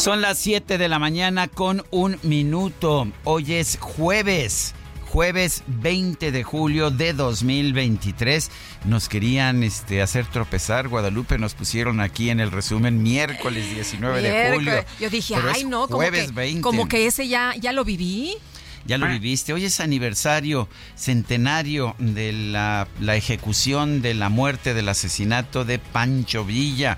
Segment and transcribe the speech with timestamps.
[0.00, 3.06] Son las 7 de la mañana con un minuto.
[3.24, 4.74] Hoy es jueves.
[5.10, 8.50] Jueves 20 de julio de 2023.
[8.86, 10.88] Nos querían este, hacer tropezar.
[10.88, 14.72] Guadalupe nos pusieron aquí en el resumen miércoles 19 de julio.
[14.98, 16.62] Yo dije, Pero ay, no, como que, 20.
[16.62, 18.38] como que ese ya, ya lo viví.
[18.86, 19.52] Ya lo viviste.
[19.52, 26.46] Hoy es aniversario, centenario de la, la ejecución de la muerte, del asesinato de Pancho
[26.46, 26.96] Villa.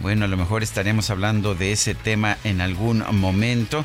[0.00, 3.84] Bueno, a lo mejor estaremos hablando de ese tema en algún momento.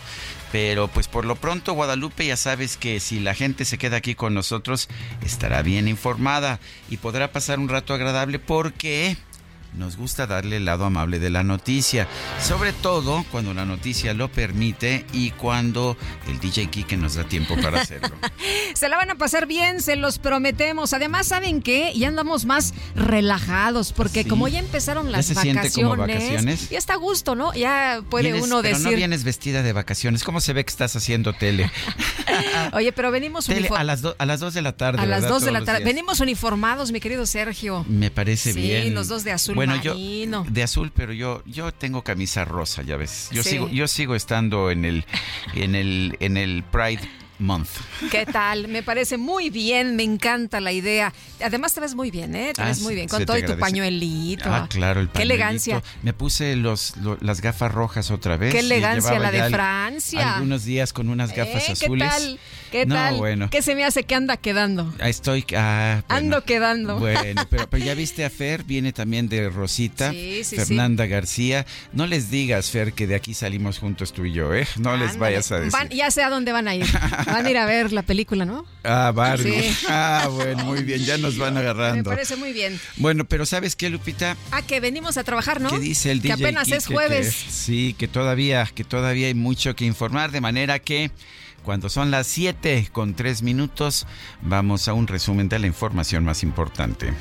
[0.52, 4.16] Pero pues por lo pronto Guadalupe ya sabes que si la gente se queda aquí
[4.16, 4.88] con nosotros
[5.26, 9.18] estará bien informada y podrá pasar un rato agradable porque
[9.78, 12.08] nos gusta darle el lado amable de la noticia,
[12.42, 17.56] sobre todo cuando la noticia lo permite y cuando el DJ Kike nos da tiempo
[17.62, 18.16] para hacerlo.
[18.74, 20.94] Se la van a pasar bien, se los prometemos.
[20.94, 21.94] Además, ¿saben qué?
[21.96, 24.30] Ya andamos más relajados porque Sí.
[24.30, 26.70] como ya empezaron ¿Ya las se siente vacaciones, como vacaciones?
[26.70, 27.54] ya está a gusto, ¿no?
[27.54, 30.24] Ya puede Vienes- uno pero decir, no vienes vestida de vacaciones.
[30.24, 31.72] ¿Cómo se ve que estás haciendo tele?
[32.74, 35.00] oye, pero venimos Tele a las, do- a las 2 de la tarde.
[35.02, 35.36] a las ¿verdad?
[35.36, 35.84] 2 de la tarde.
[35.84, 37.86] Venimos uniformados, mi querido Sergio.
[37.88, 38.94] Me parece Sí, bien.
[38.94, 40.46] los dos de azul bueno, marino.
[40.46, 43.30] Yo, de azul, pero yo, yo tengo camisa rosa, ya ves.
[43.32, 43.52] Yo Sí.
[43.52, 45.06] sigo, yo sigo estando en el,
[45.54, 47.02] en el, en el Pride
[47.40, 47.70] Month.
[48.12, 48.68] ¿Qué tal?
[48.68, 51.14] Me parece muy bien, me encanta la idea.
[51.44, 52.54] Además te ves muy bien, ¿eh?
[52.54, 54.46] Te Ah, ves muy bien, con todo y tu pañuelito.
[54.54, 55.34] Ah, claro, el Qué pañuelito.
[55.36, 55.84] elegancia.
[56.02, 58.54] Me puse los, lo- las gafas rojas otra vez.
[58.54, 60.36] Qué elegancia la de Francia.
[60.36, 62.10] Algunos días con unas gafas Eh, azules.
[62.14, 62.40] ¿Qué tal?
[62.72, 63.18] ¿Qué No, tal?
[63.18, 63.50] bueno.
[63.50, 64.94] ¿Qué se me hace que anda quedando?
[65.00, 65.46] Estoy.
[65.58, 66.26] ah, bueno.
[66.26, 67.00] Ando quedando.
[67.00, 71.66] Bueno, pero, pero ya viste a Fer, viene también de Rosita, Sí, sí, Fernanda García.
[71.94, 74.68] No les digas, Fer, que de aquí salimos juntos tú y yo, ¿eh?
[74.78, 75.72] No les vayas a decir.
[75.74, 76.86] Van- ya sé a dónde van a ir.
[77.26, 78.66] Van a ir a ver la película, ¿no?
[78.84, 79.62] Ah, Barbie.
[79.74, 79.86] Sí.
[79.90, 82.10] Ah, bueno, muy bien, ya nos van Me agarrando.
[82.10, 82.80] parece muy bien.
[82.98, 84.38] Bueno, pero ¿sabes qué, Lupita?
[84.52, 85.70] Ah, que venimos a trabajar, ¿no?
[85.70, 87.28] ¿Qué dice el Que DJ apenas es jueves.
[87.46, 91.12] Que- sí, que todavía, que todavía hay mucho que informar, de manera que
[91.64, 94.06] cuando son las 7 con 3 minutos,
[94.42, 97.12] vamos a un resumen de la información más importante.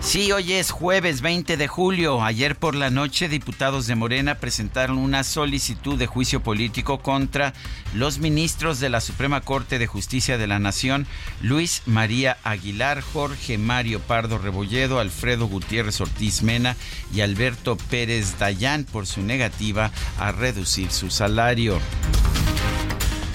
[0.00, 2.22] Sí, hoy es jueves 20 de julio.
[2.22, 7.52] Ayer por la noche, diputados de Morena presentaron una solicitud de juicio político contra
[7.94, 11.06] los ministros de la Suprema Corte de Justicia de la Nación,
[11.42, 16.76] Luis María Aguilar, Jorge Mario Pardo Rebolledo, Alfredo Gutiérrez Ortiz Mena
[17.14, 21.78] y Alberto Pérez Dayán por su negativa a reducir su salario.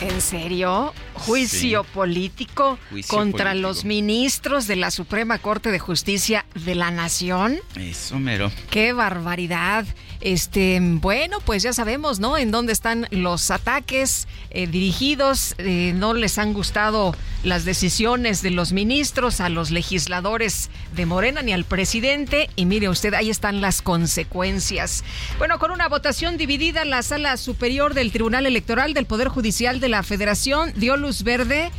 [0.01, 0.93] ¿En serio?
[1.15, 1.89] ¿Juicio Sí.
[1.93, 3.67] político Juicio contra político.
[3.67, 7.57] los ministros de la Suprema Corte de Justicia de la Nación?
[7.75, 8.51] Eso mero.
[8.69, 9.85] ¡Qué barbaridad!
[10.21, 12.37] Este, bueno, pues ya sabemos, ¿no?
[12.37, 15.53] En dónde están los ataques eh, dirigidos.
[15.57, 21.41] eh, no les han gustado las decisiones de los ministros, a los legisladores de Morena
[21.43, 22.49] ni al presidente.
[22.55, 25.03] Y mire usted, ahí están las consecuencias.
[25.37, 29.89] Bueno, con una votación dividida, la Sala Superior del Tribunal Electoral del Poder Judicial de
[29.89, 31.69] la Federación dio luz verde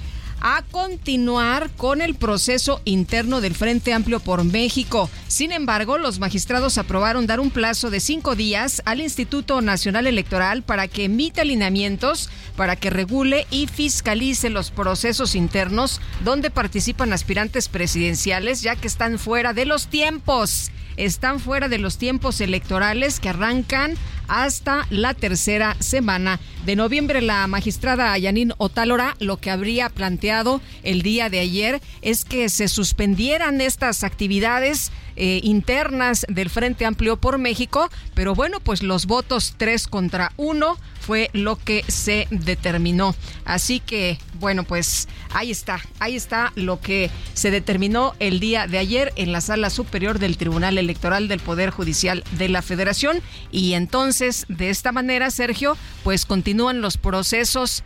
[0.40, 5.11] a continuar con el proceso interno del Frente Amplio por México.
[5.26, 10.62] Sin embargo, los magistrados aprobaron dar un plazo de cinco días al Instituto Nacional Electoral
[10.62, 17.67] para que emita alineamientos, para que regule y fiscalice los procesos internos donde participan aspirantes
[17.67, 23.29] presidenciales, ya que están fuera de los tiempos están fuera de los tiempos electorales que
[23.29, 23.94] arrancan
[24.29, 31.03] hasta la tercera semana de noviembre, la magistrada Yanin Otálora lo que habría planteado el
[31.03, 37.39] día de ayer es que se suspendieran estas actividades eh, internas del Frente Amplio por
[37.39, 43.15] México, pero bueno, pues los votos tres contra uno fue lo que se determinó.
[43.45, 48.79] Así que, bueno, pues ahí está, ahí está lo que se determinó el día de
[48.79, 53.23] ayer en la sala superior del Tribunal Electoral del Poder Judicial de la Federación.
[53.53, 57.85] Y entonces, de esta manera, Sergio, pues continúan los procesos,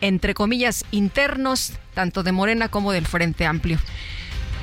[0.00, 3.78] entre comillas, internos, tanto de Morena como del Frente Amplio.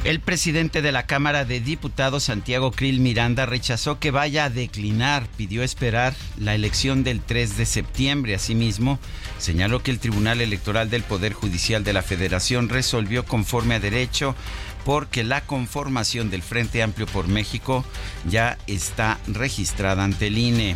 [0.04, 5.26] El presidente de la Cámara de Diputados, Santiago Krill Miranda, rechazó que vaya a declinar,
[5.38, 8.36] pidió esperar la elección del 3 de septiembre.
[8.36, 9.00] Asimismo,
[9.38, 14.36] señaló que el Tribunal Electoral del Poder Judicial de la Federación resolvió conforme a derecho
[14.84, 17.86] porque la conformación del Frente Amplio por México
[18.30, 20.76] ya está registrada ante el INE.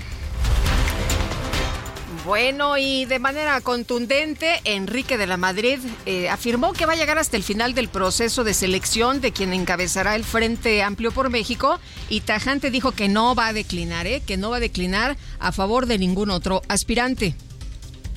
[2.26, 7.18] Bueno, y de manera contundente, Enrique de la Madrid eh, afirmó que va a llegar
[7.18, 11.80] hasta el final del proceso de selección de quien encabezará el Frente Amplio por México
[12.10, 14.22] y tajante dijo que no va a declinar, ¿eh?
[14.26, 17.36] que no va a declinar a favor de ningún otro aspirante.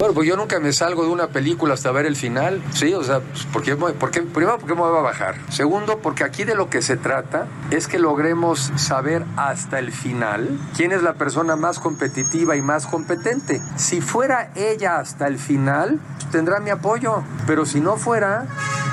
[0.03, 2.93] Bueno, pues yo nunca me salgo de una película hasta ver el final, ¿sí?
[2.93, 5.37] O sea, pues, porque, primero, porque me va a bajar.
[5.49, 10.59] Segundo, porque aquí de lo que se trata es que logremos saber hasta el final
[10.77, 13.63] quién es la persona más competitiva y más competente.
[13.77, 16.01] Si fuera ella hasta el final,
[16.33, 18.47] tendrá mi apoyo, pero si no fuera,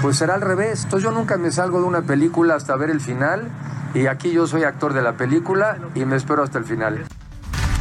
[0.04, 0.84] pues será al revés.
[0.84, 3.50] Entonces yo nunca me salgo de una película hasta ver el final
[3.96, 7.04] y aquí yo soy actor de la película y me espero hasta el final.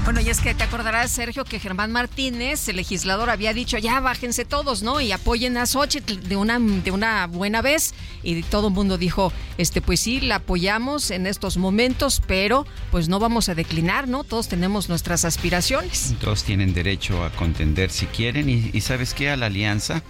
[0.09, 4.01] Bueno, y es que te acordarás, Sergio, que Germán Martínez, el legislador, había dicho, ya
[4.01, 5.03] bájense todos, ¿no?
[5.03, 7.93] Y apoyen a Xochitl de una, de una buena vez.
[8.23, 13.11] Y todo el mundo dijo, este, pues sí, la apoyamos en estos momentos, pero pues
[13.11, 14.25] no vamos a declinar, ¿no?
[14.25, 16.15] Todos tenemos nuestras aspiraciones.
[16.23, 18.49] Todos tienen derecho a contender si quieren.
[18.49, 19.29] Y, y ¿sabes qué?
[19.29, 20.03] A la alianza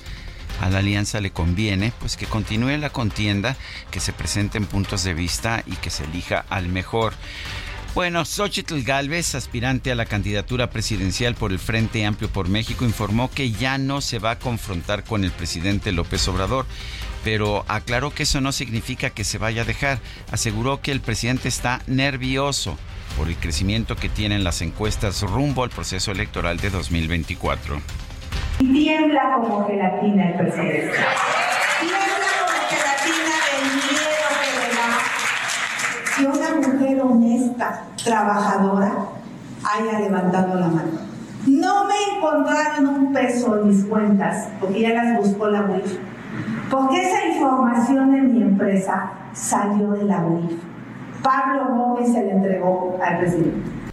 [0.60, 3.56] a la alianza le conviene pues que continúe la contienda,
[3.90, 7.14] que se presenten puntos de vista y que se elija al mejor.
[7.94, 13.30] Bueno, Xochitl Galvez, aspirante a la candidatura presidencial por el Frente Amplio por México, informó
[13.30, 16.66] que ya no se va a confrontar con el presidente López Obrador,
[17.24, 19.98] pero aclaró que eso no significa que se vaya a dejar.
[20.30, 22.78] Aseguró que el presidente está nervioso
[23.16, 27.80] por el crecimiento que tienen las encuestas rumbo al proceso electoral de 2024.
[28.58, 30.92] Tiembla como gelatina el presidente
[31.80, 34.88] como gelatina del miedo que le da.
[36.18, 38.92] Si una mujer honesta, trabajadora,
[39.62, 40.90] haya levantado la mano.
[41.46, 45.96] No me encontraron un peso en mis cuentas, porque ya las buscó la UIF.
[46.68, 50.60] Porque esa información de mi empresa salió de la UIF.
[51.22, 53.87] Pablo Gómez se la entregó al presidente.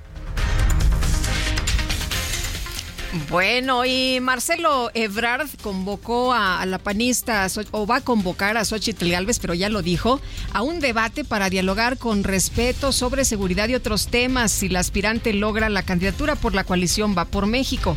[3.30, 9.40] Bueno, y Marcelo Ebrard convocó a, la panista, o va a convocar a Xochitl Galvez,
[9.40, 10.20] pero ya lo dijo,
[10.54, 15.34] a un debate para dialogar con respeto sobre seguridad y otros temas si la aspirante
[15.34, 17.96] logra la candidatura por la coalición Va por México.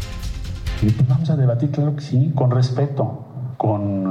[0.81, 3.25] Pues vamos a debatir, claro que sí, con respeto,
[3.56, 4.05] con,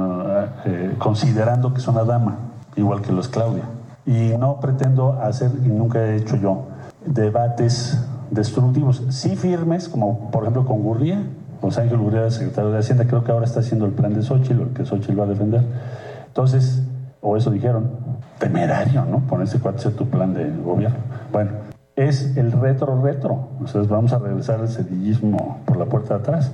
[0.66, 2.38] eh, considerando que es una dama,
[2.76, 3.64] igual que lo es Claudia.
[4.04, 6.68] Y no pretendo hacer, y nunca he hecho yo,
[7.06, 7.96] debates
[8.30, 11.22] destructivos, sí firmes, como por ejemplo con Gurría,
[11.60, 14.62] José Ángel Gurría, secretario de Hacienda, creo que ahora está haciendo el plan de Xochitl,
[14.62, 15.62] el que Xochitl va a defender.
[16.26, 16.82] Entonces,
[17.20, 17.90] o eso dijeron,
[18.38, 19.20] temerario, ¿no?
[19.20, 20.98] Ponerse cuál es tu plan de gobierno.
[21.32, 21.50] Bueno,
[21.96, 23.48] es el retro-retro.
[23.58, 26.52] Entonces vamos a regresar al sedillismo por la puerta de atrás.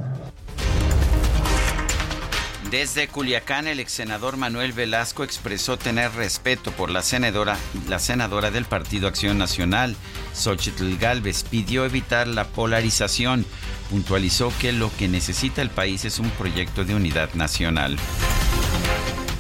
[2.74, 7.56] Desde Culiacán, el ex senador Manuel Velasco expresó tener respeto por la senadora,
[7.88, 9.94] la senadora del Partido Acción Nacional,
[10.34, 11.44] Xochitl Galvez.
[11.44, 13.46] Pidió evitar la polarización.
[13.90, 17.96] Puntualizó que lo que necesita el país es un proyecto de unidad nacional.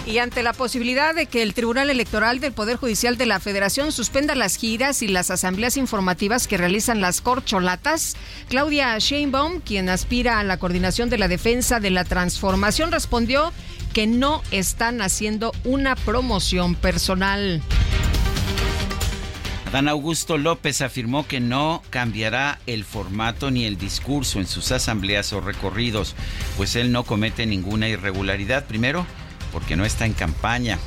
[0.06, 3.90] Y ante la posibilidad de que el Tribunal Electoral del Poder Judicial de la Federación
[3.90, 8.14] suspenda las giras y las asambleas informativas que realizan las corcholatas,
[8.48, 13.52] Claudia Sheinbaum, quien aspira a la coordinación de la defensa de la transformación, respondió
[13.94, 17.62] que no están haciendo una promoción personal.
[19.72, 25.32] Dan Augusto López afirmó que no cambiará el formato ni el discurso en sus asambleas
[25.32, 26.14] o recorridos,
[26.56, 28.66] pues él no comete ninguna irregularidad.
[28.66, 29.04] Primero,
[29.54, 30.78] porque no está en campaña.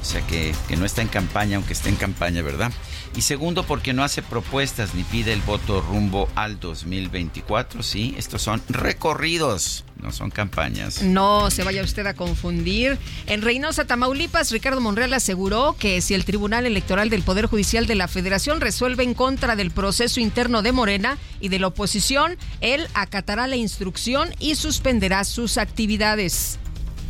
[0.00, 2.70] O sea que, no está en campaña, aunque esté en campaña, ¿verdad?
[3.16, 7.82] Y segundo, porque no hace propuestas ni pide el voto rumbo al 2024.
[7.82, 11.02] Sí, estos son recorridos, no son campañas.
[11.02, 12.98] No se vaya usted a confundir.
[13.26, 17.96] En Reynosa, Tamaulipas, Ricardo Monreal aseguró que si el Tribunal Electoral del Poder Judicial de
[17.96, 22.86] la Federación resuelve en contra del proceso interno de Morena y de la oposición, él
[22.94, 26.60] acatará la instrucción y suspenderá sus actividades.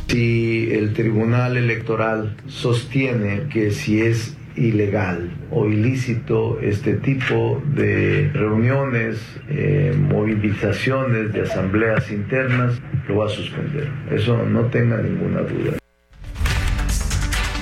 [0.07, 9.19] Si el Tribunal Electoral sostiene que si es ilegal o ilícito este tipo de reuniones,
[9.49, 13.91] eh, movilizaciones de asambleas internas, lo va a suspender.
[14.09, 15.77] Eso no tenga ninguna duda.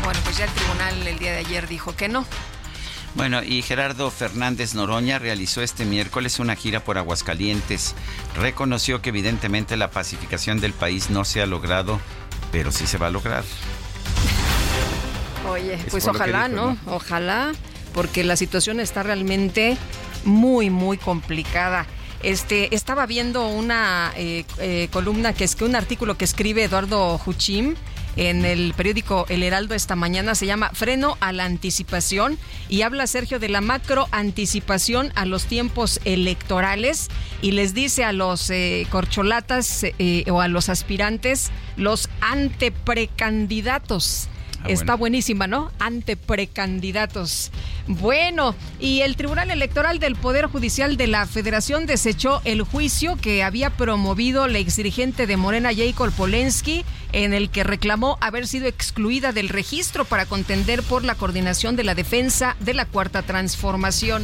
[0.04, 2.26] Bueno, pues ya el tribunal el día de ayer dijo que no.
[3.16, 7.96] Bueno, y Gerardo Fernández Noroña realizó este miércoles una gira por Aguascalientes.
[8.36, 12.02] Reconoció que evidentemente la pacificación del país no se ha logrado,
[12.56, 13.44] pero sí se va a lograr.
[15.50, 16.78] Oye, pues ojalá, ¿no?
[16.86, 17.52] Ojalá,
[17.94, 19.76] porque la situación está realmente
[20.24, 21.86] muy, muy complicada.
[22.24, 27.18] Este, estaba viendo una eh, eh, columna que es que un artículo que escribe Eduardo
[27.18, 27.76] Juchim
[28.16, 30.34] en el periódico El Heraldo esta mañana.
[30.36, 32.38] Se llama Freno a la anticipación
[32.70, 37.08] y habla Sergio de la macro anticipación a los tiempos electorales
[37.42, 39.86] y les dice a los eh, corcholatas
[40.30, 44.30] o a los aspirantes los anteprecandidatos
[44.66, 45.72] Ah, Está buenísima, ¿no?
[45.78, 47.52] Ante precandidatos.
[47.88, 53.44] Bueno, y el Tribunal Electoral del Poder Judicial de la Federación desechó el juicio que
[53.44, 59.32] había promovido la exdirigente de Morena, Jacob Polensky, en el que reclamó haber sido excluida
[59.34, 64.24] del registro para contender por la coordinación de la defensa de la Cuarta Transformación.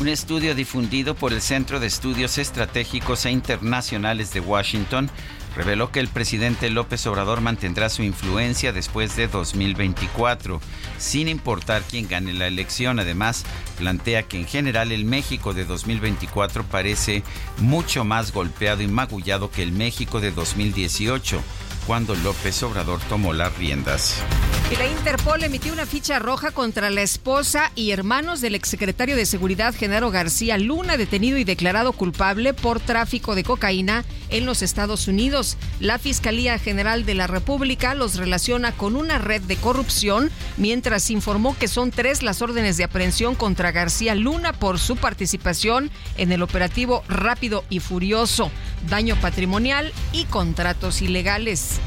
[0.00, 5.08] Un estudio difundido por el Centro de Estudios Estratégicos e Internacionales de Washington
[5.56, 10.60] reveló que el presidente López Obrador mantendrá su influencia después de 2024,
[10.98, 12.98] sin importar quién gane la elección.
[12.98, 13.44] Además,
[13.78, 17.22] plantea que en general el México de 2024 parece
[17.58, 21.42] mucho más golpeado y magullado que el México de 2018
[21.86, 24.22] cuando López Obrador tomó las riendas.
[24.70, 29.26] Y la Interpol emitió una ficha roja contra la esposa y hermanos del exsecretario de
[29.26, 35.08] Seguridad Genaro García Luna, detenido y declarado culpable por tráfico de cocaína en los Estados
[35.08, 35.58] Unidos.
[35.78, 41.54] La Fiscalía General de la República los relaciona con una red de corrupción, mientras informó
[41.58, 46.40] que son tres las órdenes de aprehensión contra García Luna por su participación en el
[46.40, 48.50] operativo Rápido y Furioso,
[48.88, 51.80] daño patrimonial y contratos ilegales.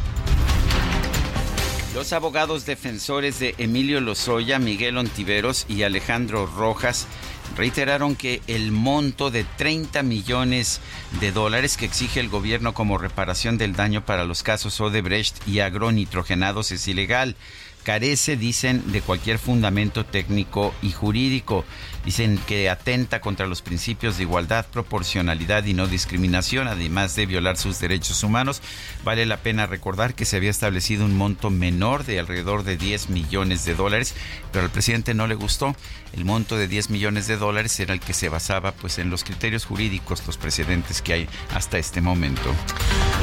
[1.95, 7.07] Los abogados defensores de Emilio Lozoya, Miguel Ontiveros y Alejandro Rojas
[7.55, 10.81] reiteraron que el monto de 30 millones
[11.21, 15.61] de dólares que exige el gobierno como reparación del daño para los casos Odebrecht y
[15.61, 17.37] agronitrogenados es ilegal
[17.85, 21.63] carece, dicen, de cualquier fundamento técnico y jurídico.
[22.03, 27.57] Dicen que atenta contra los principios de igualdad, proporcionalidad y no discriminación, además de violar
[27.57, 28.61] sus derechos humanos.
[29.03, 33.09] Vale la pena recordar que se había establecido un monto menor de alrededor de 10
[33.11, 34.15] millones de dólares,
[34.51, 35.75] pero al presidente no le gustó.
[36.15, 39.25] El monto de 10 millones de dólares era el que se basaba pues en los
[39.25, 42.53] criterios jurídicos, los precedentes que hay hasta este momento.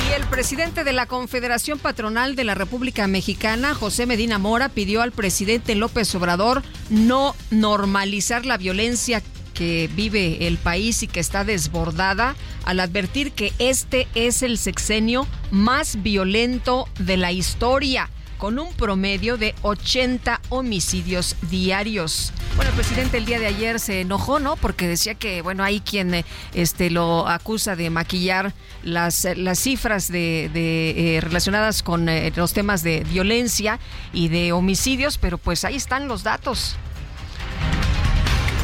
[0.09, 5.01] Y el presidente de la Confederación Patronal de la República Mexicana, José Medina Mora, pidió
[5.01, 9.23] al presidente López Obrador no normalizar la violencia
[9.55, 15.27] que vive el país y que está desbordada al advertir que este es el sexenio
[15.51, 18.11] más violento de la historia
[18.43, 22.33] con un promedio de 80 homicidios diarios.
[22.57, 24.57] Bueno, el presidente el día de ayer se enojó, ¿no?
[24.57, 30.11] Porque decía que, bueno, hay quien eh, este, lo acusa de maquillar las, las cifras
[30.11, 33.79] de, eh, relacionadas con eh, los temas de violencia
[34.13, 36.77] y de homicidios, pero pues ahí están los datos.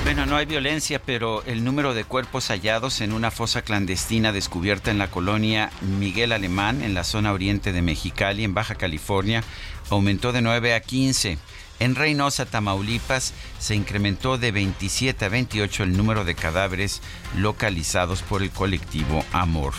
[0.04, 4.90] Bueno, no hay violencia, pero el número de cuerpos hallados en una fosa clandestina descubierta
[4.90, 9.44] en la colonia Miguel Alemán, en la zona oriente de Mexicali, en Baja California,
[9.90, 11.38] aumentó de 9 a 15.
[11.80, 17.02] En Reynosa, Tamaulipas, se incrementó de 27 a 28 el número de cadáveres
[17.36, 19.74] localizados por el colectivo Amor.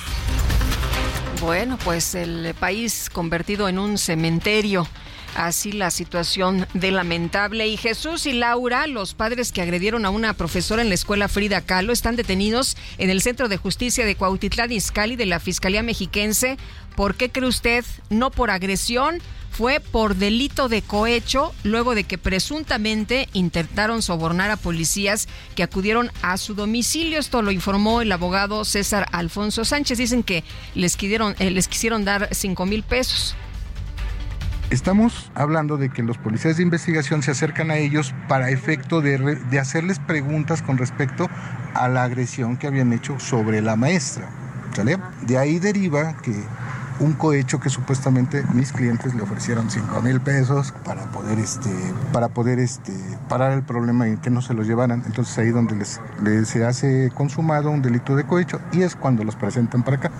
[1.41, 4.87] Bueno, pues el país convertido en un cementerio.
[5.35, 7.67] Así la situación de lamentable.
[7.67, 11.61] Y Jesús y Laura, los padres que agredieron a una profesora en la escuela Frida
[11.61, 16.57] Kahlo, están detenidos en el Centro de Justicia de Cuautitlán Izcalli de la Fiscalía Mexiquense.
[16.95, 17.85] ¿Por qué cree usted?
[18.09, 19.21] No por agresión,
[19.51, 26.11] fue por delito de cohecho luego de que presuntamente intentaron sobornar a policías que acudieron
[26.21, 27.19] a su domicilio.
[27.19, 29.97] Esto lo informó el abogado César Alfonso Sánchez.
[29.97, 30.43] Dicen que
[30.75, 33.35] les, quisieron, eh, les quisieron dar cinco mil pesos.
[34.71, 39.17] Estamos hablando de que los policías de investigación se acercan a ellos para efecto de,
[39.17, 41.27] de hacerles preguntas con respecto
[41.73, 44.29] a la agresión que habían hecho sobre la maestra.
[45.25, 46.35] De ahí deriva que
[46.99, 51.69] un cohecho que supuestamente mis clientes le ofrecieron 5 mil pesos para poder este
[52.13, 52.93] para poder este
[53.27, 55.99] parar el problema y que no se los llevaran entonces ahí donde les
[56.47, 60.11] se hace consumado un delito de cohecho y es cuando los presentan para acá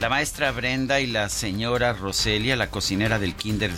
[0.00, 3.72] la maestra Brenda y la señora Roselia, la cocinera del kinder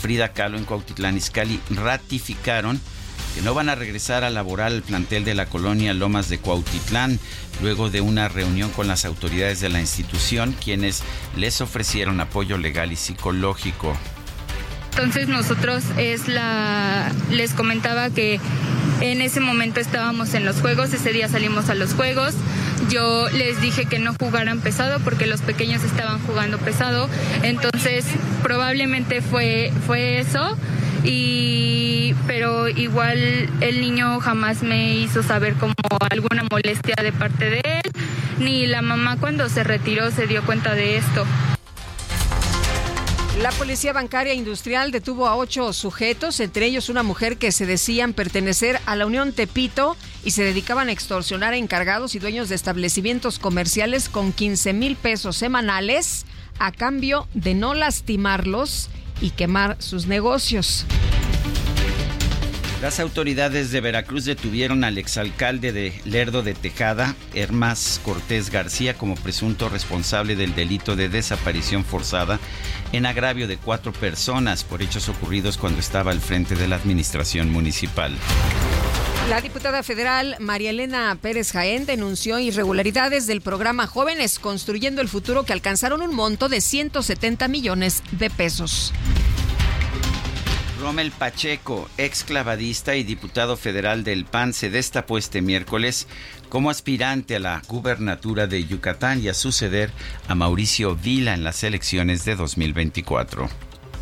[0.00, 2.80] Frida Kahlo en Cuautitlán Izcalli, ratificaron
[3.34, 7.18] que no van a regresar a laborar al plantel de la colonia Lomas de Cuautitlán
[7.60, 11.02] luego de una reunión con las autoridades de la institución, quienes
[11.36, 13.94] les ofrecieron apoyo legal y psicológico.
[14.96, 18.40] Entonces nosotros es la les comentaba que
[19.02, 22.32] en ese momento estábamos en los juegos, ese día salimos a los juegos.
[22.88, 27.10] Yo les dije que no jugaran pesado porque los pequeños estaban jugando pesado.
[27.42, 28.06] Entonces,
[28.42, 30.56] probablemente fue fue eso
[31.04, 35.74] y pero igual el niño jamás me hizo saber como
[36.10, 37.92] alguna molestia de parte de él,
[38.38, 41.26] ni la mamá cuando se retiró se dio cuenta de esto.
[43.40, 48.14] La Policía Bancaria Industrial detuvo a ocho sujetos, entre ellos una mujer que se decían
[48.14, 52.54] pertenecer a la Unión Tepito y se dedicaban a extorsionar a encargados y dueños de
[52.54, 56.24] establecimientos comerciales con 15 mil pesos semanales
[56.58, 58.88] a cambio de no lastimarlos
[59.20, 60.86] y quemar sus negocios.
[62.86, 69.16] Las autoridades de Veracruz detuvieron al exalcalde de Lerdo de Tejada, Hermas Cortés García, como
[69.16, 72.38] presunto responsable del delito de desaparición forzada
[72.92, 77.50] en agravio de cuatro personas por hechos ocurridos cuando estaba al frente de la administración
[77.50, 78.14] municipal.
[79.30, 85.42] La diputada federal María Elena Pérez Jaén denunció irregularidades del programa Jóvenes Construyendo el Futuro
[85.42, 88.92] que alcanzaron un monto de 170 millones de pesos.
[90.80, 96.06] Rommel Pacheco, ex clavadista y diputado federal del PAN, se destapó este miércoles
[96.48, 99.90] como aspirante a la gubernatura de Yucatán y a suceder
[100.28, 103.48] a Mauricio Vila en las elecciones de 2024.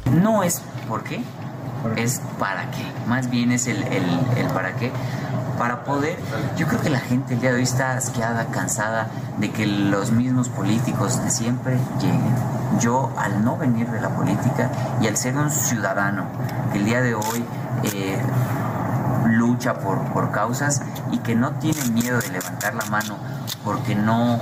[0.07, 1.21] No es por qué,
[1.97, 2.85] es para qué.
[3.07, 4.93] Más bien es el, el, para qué
[5.59, 6.19] para poder,
[6.57, 10.11] yo creo que la gente el día de hoy está asqueada, cansada de que los
[10.11, 12.35] mismos políticos de siempre lleguen.
[12.81, 16.27] Yo al no venir de la política y al ser un ciudadano
[16.73, 17.45] que el día de hoy
[17.85, 18.21] eh,
[19.29, 23.17] lucha por, por causas y que no tiene miedo de levantar la mano
[23.63, 24.41] porque no,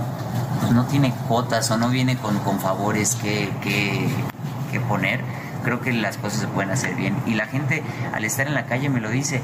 [0.61, 5.23] pues no tiene cuotas o no viene con, con favores que, que poner,
[5.63, 7.17] creo que las cosas se pueden hacer bien.
[7.27, 9.41] Y la gente al estar en la calle me lo dice.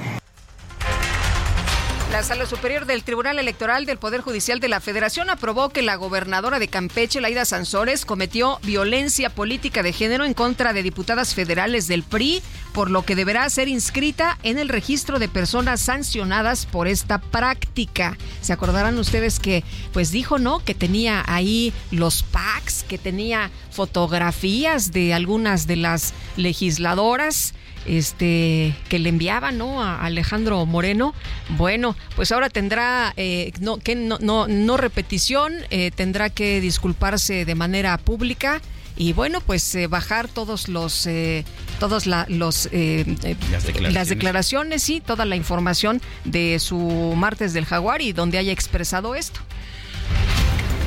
[2.13, 5.97] La Sala Superior del Tribunal Electoral del Poder Judicial de la Federación aprobó que la
[5.97, 11.87] gobernadora de Campeche, Laida Sansores, cometió violencia política de género en contra de diputadas federales
[11.87, 12.43] del PRI,
[12.79, 18.17] por lo que deberá ser inscrita en el registro de personas sancionadas por esta práctica.
[18.41, 20.65] Se acordarán ustedes que, pues dijo, ¿no?
[20.65, 27.53] Que tenía ahí los packs, que tenía fotografías de algunas de las legisladoras
[27.85, 31.15] este que le enviaba no a Alejandro Moreno
[31.57, 37.55] bueno pues ahora tendrá eh, no que no, no, repetición eh, tendrá que disculparse de
[37.55, 38.61] manera pública
[38.99, 41.45] y bueno pues eh, bajar todos los eh,
[41.79, 43.05] todos la, los eh,
[43.51, 43.95] las, declaraciones.
[43.95, 46.79] las declaraciones y toda la información de su
[47.17, 49.41] martes del jaguar y donde haya expresado esto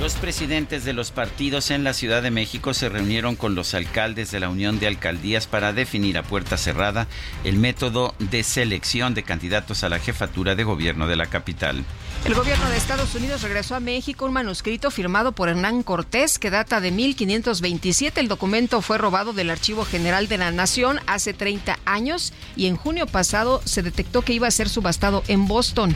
[0.01, 4.31] los presidentes de los partidos en la Ciudad de México se reunieron con los alcaldes
[4.31, 7.07] de la Unión de Alcaldías para definir a puerta cerrada
[7.43, 11.85] el método de selección de candidatos a la jefatura de gobierno de la capital.
[12.23, 16.51] El gobierno de Estados Unidos regresó a México un manuscrito firmado por Hernán Cortés que
[16.51, 18.21] data de 1527.
[18.21, 22.75] El documento fue robado del Archivo General de la Nación hace 30 años y en
[22.75, 25.95] junio pasado se detectó que iba a ser subastado en Boston.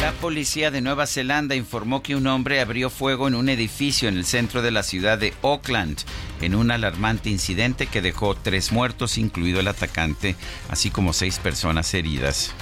[0.00, 4.16] La policía de Nueva Zelanda informó que un hombre abrió fuego en un edificio en
[4.16, 5.98] el centro de la ciudad de Auckland
[6.42, 10.36] en un alarmante incidente que dejó tres muertos, incluido el atacante,
[10.68, 12.52] así como seis personas heridas.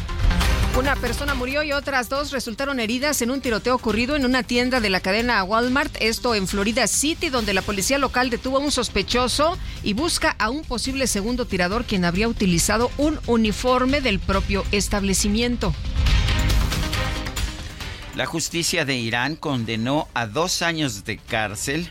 [0.78, 4.80] Una persona murió y otras dos resultaron heridas en un tiroteo ocurrido en una tienda
[4.80, 8.72] de la cadena Walmart, esto en Florida City, donde la policía local detuvo a un
[8.72, 14.64] sospechoso y busca a un posible segundo tirador quien habría utilizado un uniforme del propio
[14.72, 15.72] establecimiento.
[18.14, 21.90] La justicia de Irán condenó a dos años de cárcel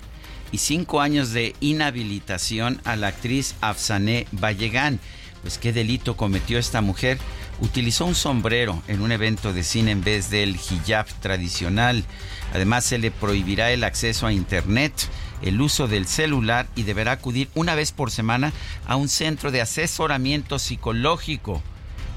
[0.53, 5.01] y cinco años de inhabilitación a la actriz Afsaneh Vallegan.
[5.41, 7.17] Pues qué delito cometió esta mujer.
[7.59, 12.05] utilizó un sombrero en un evento de cine en vez del hijab tradicional.
[12.53, 14.93] Además, se le prohibirá el acceso a Internet,
[15.41, 18.53] el uso del celular y deberá acudir una vez por semana
[18.87, 21.61] a un centro de asesoramiento psicológico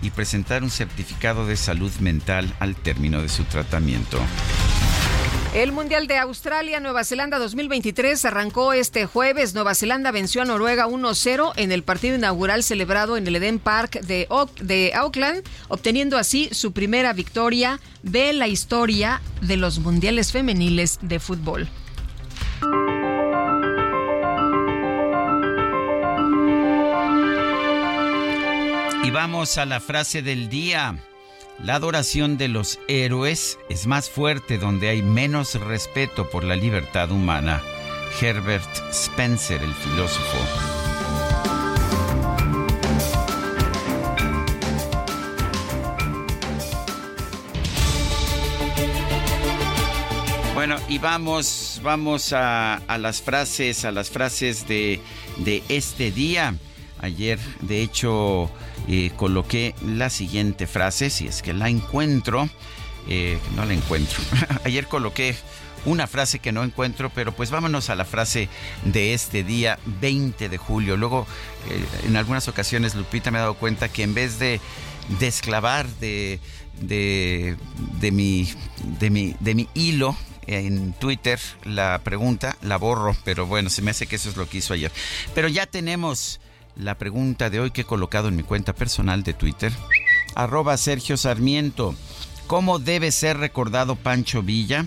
[0.02, 4.20] y presentar un certificado de salud mental al término de su tratamiento.
[5.56, 9.54] El Mundial de Australia Nueva Zelanda 2023 arrancó este jueves.
[9.54, 14.00] Nueva Zelanda venció a Noruega 1-0 en el partido inaugural celebrado en el Eden Park
[14.00, 14.28] de,
[14.60, 21.20] de Auckland, obteniendo así su primera victoria de la historia de los Mundiales Femeniles de
[21.20, 21.68] Fútbol.
[29.06, 30.98] Y vamos a la frase del día.
[31.62, 37.12] La adoración de los héroes es más fuerte donde hay menos respeto por la libertad
[37.12, 37.62] humana.
[38.20, 40.38] Herbert Spencer, el filósofo.
[50.54, 55.00] Bueno, y vamos, vamos a, las frases, a las frases de,
[55.36, 56.56] de este día.
[57.00, 58.50] Ayer, de hecho,
[58.88, 62.48] eh, coloqué la siguiente frase, si es que la encuentro.
[63.08, 64.18] Eh, no la encuentro.
[64.64, 65.36] Ayer coloqué
[65.84, 68.48] una frase que no encuentro, pero pues vámonos a la frase
[68.84, 70.96] de este día 20 de julio.
[70.96, 71.26] Luego,
[71.70, 74.60] eh, en algunas ocasiones, Lupita me ha dado cuenta que en vez de
[75.20, 76.40] desclavar de,
[76.80, 77.56] de,
[78.00, 78.48] de, mi,
[78.98, 80.16] de, mi, de mi hilo,
[80.48, 84.48] en Twitter la pregunta, la borro, pero bueno, se me hace que eso es lo
[84.48, 84.92] que hizo ayer.
[85.34, 86.40] Pero ya tenemos
[86.76, 89.70] la pregunta de hoy que he colocado en mi cuenta personal de Twitter,
[90.34, 91.94] arroba Sergio Sarmiento.
[92.46, 94.84] ¿Cómo debe ser recordado Pancho Villa?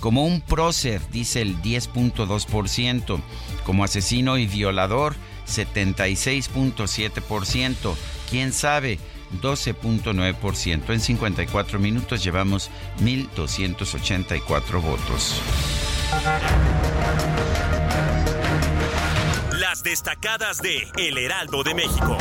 [0.00, 3.20] Como un prócer, dice el 10.2%.
[3.64, 5.14] Como asesino y violador,
[5.46, 7.94] 76.7%.
[8.30, 8.98] ¿Quién sabe?
[9.42, 10.90] 12.9%.
[10.90, 15.42] En 54 minutos llevamos 1.284 votos.
[19.88, 22.18] Destacadas de El Heraldo de México.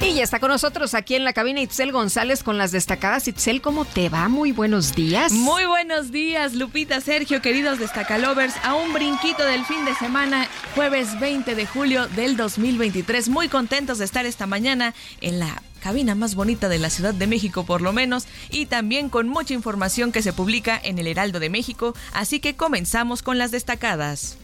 [0.00, 3.28] Y ya está con nosotros aquí en la cabina Itzel González con las destacadas.
[3.28, 4.30] Itzel, ¿cómo te va?
[4.30, 5.30] Muy buenos días.
[5.30, 8.54] Muy buenos días, Lupita, Sergio, queridos destacalovers.
[8.64, 13.28] A un brinquito del fin de semana, jueves 20 de julio del 2023.
[13.28, 17.28] Muy contentos de estar esta mañana en la cabina más bonita de la Ciudad de
[17.28, 21.38] México por lo menos, y también con mucha información que se publica en el Heraldo
[21.38, 24.36] de México, así que comenzamos con las destacadas.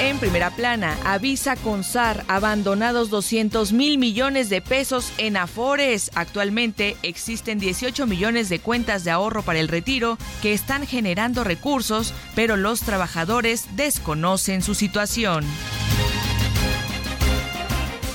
[0.00, 6.10] En primera plana, avisa Consar abandonados 200 mil millones de pesos en Afores.
[6.14, 12.14] Actualmente existen 18 millones de cuentas de ahorro para el retiro que están generando recursos,
[12.34, 15.44] pero los trabajadores desconocen su situación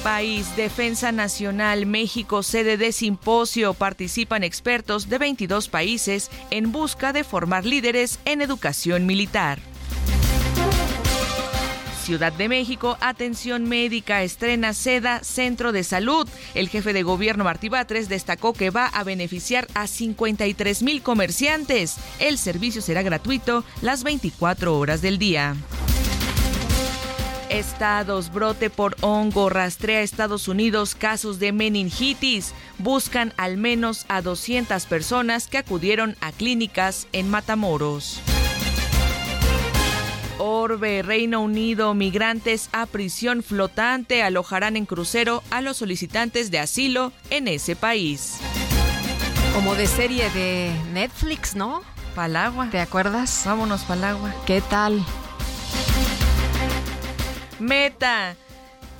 [0.03, 7.23] país, Defensa Nacional, México, sede de simposio, participan expertos de 22 países en busca de
[7.23, 9.59] formar líderes en educación militar.
[12.03, 16.27] Ciudad de México, atención médica, estrena SEDA, Centro de Salud.
[16.53, 21.95] El jefe de gobierno Martí Batres destacó que va a beneficiar a 53 mil comerciantes.
[22.19, 25.55] El servicio será gratuito las 24 horas del día
[27.53, 28.31] estados.
[28.31, 32.53] Brote por hongo rastrea Estados Unidos casos de meningitis.
[32.79, 38.21] Buscan al menos a 200 personas que acudieron a clínicas en Matamoros.
[40.39, 47.13] Orbe, Reino Unido, migrantes a prisión flotante alojarán en crucero a los solicitantes de asilo
[47.29, 48.39] en ese país.
[49.53, 51.81] Como de serie de Netflix, ¿no?
[52.15, 52.69] Palagua.
[52.71, 53.43] ¿Te acuerdas?
[53.45, 54.33] Vámonos, Palagua.
[54.45, 55.05] ¿Qué tal?
[57.59, 58.35] Meta.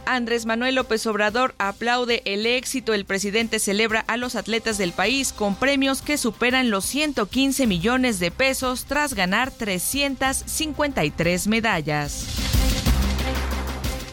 [0.06, 2.94] Andrés Manuel López Obrador aplaude el éxito.
[2.94, 8.20] El presidente celebra a los atletas del país con premios que superan los 115 millones
[8.20, 12.28] de pesos tras ganar 353 medallas.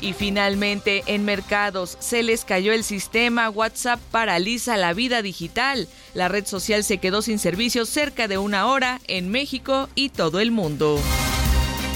[0.01, 5.89] Y finalmente, en mercados se les cayó el sistema, WhatsApp paraliza la vida digital.
[6.15, 10.41] La red social se quedó sin servicios cerca de una hora en México y todo
[10.41, 10.99] el mundo.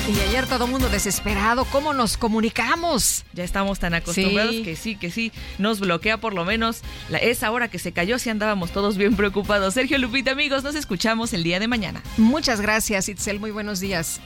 [0.06, 3.24] Y ayer todo el mundo desesperado, ¿cómo nos comunicamos?
[3.32, 7.50] Ya estamos tan acostumbrados que sí, que sí, nos bloquea por lo menos la, esa
[7.50, 9.72] hora que se cayó, si andábamos todos bien preocupados.
[9.72, 12.02] Sergio Lupita, amigos, nos escuchamos el día de mañana.
[12.18, 14.20] Muchas gracias, Itzel, muy buenos días.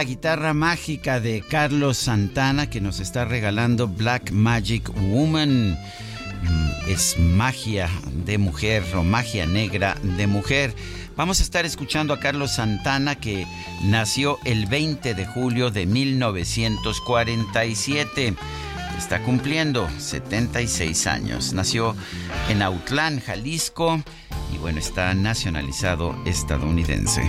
[0.00, 5.72] La guitarra mágica de Carlos Santana que nos está regalando Black Magic Woman.
[5.72, 7.90] Mm, es magia
[8.24, 10.74] de mujer o magia negra de mujer.
[11.16, 13.46] Vamos a estar escuchando a Carlos Santana que
[13.84, 18.34] nació el 20 de julio de 1947.
[18.96, 21.52] Está cumpliendo 76 años.
[21.52, 21.94] Nació
[22.48, 24.02] en Autlán, Jalisco
[24.50, 27.28] y bueno, está nacionalizado estadounidense.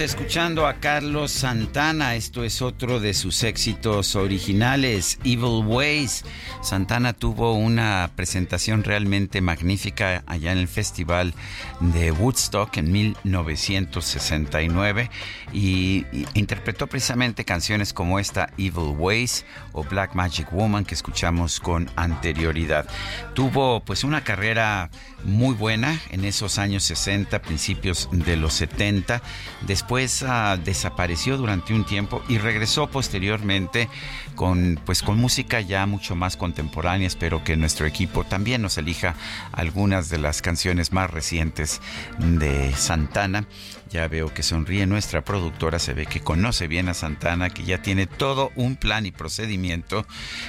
[0.00, 2.16] escuchando a Carlos Santana.
[2.16, 6.22] Esto es otro de sus éxitos originales, Evil Ways.
[6.60, 11.32] Santana tuvo una presentación realmente magnífica allá en el Festival
[11.80, 15.10] de Woodstock en 1969
[15.52, 16.04] y,
[16.34, 22.86] interpretó precisamente canciones como esta, Evil Ways o Black Magic Woman que escuchamos con anterioridad.
[23.34, 24.90] Tuvo pues una carrera
[25.24, 29.22] muy buena en esos años 60, principios de los 70.
[29.62, 29.85] Después
[30.26, 33.88] ah, desapareció durante un tiempo y regresó posteriormente
[34.34, 37.06] con pues con música ya mucho más contemporánea.
[37.06, 39.14] Espero que nuestro equipo también nos elija
[39.52, 41.80] algunas de las canciones más recientes
[42.18, 43.46] de Santana.
[43.90, 47.82] Ya veo que sonríe nuestra productora, se ve que conoce bien a Santana, que ya
[47.82, 50.06] tiene todo un plan y procedimiento.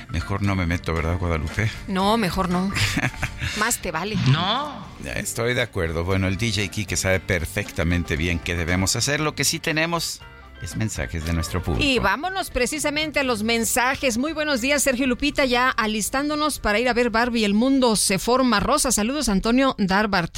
[0.09, 1.69] Mejor no me meto, ¿verdad, Guadalupe?
[1.87, 2.71] No, mejor no.
[3.59, 4.17] Más te vale.
[4.31, 4.87] No.
[5.15, 6.03] Estoy de acuerdo.
[6.03, 9.19] Bueno, el DJ Kike sabe perfectamente bien qué debemos hacer.
[9.19, 10.21] Lo que sí tenemos
[10.61, 11.83] es mensajes de nuestro público.
[11.83, 14.17] Y vámonos precisamente a los mensajes.
[14.17, 17.45] Muy buenos días, Sergio Lupita, ya alistándonos para ir a ver Barbie.
[17.45, 18.59] El mundo se forma.
[18.59, 20.35] Rosa, saludos, Antonio Darbart.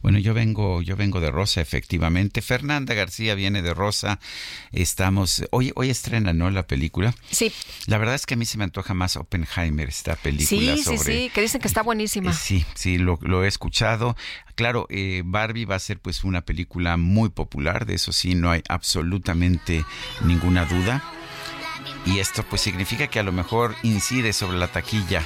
[0.00, 2.40] Bueno, yo vengo, yo vengo de Rosa, efectivamente.
[2.42, 4.18] Fernanda García viene de Rosa.
[4.72, 6.50] Estamos, hoy, hoy estrena, ¿no?
[6.50, 7.14] La película.
[7.30, 7.52] Sí.
[7.86, 10.48] La verdad es que a mí se me antoja más Oppenheimer, esta película.
[10.48, 12.32] Sí, sí, sí, que dicen que está buenísima.
[12.32, 14.16] sí, sí, lo, lo he escuchado.
[14.58, 18.50] Claro, eh, Barbie va a ser pues una película muy popular, de eso sí, no
[18.50, 19.84] hay absolutamente
[20.24, 21.00] ninguna duda.
[22.04, 25.22] Y esto pues significa que a lo mejor incide sobre la taquilla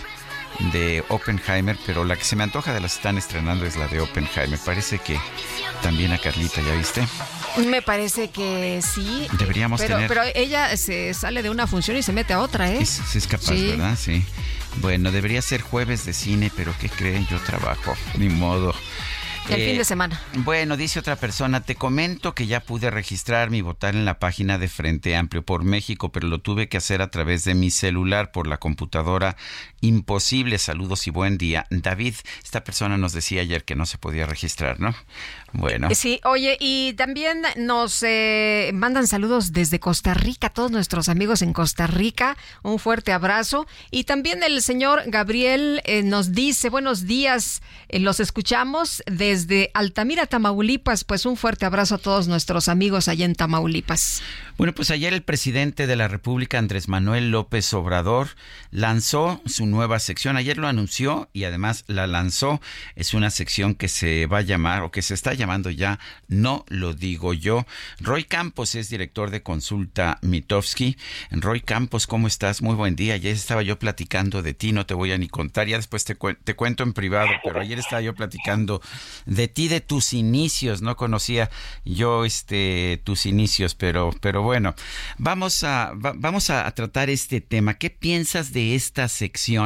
[0.75, 3.89] de Oppenheimer, pero la que se me antoja de las que están estrenando es la
[3.89, 4.59] de Oppenheimer.
[4.67, 5.19] Parece que
[5.83, 7.03] también a Carlita, ¿ya viste?
[7.67, 9.29] Me parece que sí.
[9.39, 10.09] Deberíamos pero, tener...
[10.09, 12.85] Pero ella se sale de una función y se mete a otra, ¿eh?
[12.85, 13.97] Sí, es capaz, ¿verdad?
[13.99, 14.23] Sí.
[14.83, 17.27] Bueno, debería ser jueves de cine, pero ¿qué creen?
[17.29, 18.75] Yo trabajo, ni modo.
[19.49, 20.21] El fin de eh, semana.
[20.37, 24.59] Bueno, dice otra persona, te comento que ya pude registrarme y votar en la página
[24.59, 28.31] de Frente Amplio por México, pero lo tuve que hacer a través de mi celular
[28.31, 29.37] por la computadora.
[29.83, 30.59] Imposible.
[30.59, 31.67] Saludos y buen día.
[31.71, 34.95] David, esta persona nos decía ayer que no se podía registrar, ¿no?
[35.53, 35.89] Bueno.
[35.91, 41.43] Eh, sí, oye, y también nos eh, mandan saludos desde Costa Rica, todos nuestros amigos
[41.43, 42.37] en Costa Rica.
[42.63, 43.67] Un fuerte abrazo.
[43.91, 51.05] Y también el señor Gabriel nos dice, buenos días, los escuchamos de desde Altamira, Tamaulipas.
[51.05, 54.23] Pues un fuerte abrazo a todos nuestros amigos allá en Tamaulipas.
[54.59, 58.29] Bueno, pues ayer el presidente de la República, Andrés Manuel López Obrador,
[58.71, 60.37] lanzó su nueva sección.
[60.37, 62.61] Ayer lo anunció y además la lanzó.
[62.95, 66.65] Es una sección que se va a llamar o que se está llamando ya No
[66.69, 67.67] lo digo yo.
[67.99, 70.97] Roy Campos es director de consulta Mitofsky.
[71.31, 72.63] Roy Campos, ¿cómo estás?
[72.63, 73.15] Muy buen día.
[73.15, 75.67] Ayer estaba yo platicando de ti, no te voy a ni contar.
[75.67, 78.81] Ya después te, te cuento en privado, pero ayer estaba yo platicando
[79.27, 80.83] de ti, de tus inicios.
[80.83, 81.51] No conocía
[81.85, 84.75] yo este tus inicios, pero, pero bueno,
[85.19, 87.75] vamos a, vamos a tratar este tema.
[87.75, 89.62] ¿Qué piensas de esta sección?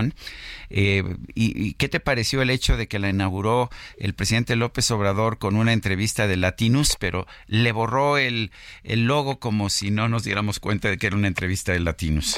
[0.70, 1.02] Eh,
[1.34, 5.56] y, qué te pareció el hecho de que la inauguró el presidente López Obrador con
[5.56, 8.50] una entrevista de Latinus, pero le borró el,
[8.84, 12.36] el logo como si no nos diéramos cuenta de que era una entrevista de Latinus?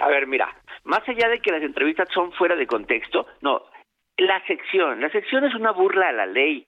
[0.00, 0.48] A ver, mira,
[0.84, 3.62] más allá de que las entrevistas son fuera de contexto, no,
[4.18, 6.66] la sección, la sección es una burla a la ley.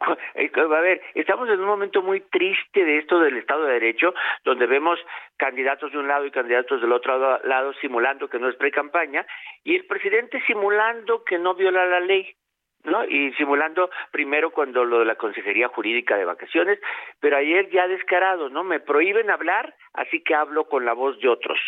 [0.00, 4.66] A ver, estamos en un momento muy triste de esto del Estado de Derecho, donde
[4.66, 4.98] vemos
[5.36, 9.26] candidatos de un lado y candidatos del otro lado simulando que no es pre-campaña,
[9.64, 12.34] y el presidente simulando que no viola la ley.
[12.84, 13.04] ¿no?
[13.04, 16.78] Y simulando primero cuando lo de la Consejería Jurídica de Vacaciones,
[17.20, 18.62] pero ayer ya descarado, ¿no?
[18.62, 21.58] Me prohíben hablar, así que hablo con la voz de otros,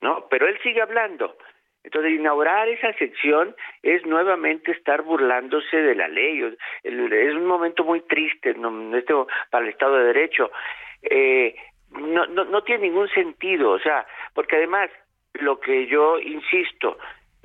[0.00, 0.28] ¿no?
[0.30, 1.36] Pero él sigue hablando.
[1.84, 6.56] Entonces, inaugurar esa sección es nuevamente estar burlándose de la ley.
[6.84, 9.14] Es un momento muy triste este,
[9.50, 10.50] para el Estado de Derecho.
[11.02, 11.56] Eh,
[11.90, 14.90] no, no, no tiene ningún sentido, o sea, porque además,
[15.34, 16.98] lo que yo insisto,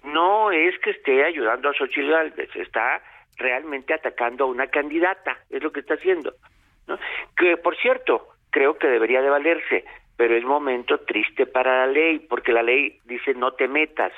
[0.04, 3.02] no es que esté ayudando a Xochitl Gálvez, está
[3.38, 6.34] realmente atacando a una candidata, es lo que está haciendo.
[6.88, 6.98] ¿no?
[7.36, 9.86] Que, por cierto, creo que debería de valerse,
[10.18, 14.12] pero es momento triste para la ley, porque la ley dice no te metas,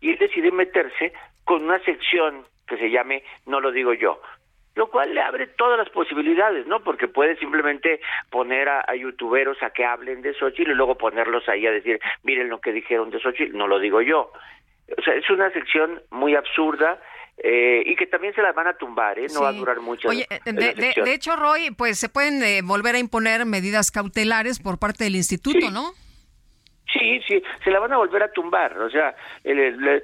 [0.00, 1.12] y él decide meterse
[1.44, 4.22] con una sección que se llame No lo digo yo,
[4.76, 6.80] lo cual le abre todas las posibilidades, ¿no?
[6.80, 11.66] Porque puede simplemente poner a, youtuberos a que hablen de Xochitl y luego ponerlos ahí
[11.66, 14.32] a decir, miren lo que dijeron de Xochitl, no lo digo yo.
[14.96, 17.00] O sea, es una sección muy absurda,
[17.42, 19.26] eh, y que también se las van a tumbar, ¿eh?
[19.32, 20.08] no va a durar mucho.
[20.08, 25.04] Oye, de, hecho, Roy, pues se pueden eh, volver a imponer medidas cautelares por parte
[25.04, 25.94] del instituto, ¿no?
[26.92, 28.76] Sí, sí, se la van a volver a tumbar.
[28.78, 30.02] O sea, el,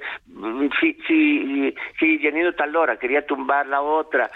[0.79, 4.29] si, si, si Janino Talora quería tumbar la otra,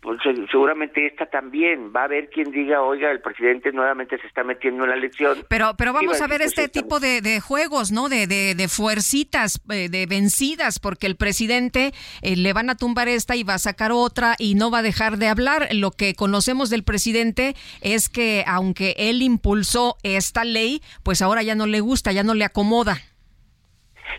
[0.00, 0.20] pues,
[0.50, 1.92] seguramente esta también.
[1.94, 5.38] Va a haber quien diga, oiga, el presidente nuevamente se está metiendo en la elección.
[5.48, 8.08] Pero, pero vamos a ver este tipo de, de, juegos, ¿no?
[8.08, 13.08] De, de, de fuercitas, eh, de vencidas, porque el presidente eh, le van a tumbar
[13.08, 15.68] esta y va a sacar otra y no va a dejar de hablar.
[15.72, 21.54] Lo que conocemos del presidente es que aunque él impulsó esta ley, pues ahora ya
[21.54, 22.96] no le gusta, ya no le acomoda.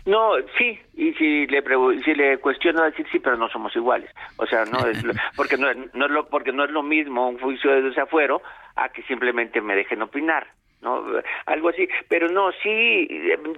[0.04, 1.62] No, sí, y si le
[2.02, 4.10] si le cuestiono decir sí, pero no somos iguales.
[4.36, 5.02] O sea, no es
[5.36, 8.42] porque no, no es lo porque no es lo mismo un juicio de desafuero
[8.76, 10.46] a que simplemente me dejen opinar.
[10.80, 11.04] ¿no?
[11.46, 13.08] Algo así, pero no, sí,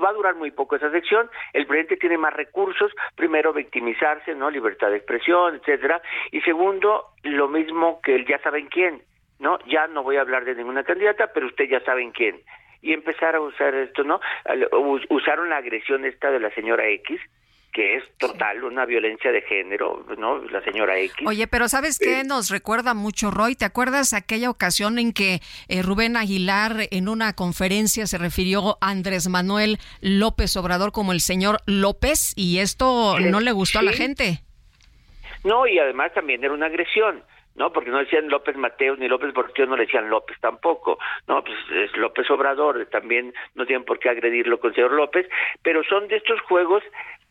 [0.03, 4.51] va a durar muy poco esa sección, el presidente tiene más recursos, primero victimizarse, ¿no?
[4.51, 6.01] Libertad de expresión, etcétera,
[6.33, 9.03] y segundo, lo mismo que él ya saben quién,
[9.39, 9.59] ¿no?
[9.67, 12.41] Ya no voy a hablar de ninguna candidata, pero usted ya saben quién
[12.83, 14.21] y empezar a usar esto, ¿no?
[15.09, 17.21] Usaron la agresión esta de la señora X,
[17.73, 20.38] que es total, una violencia de género, ¿no?
[20.47, 21.27] La señora X.
[21.27, 23.55] Oye, pero ¿sabes qué nos recuerda mucho, Roy?
[23.55, 28.90] ¿Te acuerdas aquella ocasión en que eh, Rubén Aguilar en una conferencia se refirió a
[28.90, 33.93] Andrés Manuel López Obrador como el señor López y esto no le gustó a la
[33.93, 34.40] gente?
[35.45, 37.23] No, y además también era una agresión.
[37.57, 37.73] ¿No?
[37.73, 41.42] Porque no decían López Mateos ni López Portillo, no le decían López tampoco, ¿no?
[41.42, 45.29] Pues es López Obrador, también no tienen por qué agredirlo con señor López,
[45.63, 46.83] pero son de estos juegos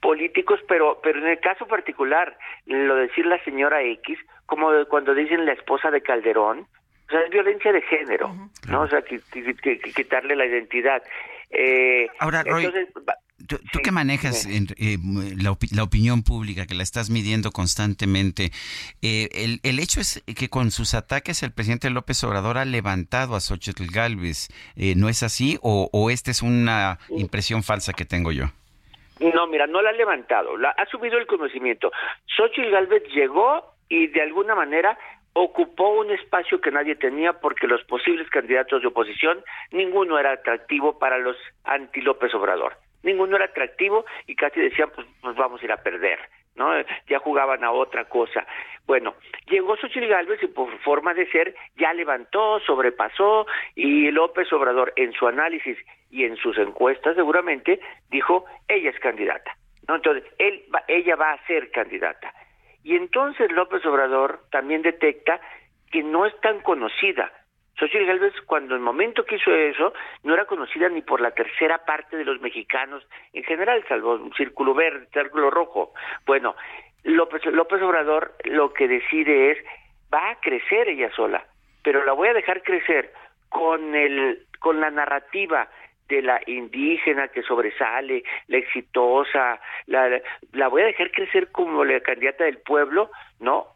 [0.02, 5.14] políticos, pero pero en el caso particular, lo de decir la señora X, como cuando
[5.14, 6.68] dicen la esposa de Calderón,
[7.08, 8.32] o sea, es violencia de género,
[8.70, 8.82] ¿no?
[8.82, 11.02] O sea, quitarle la identidad.
[11.50, 12.72] Eh, Ahora, Roy,
[13.48, 14.98] tú, que manejas eh,
[15.38, 18.52] la, opinión pública, que la estás midiendo constantemente,
[19.02, 23.36] eh, el, el, hecho es que con sus ataques el presidente López Obrador ha levantado
[23.36, 24.50] a Xochitl Galvez.
[24.76, 28.46] Eh, ¿No es así o, o esta es una impresión falsa que tengo yo?
[29.20, 31.92] No, mira, no la ha levantado, la, ha subido el conocimiento.
[32.26, 34.98] Xochitl Galvez llegó y de alguna manera
[35.34, 40.98] ocupó un espacio que nadie tenía porque los posibles candidatos de oposición, ninguno era atractivo
[41.00, 42.76] para los anti López Obrador.
[43.04, 46.20] Ninguno era atractivo y casi decían, pues, pues vamos a ir a perder.
[46.56, 46.72] ¿no?
[47.08, 48.46] Ya jugaban a otra cosa.
[48.86, 49.16] Bueno,
[49.48, 55.14] llegó Xochitl Gálvez y por forma de ser ya levantó, sobrepasó y López Obrador en
[55.14, 55.78] su análisis
[56.12, 57.80] y en sus encuestas seguramente
[58.10, 59.56] dijo, ella es candidata.
[59.88, 59.96] ¿no?
[59.96, 62.34] Entonces, él ella va a ser candidata.
[62.84, 65.40] Y entonces López Obrador también detecta
[65.92, 67.32] que no es tan conocida.
[67.80, 71.86] Xochitl Gálvez, cuando el momento que hizo eso, no era conocida ni por la tercera
[71.86, 75.94] parte de los mexicanos en general, salvo un círculo verde, círculo rojo.
[76.26, 76.56] Bueno,
[77.04, 79.58] López, López Obrador lo que decide es,
[80.14, 81.46] va a crecer ella sola,
[81.84, 83.14] pero la voy a dejar crecer
[83.48, 85.70] con, el, con la narrativa
[86.10, 90.20] de la indígena que sobresale, la exitosa, la,
[90.54, 93.68] la voy a dejar crecer como la candidata del pueblo, no,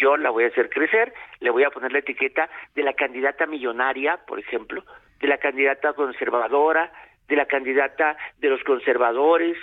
[0.00, 3.46] yo la voy a hacer crecer, le voy a poner la etiqueta de la candidata
[3.46, 4.84] millonaria, por ejemplo,
[5.20, 6.92] de la candidata conservadora,
[7.28, 9.56] de la candidata de los conservadores,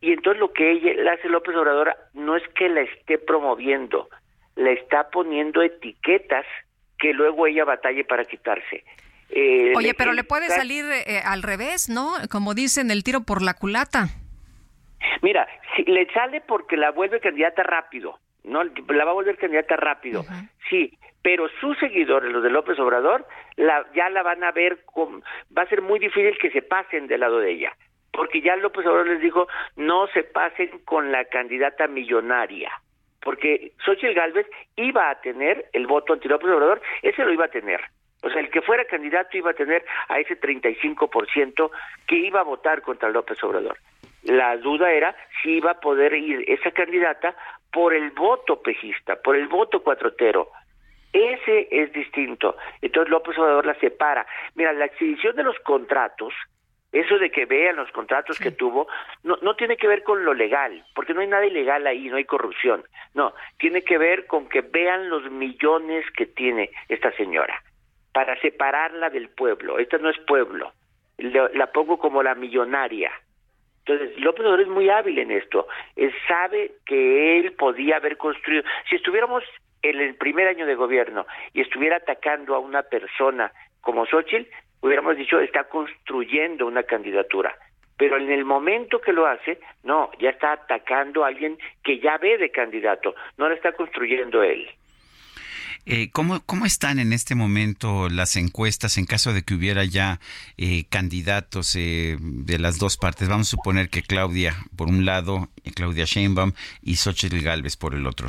[0.00, 4.08] y entonces lo que ella hace López Obrador no es que la esté promoviendo,
[4.56, 6.44] la está poniendo etiquetas
[6.98, 8.84] que luego ella batalle para quitarse.
[9.30, 12.12] Eh, Oye, pero le puede salir eh, al revés, ¿no?
[12.30, 14.08] Como dicen, el tiro por la culata.
[15.22, 19.76] Mira, si le sale porque la vuelve candidata rápido, no la va a volver candidata
[19.76, 20.24] rápido,
[20.68, 23.26] sí, pero sus seguidores, los de López Obrador,
[23.56, 25.22] la, ya la van a ver, con,
[25.56, 27.72] va a ser muy difícil que se pasen del lado de ella,
[28.12, 32.72] porque ya López Obrador les dijo, no se pasen con la candidata millonaria,
[33.20, 37.50] porque Xochitl Gálvez iba a tener el voto anti López Obrador, ese lo iba a
[37.50, 37.80] tener,
[38.22, 41.70] o sea, el que fuera candidato iba a tener a ese 35%
[42.06, 43.78] que iba a votar contra López Obrador.
[44.22, 47.34] La duda era si iba a poder ir esa candidata
[47.72, 50.48] por el voto pejista, por el voto cuatrotero.
[51.12, 52.56] Ese es distinto.
[52.80, 54.26] Entonces López Obrador la separa.
[54.54, 56.32] Mira, la exhibición de los contratos,
[56.90, 58.86] eso de que vean los contratos que tuvo,
[59.22, 62.16] no, no tiene que ver con lo legal, porque no hay nada ilegal ahí, no
[62.16, 62.84] hay corrupción.
[63.14, 67.62] No, tiene que ver con que vean los millones que tiene esta señora
[68.12, 69.78] para separarla del pueblo.
[69.78, 70.72] Esta no es pueblo,
[71.18, 73.10] la pongo como la millonaria.
[73.84, 75.66] Entonces, López Obrador es muy hábil en esto.
[75.96, 78.62] Él sabe que él podía haber construido.
[78.88, 79.42] Si estuviéramos
[79.82, 84.48] en el primer año de gobierno y estuviera atacando a una persona como Xochitl,
[84.80, 87.56] hubiéramos dicho está construyendo una candidatura.
[87.96, 92.18] Pero en el momento que lo hace, no, ya está atacando a alguien que ya
[92.18, 94.68] ve de candidato, no lo está construyendo él.
[95.84, 100.20] Eh, ¿cómo, ¿Cómo están en este momento las encuestas en caso de que hubiera ya
[100.56, 103.28] eh, candidatos eh, de las dos partes?
[103.28, 106.52] Vamos a suponer que Claudia por un lado, Claudia Sheinbaum
[106.82, 108.28] y Xochitl Galvez por el otro.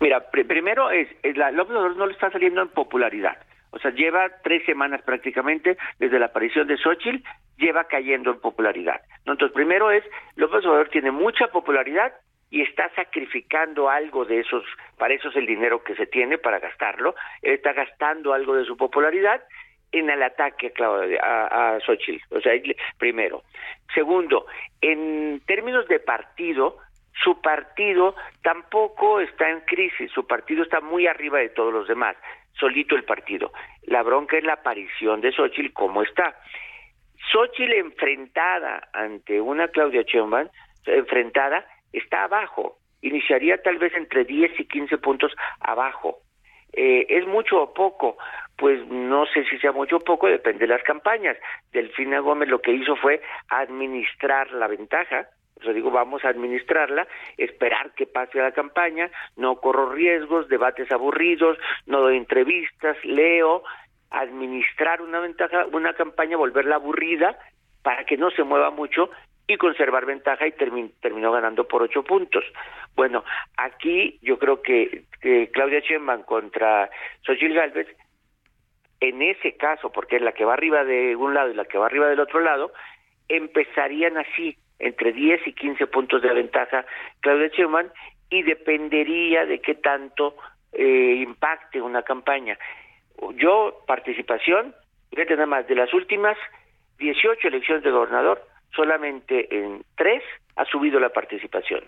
[0.00, 3.38] Mira, primero es, la, López Obrador no le está saliendo en popularidad.
[3.70, 7.22] O sea, lleva tres semanas prácticamente desde la aparición de Xochitl,
[7.58, 9.00] lleva cayendo en popularidad.
[9.18, 10.02] Entonces, primero es,
[10.34, 12.12] López Obrador tiene mucha popularidad,
[12.50, 14.64] y está sacrificando algo de esos,
[14.98, 18.76] para eso es el dinero que se tiene para gastarlo, está gastando algo de su
[18.76, 19.42] popularidad
[19.92, 20.72] en el ataque
[21.22, 22.52] a, a, Xochitl, o sea,
[22.98, 23.42] primero.
[23.94, 24.46] Segundo,
[24.80, 26.76] en términos de partido,
[27.22, 32.16] su partido tampoco está en crisis, su partido está muy arriba de todos los demás,
[32.58, 33.52] solito el partido.
[33.82, 36.36] La bronca es la aparición de Xochitl, ¿cómo está?
[37.32, 40.48] Xochitl enfrentada ante una Claudia Sheinbaum,
[40.86, 46.18] enfrentada, está abajo, iniciaría tal vez entre 10 y 15 puntos abajo.
[46.72, 48.16] Eh, ¿Es mucho o poco?
[48.56, 51.36] Pues no sé si sea mucho o poco, depende de las campañas.
[51.72, 57.06] Delfina Gómez lo que hizo fue administrar la ventaja, o sea, digo, vamos a administrarla,
[57.36, 63.62] esperar que pase la campaña, no corro riesgos, debates aburridos, no doy entrevistas, leo,
[64.10, 67.36] administrar una ventaja, una campaña, volverla aburrida
[67.82, 69.10] para que no se mueva mucho
[69.54, 72.44] y conservar ventaja y terminó ganando por ocho puntos.
[72.94, 73.24] Bueno,
[73.56, 75.04] aquí yo creo que,
[75.52, 76.90] Claudia Sheinbaum contra
[77.26, 77.88] Xochitl Galvez,
[79.00, 81.78] en ese caso, porque es la que va arriba de un lado y la que
[81.78, 82.72] va arriba del otro lado,
[83.28, 86.84] empezarían así, entre 10 y 15 puntos de ventaja
[87.20, 87.88] Claudia Sheinbaum
[88.30, 90.36] y dependería de qué tanto
[90.72, 92.58] eh, impacte una campaña.
[93.34, 94.74] Yo, participación,
[95.10, 96.36] fíjate nada más, de las últimas
[96.98, 100.22] 18 elecciones de gobernador, solamente en tres
[100.56, 101.84] ha subido la participación.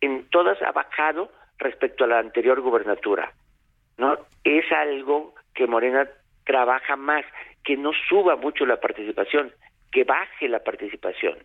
[0.00, 3.32] En todas ha bajado respecto a la anterior gubernatura.
[3.96, 4.16] ¿No?
[4.44, 6.08] Es algo que Morena
[6.44, 7.24] trabaja más,
[7.64, 9.52] que no suba mucho la participación,
[9.90, 11.38] que baje la participación.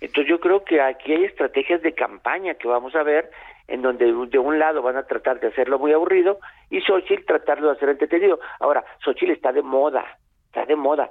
[0.00, 3.30] Entonces yo creo que aquí hay estrategias de campaña que vamos a ver
[3.68, 6.38] en donde de un lado van a tratar de hacerlo muy aburrido
[6.70, 8.38] y Xochitl tratarlo de hacer entretenido.
[8.60, 11.10] Ahora, Xochitl está de moda, está de moda,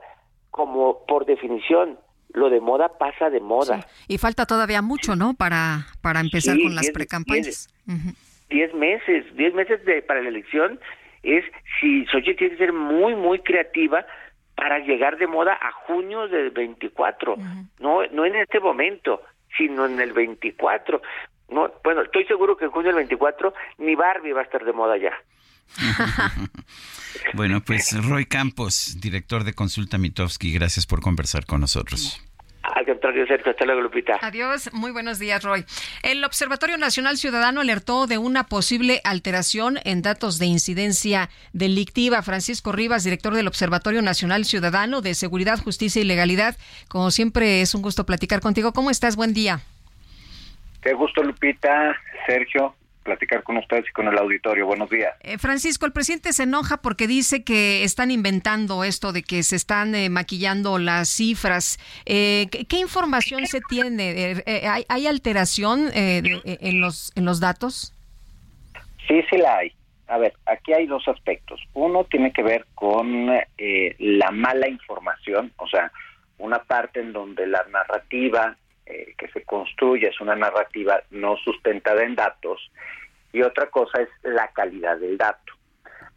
[0.51, 1.97] como por definición,
[2.33, 3.85] lo de moda pasa de moda.
[4.07, 5.33] Y falta todavía mucho, ¿no?
[5.33, 7.69] Para, para empezar con las precampañas.
[8.49, 10.79] Diez, meses, diez meses de, para la elección
[11.23, 11.45] es
[11.79, 14.05] si Xochitl tiene que ser muy, muy creativa
[14.55, 17.37] para llegar de moda a junio del 24,
[17.79, 19.21] no, no en este momento,
[19.57, 21.01] sino en el 24.
[21.49, 24.73] No, bueno, estoy seguro que en junio del 24 ni Barbie va a estar de
[24.73, 25.13] moda ya.
[27.33, 32.21] bueno, pues Roy Campos, director de Consulta Mitowski, gracias por conversar con nosotros.
[32.63, 33.51] Al contrario, Sergio.
[33.51, 34.17] Hasta luego, Lupita.
[34.21, 34.69] Adiós.
[34.73, 35.65] Muy buenos días, Roy.
[36.01, 42.21] El Observatorio Nacional Ciudadano alertó de una posible alteración en datos de incidencia delictiva.
[42.21, 46.55] Francisco Rivas, director del Observatorio Nacional Ciudadano de Seguridad, Justicia y Legalidad.
[46.87, 48.71] Como siempre, es un gusto platicar contigo.
[48.71, 49.17] ¿Cómo estás?
[49.17, 49.59] Buen día.
[50.81, 51.97] Qué gusto, Lupita.
[52.25, 54.65] Sergio, platicar con ustedes y con el auditorio.
[54.65, 55.13] Buenos días.
[55.21, 59.55] Eh, Francisco, el presidente se enoja porque dice que están inventando esto de que se
[59.55, 61.79] están eh, maquillando las cifras.
[62.05, 64.41] Eh, ¿qué, información se tiene?
[64.45, 67.93] ¿hay, ¿hay, alteración en, los, en los datos?
[69.07, 69.73] Sí, sí la hay.
[70.07, 71.61] A ver, aquí hay dos aspectos.
[71.73, 75.91] Uno tiene que ver con la mala información, o sea,
[76.37, 82.03] una parte en donde la narrativa eh, que se construye es una narrativa no sustentada
[82.03, 82.71] en datos
[83.31, 85.53] y otra cosa es la calidad del dato.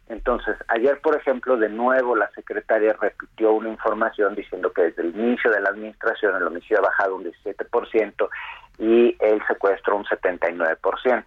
[0.09, 5.15] Entonces, ayer, por ejemplo, de nuevo la secretaria repitió una información diciendo que desde el
[5.15, 8.29] inicio de la administración el homicidio ha bajado un 17%
[8.79, 11.25] y el secuestro un 79%.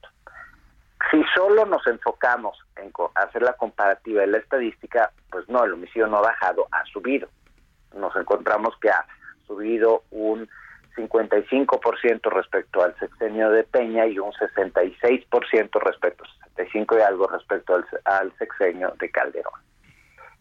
[1.10, 6.06] Si solo nos enfocamos en hacer la comparativa de la estadística, pues no, el homicidio
[6.06, 7.28] no ha bajado, ha subido.
[7.94, 9.04] Nos encontramos que ha
[9.46, 10.48] subido un
[10.96, 17.86] 55% respecto al sexenio de Peña y un 66% respecto, 65 y algo respecto al,
[18.04, 19.60] al sexenio de Calderón.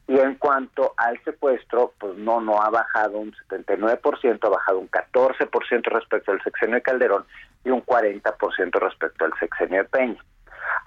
[0.07, 4.89] Y en cuanto al secuestro, pues no, no ha bajado un 79%, ha bajado un
[4.89, 7.25] 14% respecto al sexenio de Calderón
[7.63, 10.25] y un 40% respecto al sexenio de Peña.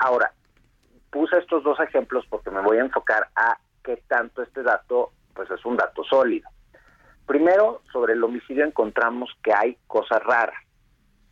[0.01, 0.33] Ahora,
[1.11, 5.49] puse estos dos ejemplos porque me voy a enfocar a qué tanto este dato, pues
[5.53, 6.49] es un dato sólido.
[7.33, 10.63] Primero, sobre el homicidio encontramos que hay cosas raras.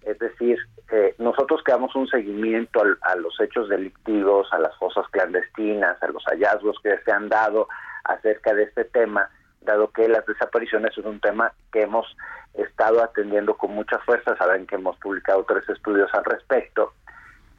[0.00, 0.56] Es decir,
[0.90, 6.08] eh, nosotros que damos un seguimiento a los hechos delictivos, a las fosas clandestinas, a
[6.08, 7.68] los hallazgos que se han dado
[8.04, 9.28] acerca de este tema,
[9.60, 12.06] dado que las desapariciones es un tema que hemos
[12.54, 16.94] estado atendiendo con mucha fuerza, saben que hemos publicado tres estudios al respecto,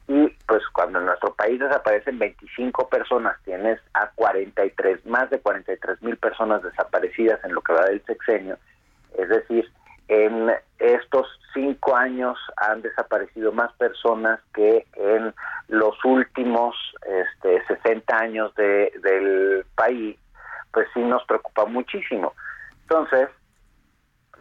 [0.07, 0.63] y pues
[1.33, 7.61] país desaparecen 25 personas, tienes a 43, más de 43 mil personas desaparecidas en lo
[7.61, 8.57] que va del sexenio.
[9.17, 9.69] Es decir,
[10.07, 15.33] en estos cinco años han desaparecido más personas que en
[15.67, 16.75] los últimos
[17.05, 20.17] este, 60 años de, del país,
[20.73, 22.33] pues sí nos preocupa muchísimo.
[22.83, 23.29] Entonces,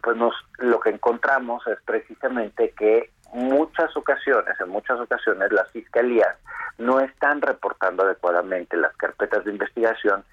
[0.03, 6.37] pues nos, lo que encontramos es precisamente que muchas ocasiones, en muchas ocasiones las fiscalías
[6.79, 10.25] no están reportando adecuadamente las carpetas de investigación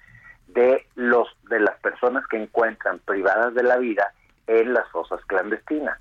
[0.48, 4.12] de los de las personas que encuentran privadas de la vida
[4.46, 5.98] en las fosas clandestinas.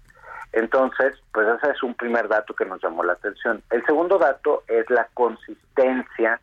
[0.53, 3.61] Entonces, pues ese es un primer dato que nos llamó la atención.
[3.69, 6.39] El segundo dato es la consistencia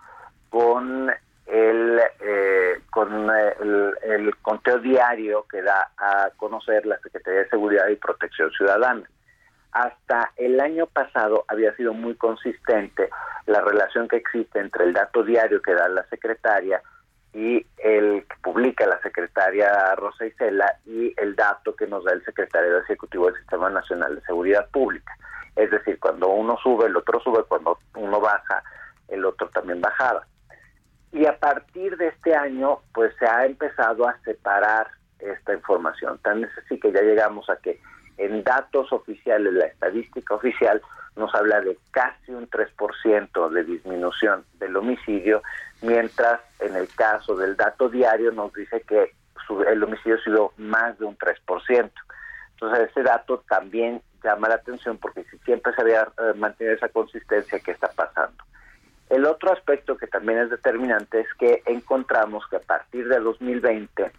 [0.51, 1.11] con
[1.47, 7.89] el eh, con el, el conteo diario que da a conocer la Secretaría de Seguridad
[7.89, 9.05] y Protección Ciudadana
[9.75, 13.11] hasta el año pasado había sido muy consistente
[13.47, 16.81] la relación que existe entre el dato diario que da la secretaria
[17.35, 22.25] y el que publica la secretaria Rosa Isela y el dato que nos da el
[22.25, 25.13] secretario ejecutivo del Sistema Nacional de Seguridad Pública.
[25.57, 28.63] Es decir, cuando uno sube, el otro sube, cuando uno baja,
[29.09, 30.25] el otro también bajaba.
[31.11, 36.19] Y a partir de este año, pues se ha empezado a separar esta información.
[36.19, 37.81] Tan es que ya llegamos a que
[38.19, 40.81] en datos oficiales, la estadística oficial
[41.17, 45.43] nos habla de casi un 3% de disminución del homicidio,
[45.83, 49.13] mientras en el caso del dato diario nos dice que
[49.69, 51.91] el homicidio sido más de un 3%.
[52.53, 56.89] Entonces ese dato también llama la atención porque si siempre se había eh, mantenido esa
[56.89, 58.43] consistencia, ¿qué está pasando?
[59.11, 64.11] El otro aspecto que también es determinante es que encontramos que a partir de 2020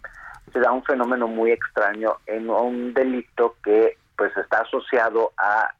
[0.51, 5.73] se da un fenómeno muy extraño en un delito que pues está asociado a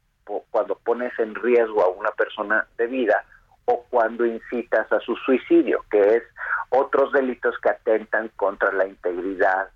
[0.51, 3.24] cuando pones en riesgo a una persona de vida
[3.66, 6.24] o cuando incitas a su suicidio, que es
[6.70, 9.70] otros delitos que atentan contra la integridad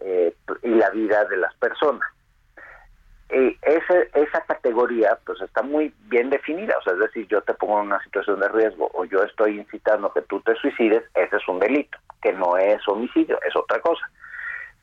[0.00, 2.08] eh, y la vida de las personas.
[3.30, 7.52] Y ese, esa categoría pues está muy bien definida, o sea, es decir, yo te
[7.54, 11.36] pongo en una situación de riesgo o yo estoy incitando que tú te suicides, ese
[11.36, 14.08] es un delito, que no es homicidio, es otra cosa.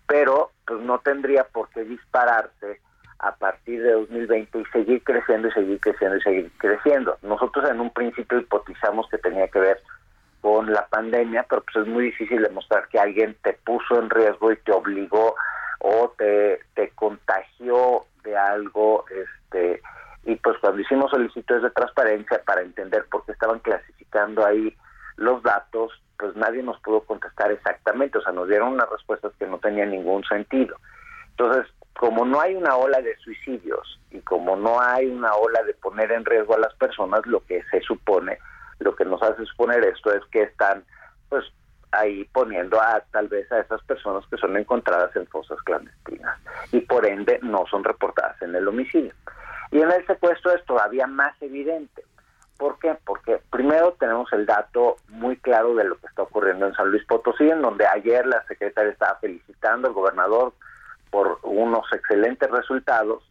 [0.08, 2.80] Pero pues no tendría por qué dispararse
[3.20, 7.18] a partir de 2020 y seguir creciendo y seguir creciendo y seguir creciendo.
[7.22, 9.82] Nosotros en un principio hipotizamos que tenía que ver
[10.42, 14.52] con la pandemia, pero pues es muy difícil demostrar que alguien te puso en riesgo
[14.52, 15.36] y te obligó
[15.80, 19.82] o te, te contagió de algo, este,
[20.24, 24.76] y pues cuando hicimos solicitudes de transparencia para entender por qué estaban clasificando ahí
[25.18, 29.48] los datos, pues nadie nos pudo contestar exactamente, o sea, nos dieron unas respuestas que
[29.48, 30.78] no tenían ningún sentido.
[31.32, 31.66] Entonces,
[32.00, 36.12] como no hay una ola de suicidios y como no hay una ola de poner
[36.12, 38.38] en riesgo a las personas, lo que se supone,
[38.80, 40.84] lo que nos hace suponer esto es que están
[41.30, 41.46] pues
[41.92, 46.38] ahí poniendo a tal vez a esas personas que son encontradas en fosas clandestinas
[46.72, 49.14] y por ende no son reportadas en el homicidio.
[49.72, 52.04] Y en el secuestro es todavía más evidente.
[52.58, 52.98] ¿Por qué?
[53.06, 57.06] Porque primero tenemos el dato muy claro de lo que está ocurriendo en San Luis
[57.06, 60.54] Potosí, en donde ayer la secretaria estaba felicitando al gobernador
[61.10, 63.24] por unos excelentes resultados,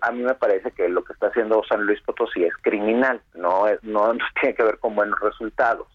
[0.00, 3.64] a mí me parece que lo que está haciendo San Luis Potosí es criminal, no,
[3.82, 5.86] no, tiene que ver con buenos resultados.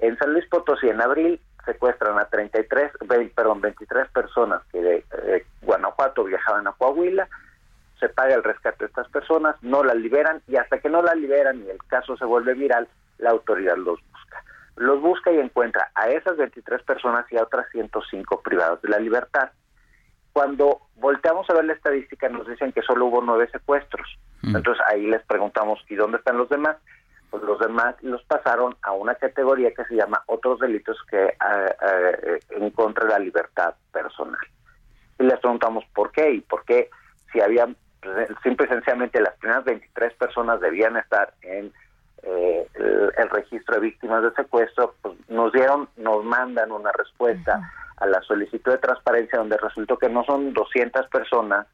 [0.00, 2.92] En San Luis Potosí, en abril, secuestran a 33,
[3.34, 7.26] perdón, 23 personas que de Guanajuato viajaban a Coahuila,
[8.04, 11.16] se paga el rescate de estas personas, no las liberan y hasta que no las
[11.16, 12.86] liberan y el caso se vuelve viral,
[13.16, 14.44] la autoridad los busca.
[14.76, 18.98] Los busca y encuentra a esas 23 personas y a otras 105 privadas de la
[18.98, 19.50] libertad.
[20.34, 24.18] Cuando volteamos a ver la estadística nos dicen que solo hubo nueve secuestros.
[24.42, 24.56] Mm.
[24.56, 26.76] Entonces ahí les preguntamos, ¿y dónde están los demás?
[27.30, 31.36] Pues los demás los pasaron a una categoría que se llama otros delitos que eh,
[31.88, 34.46] eh, en contra de la libertad personal.
[35.18, 36.90] Y les preguntamos por qué y por qué
[37.34, 37.76] si había, pues,
[38.42, 41.72] simple y sencillamente las primeras 23 personas debían estar en
[42.22, 42.66] eh,
[43.16, 47.60] el, registro de víctimas de secuestro, pues nos dieron, nos mandan una respuesta
[47.96, 51.66] a la solicitud de transparencia donde resultó que no son 200 personas,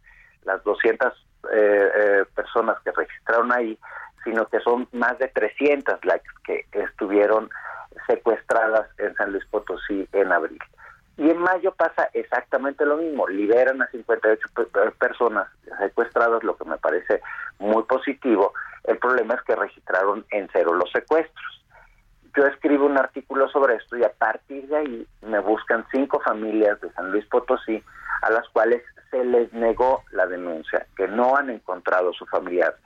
[0.45, 1.13] las 200
[1.53, 3.79] eh, eh, personas que registraron ahí,
[4.25, 7.49] sino que son más de 300 las que estuvieron
[8.07, 10.59] secuestradas en San Luis Potosí en abril.
[11.21, 14.49] Y en mayo pasa exactamente lo mismo, liberan a 58
[14.99, 15.49] personas
[15.79, 17.21] secuestradas, lo que me parece
[17.59, 18.55] muy positivo.
[18.85, 21.61] El problema es que registraron en cero los secuestros
[22.37, 26.81] yo escribo un artículo sobre esto y a partir de ahí me buscan cinco familias
[26.81, 27.83] de San Luis Potosí
[28.23, 32.77] a las cuales se les negó la denuncia, que no han encontrado su familiar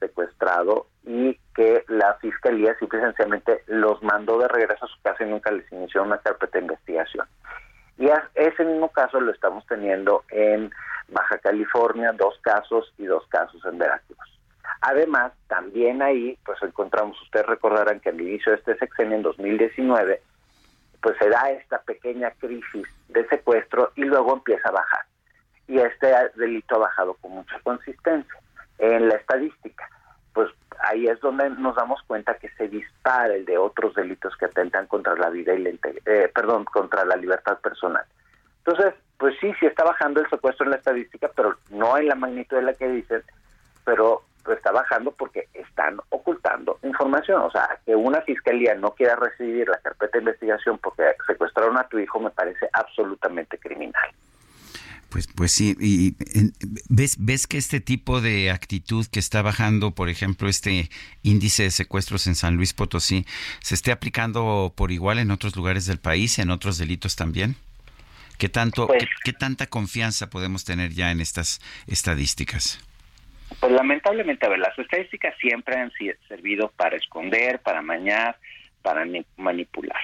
[0.00, 5.30] secuestrado y que la fiscalía simple sencillamente los mandó de regreso a su casa y
[5.30, 7.26] nunca les inició una carpeta de investigación.
[7.98, 10.70] Y ese mismo caso lo estamos teniendo en
[11.08, 14.18] Baja California, dos casos y dos casos en Veracruz.
[14.80, 20.20] Además, también ahí, pues encontramos, ustedes recordarán que al inicio de este sexenio, en 2019,
[21.00, 25.04] pues se da esta pequeña crisis de secuestro y luego empieza a bajar.
[25.68, 28.38] Y este delito ha bajado con mucha consistencia.
[28.78, 29.88] En la estadística,
[30.32, 34.46] pues ahí es donde nos damos cuenta que se dispara el de otros delitos que
[34.46, 38.04] atentan contra la vida y la eh, perdón, contra la libertad personal.
[38.58, 42.14] Entonces, pues sí, sí está bajando el secuestro en la estadística, pero no en la
[42.14, 43.22] magnitud de la que dicen,
[43.84, 44.22] pero
[44.52, 47.42] está bajando porque están ocultando información.
[47.42, 51.88] O sea, que una fiscalía no quiera recibir la carpeta de investigación porque secuestraron a
[51.88, 54.10] tu hijo me parece absolutamente criminal.
[55.14, 56.16] Pues, pues sí, y
[56.88, 60.90] ves, ves que este tipo de actitud que está bajando, por ejemplo, este
[61.22, 63.24] índice de secuestros en San Luis Potosí,
[63.60, 67.54] se esté aplicando por igual en otros lugares del país, en otros delitos también.
[68.38, 72.80] ¿Qué tanto, pues qué tanta confianza podemos tener ya en estas estadísticas?
[73.60, 75.92] Pues lamentablemente, a ver, las estadísticas siempre han
[76.26, 78.36] servido para esconder, para mañar,
[78.84, 79.06] para
[79.38, 80.00] manipular.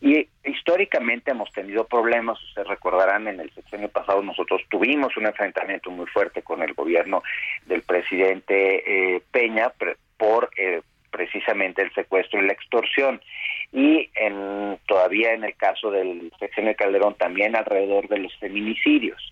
[0.00, 5.88] Y históricamente hemos tenido problemas, ustedes recordarán, en el sexenio pasado nosotros tuvimos un enfrentamiento
[5.92, 7.22] muy fuerte con el gobierno
[7.66, 9.72] del presidente eh, Peña
[10.18, 10.82] por eh,
[11.12, 13.20] precisamente el secuestro y la extorsión.
[13.72, 19.30] Y en, todavía en el caso del sexenio Calderón también alrededor de los feminicidios.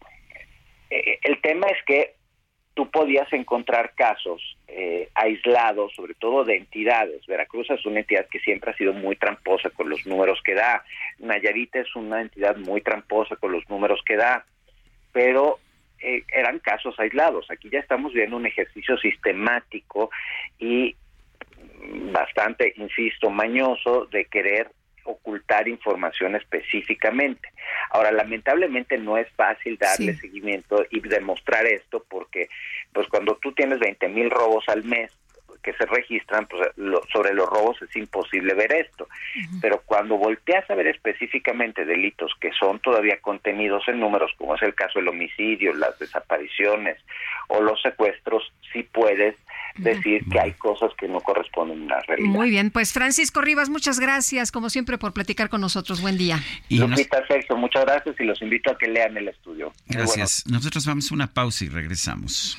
[0.90, 2.14] Eh, el tema es que
[2.75, 7.27] tú podías encontrar casos eh, aislados, sobre todo de entidades.
[7.27, 10.83] Veracruz es una entidad que siempre ha sido muy tramposa con los números que da.
[11.18, 14.45] Nayarit es una entidad muy tramposa con los números que da.
[15.12, 15.59] Pero
[16.01, 17.51] eh, eran casos aislados.
[17.51, 20.11] Aquí ya estamos viendo un ejercicio sistemático
[20.59, 20.97] y
[22.12, 24.70] bastante, insisto, mañoso de querer
[25.05, 27.48] ocultar información específicamente.
[27.90, 32.48] Ahora, lamentablemente no es fácil darle seguimiento y demostrar esto porque,
[32.92, 35.11] pues cuando tú tienes 20 mil robos al mes
[35.63, 36.69] que se registran, pues
[37.13, 39.09] sobre los robos es imposible ver esto.
[39.61, 44.63] Pero cuando volteas a ver específicamente delitos que son todavía contenidos en números, como es
[44.63, 46.99] el caso del homicidio, las desapariciones
[47.49, 49.37] o los secuestros, sí puedes
[49.77, 52.29] decir que hay cosas que no corresponden a la realidad.
[52.29, 56.03] Muy bien, pues Francisco Rivas, muchas gracias, como siempre, por platicar con nosotros.
[56.03, 56.41] Buen día.
[56.69, 59.73] Y Lupita Sergio, muchas gracias y los invito a que lean el estudio.
[59.87, 60.45] Gracias.
[60.47, 62.59] Nosotros vamos a una pausa y regresamos.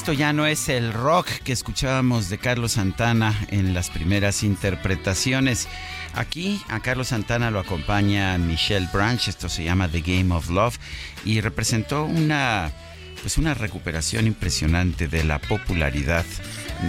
[0.00, 5.68] esto ya no es el rock que escuchábamos de Carlos Santana en las primeras interpretaciones.
[6.14, 10.78] Aquí a Carlos Santana lo acompaña Michelle Branch, esto se llama The Game of Love
[11.26, 12.72] y representó una
[13.20, 16.24] pues una recuperación impresionante de la popularidad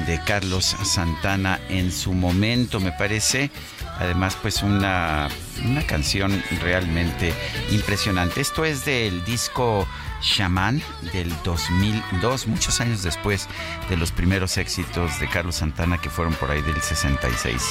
[0.07, 3.51] de Carlos Santana en su momento, me parece.
[3.99, 5.27] Además, pues una,
[5.65, 7.33] una canción realmente
[7.71, 8.39] impresionante.
[8.39, 9.85] Esto es del disco
[10.21, 10.81] Shaman
[11.13, 13.47] del 2002, muchos años después
[13.89, 17.61] de los primeros éxitos de Carlos Santana que fueron por ahí del 66.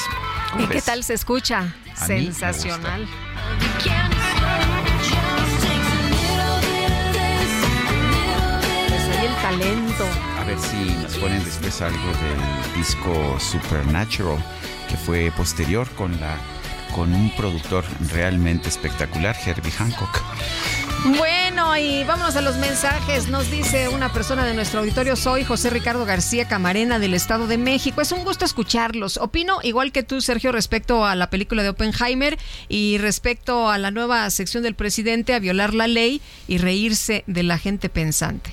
[0.53, 0.85] ¿Cómo ¿Y qué ves?
[0.85, 1.75] tal se escucha?
[1.97, 3.07] A Sensacional.
[8.89, 10.05] Pues el talento.
[10.39, 14.39] A ver si nos ponen después algo del disco Supernatural,
[14.89, 16.37] que fue posterior con la
[16.95, 20.21] con un productor realmente espectacular, Herbie Hancock.
[21.17, 23.29] Bueno, y vámonos a los mensajes.
[23.29, 27.59] Nos dice una persona de nuestro auditorio, soy José Ricardo García Camarena del Estado de
[27.59, 28.01] México.
[28.01, 29.17] Es un gusto escucharlos.
[29.17, 32.39] Opino igual que tú, Sergio, respecto a la película de Oppenheimer
[32.69, 37.43] y respecto a la nueva sección del presidente a violar la ley y reírse de
[37.43, 38.51] la gente pensante.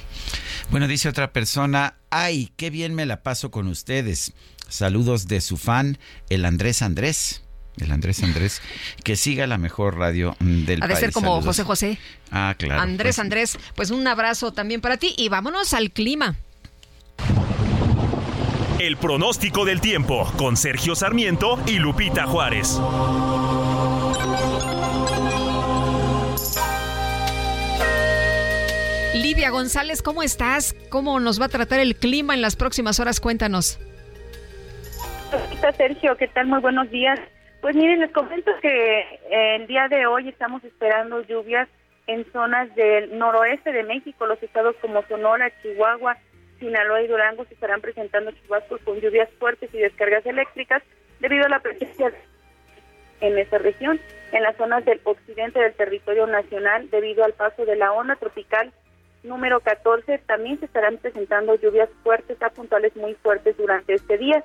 [0.72, 4.34] Bueno, dice otra persona, ay, qué bien me la paso con ustedes.
[4.70, 5.98] Saludos de su fan,
[6.30, 7.42] el Andrés Andrés.
[7.80, 8.62] El Andrés Andrés,
[9.04, 11.00] que siga la mejor radio del Ha de país.
[11.00, 11.46] ser como Saludos.
[11.46, 12.00] José José.
[12.32, 12.82] Ah, claro.
[12.82, 16.36] Andrés pues, Andrés, pues un abrazo también para ti y vámonos al clima.
[18.80, 22.80] El pronóstico del tiempo con Sergio Sarmiento y Lupita Juárez.
[29.16, 30.76] Livia González, ¿cómo estás?
[30.90, 33.20] ¿Cómo nos va a tratar el clima en las próximas horas?
[33.20, 33.80] Cuéntanos.
[35.32, 36.48] Hola, Sergio, ¿qué tal?
[36.48, 37.20] Muy buenos días.
[37.62, 41.68] Pues miren, les comento que eh, el día de hoy estamos esperando lluvias
[42.06, 46.18] en zonas del noroeste de México, los estados como Sonora, Chihuahua,
[46.60, 50.82] Sinaloa y Durango se estarán presentando chubascos con lluvias fuertes y descargas eléctricas
[51.20, 52.12] debido a la presencia
[53.22, 54.00] en esa región.
[54.32, 58.72] En las zonas del occidente del territorio nacional, debido al paso de la onda tropical
[59.24, 64.44] número 14, también se estarán presentando lluvias fuertes a puntuales muy fuertes durante este día.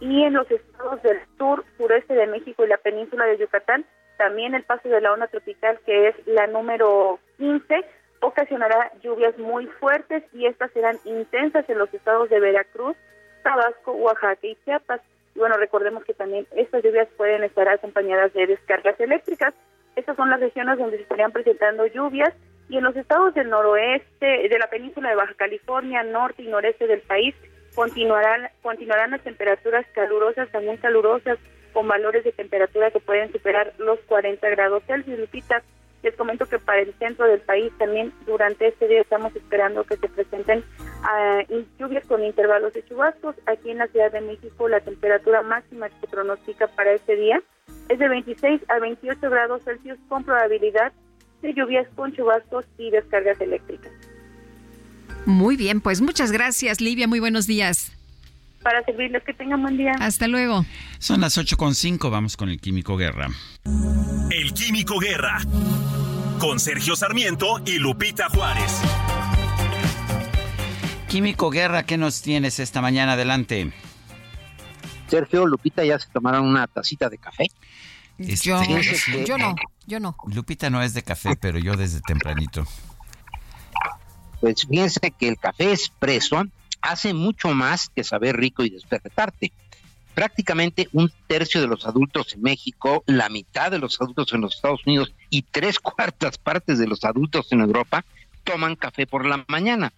[0.00, 3.84] Y en los estados del sur, sureste de México y la península de Yucatán,
[4.16, 7.84] también el paso de la onda tropical, que es la número 15,
[8.20, 12.96] ocasionará lluvias muy fuertes y estas serán intensas en los estados de Veracruz,
[13.42, 15.00] Tabasco, Oaxaca y Chiapas.
[15.34, 19.54] Y bueno, recordemos que también estas lluvias pueden estar acompañadas de descargas eléctricas.
[19.96, 22.34] Estas son las regiones donde se estarían presentando lluvias
[22.68, 26.86] y en los estados del noroeste, de la península de Baja California, norte y noreste
[26.86, 27.34] del país,
[27.74, 31.38] continuarán, continuarán las temperaturas calurosas, también calurosas,
[31.72, 35.18] con valores de temperatura que pueden superar los 40 grados Celsius.
[35.18, 35.62] Lupita,
[36.02, 39.96] les comento que para el centro del país también durante este día estamos esperando que
[39.96, 40.64] se presenten
[41.02, 41.42] ah,
[41.78, 43.36] lluvias con intervalos de chubascos.
[43.46, 47.42] Aquí en la Ciudad de México la temperatura máxima que se pronostica para este día
[47.88, 50.92] es de 26 a 28 grados Celsius con probabilidad
[51.42, 54.09] de lluvias con chubascos y descargas eléctricas.
[55.26, 57.06] Muy bien, pues muchas gracias, Livia.
[57.06, 57.92] Muy buenos días.
[58.62, 59.92] Para servirles, que tengan buen día.
[60.00, 60.66] Hasta luego.
[60.98, 63.28] Son las 8.5, vamos con el Químico Guerra.
[64.30, 65.38] El Químico Guerra.
[66.38, 68.80] Con Sergio Sarmiento y Lupita Juárez.
[71.08, 73.12] Químico Guerra, ¿qué nos tienes esta mañana?
[73.14, 73.72] Adelante.
[75.08, 77.48] Sergio, Lupita, ¿ya se tomaron una tacita de café?
[78.18, 79.56] Yo, Este, yo no,
[79.86, 80.14] yo no.
[80.28, 82.66] Lupita no es de café, pero yo desde tempranito.
[84.40, 86.44] Pues fíjense que el café expreso
[86.80, 89.52] hace mucho más que saber rico y despertarte.
[90.14, 94.56] Prácticamente un tercio de los adultos en México, la mitad de los adultos en los
[94.56, 98.04] Estados Unidos y tres cuartas partes de los adultos en Europa
[98.44, 99.92] toman café por la mañana.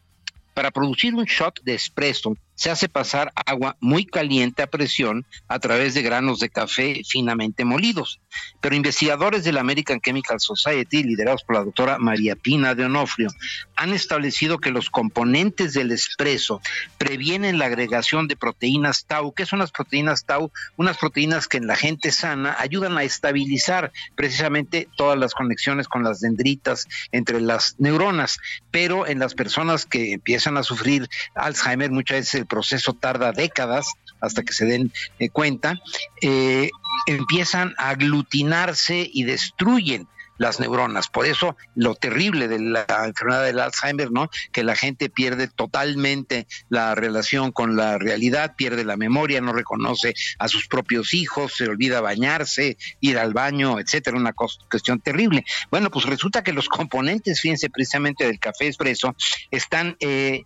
[0.55, 5.59] Para producir un shot de espresso se hace pasar agua muy caliente a presión a
[5.59, 8.21] través de granos de café finamente molidos.
[8.61, 13.29] Pero investigadores de la American Chemical Society, liderados por la doctora María Pina de Onofrio,
[13.77, 16.61] han establecido que los componentes del espresso
[16.99, 19.33] previenen la agregación de proteínas tau.
[19.33, 20.53] ¿Qué son las proteínas tau?
[20.77, 26.05] Unas proteínas que en la gente sana ayudan a estabilizar precisamente todas las conexiones con
[26.05, 28.39] las dendritas entre las neuronas.
[28.71, 34.43] Pero en las personas que empiezan a sufrir Alzheimer, muchas veces proceso tarda décadas hasta
[34.43, 35.81] que se den eh, cuenta,
[36.21, 36.69] eh,
[37.07, 40.07] empiezan a aglutinarse y destruyen
[40.43, 41.09] las neuronas.
[41.09, 44.29] Por eso lo terrible de la enfermedad del Alzheimer, ¿no?
[44.53, 50.15] Que la gente pierde totalmente la relación con la realidad, pierde la memoria, no reconoce
[50.39, 55.45] a sus propios hijos, se olvida bañarse, ir al baño, etcétera, una cuestión terrible.
[55.71, 59.15] Bueno, pues resulta que los componentes, fíjense, precisamente del café expreso,
[59.51, 60.43] están eh,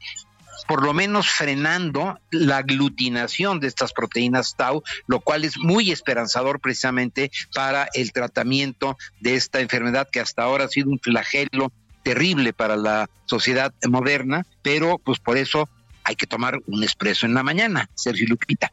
[0.66, 6.60] por lo menos frenando la aglutinación de estas proteínas tau, lo cual es muy esperanzador
[6.60, 12.52] precisamente para el tratamiento de esta enfermedad que hasta ahora ha sido un flagelo terrible
[12.52, 15.68] para la sociedad moderna, pero pues por eso
[16.04, 18.72] hay que tomar un espresso en la mañana, Sergio Lupita.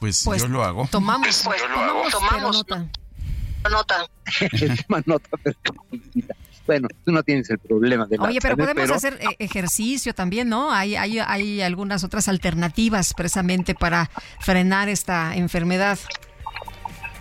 [0.00, 0.88] Pues, Pues, yo lo hago.
[0.90, 2.90] Tomamos, Pues, tomamos, tomamos, pero nota.
[3.70, 4.10] Nota.
[4.86, 5.56] Toma nota, pero,
[5.90, 6.34] Lupita.
[6.66, 10.48] Bueno, tú no tienes el problema de la Oye, pero podemos hacer eh, ejercicio también,
[10.48, 10.72] ¿no?
[10.72, 14.10] Hay, hay, hay algunas otras alternativas precisamente para
[14.40, 15.98] frenar esta enfermedad.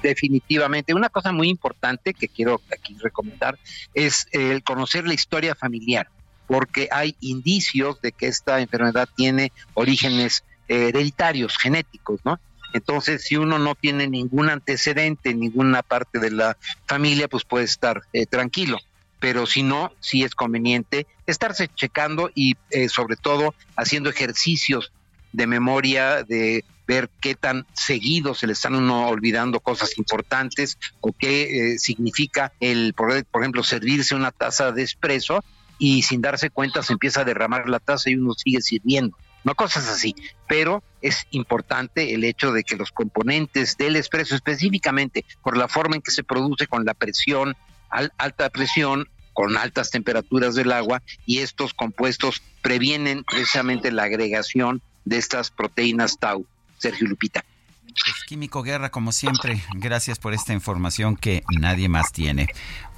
[0.02, 0.94] Definitivamente.
[0.94, 3.58] Una cosa muy importante que quiero aquí recomendar
[3.94, 6.10] es el conocer la historia familiar,
[6.48, 12.40] porque hay indicios de que esta enfermedad tiene orígenes eh, hereditarios, genéticos, ¿no?
[12.74, 17.66] Entonces, si uno no tiene ningún antecedente en ninguna parte de la familia, pues puede
[17.66, 18.80] estar eh, tranquilo.
[19.20, 24.92] Pero si no, sí es conveniente estarse checando y eh, sobre todo haciendo ejercicios
[25.32, 31.12] de memoria, de ver qué tan seguido se le están uno olvidando cosas importantes o
[31.14, 35.44] qué eh, significa el, por, por ejemplo, servirse una taza de espresso
[35.78, 39.18] y sin darse cuenta se empieza a derramar la taza y uno sigue sirviendo.
[39.44, 40.16] No cosas así,
[40.48, 45.96] pero es importante el hecho de que los componentes del espresso, específicamente por la forma
[45.96, 47.56] en que se produce con la presión,
[47.90, 54.82] al- alta presión, con altas temperaturas del agua, y estos compuestos previenen precisamente la agregación
[55.04, 56.46] de estas proteínas tau.
[56.78, 57.44] Sergio Lupita.
[57.84, 62.48] Pues, Químico Guerra, como siempre, gracias por esta información que nadie más tiene.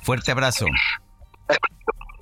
[0.01, 0.65] Fuerte abrazo.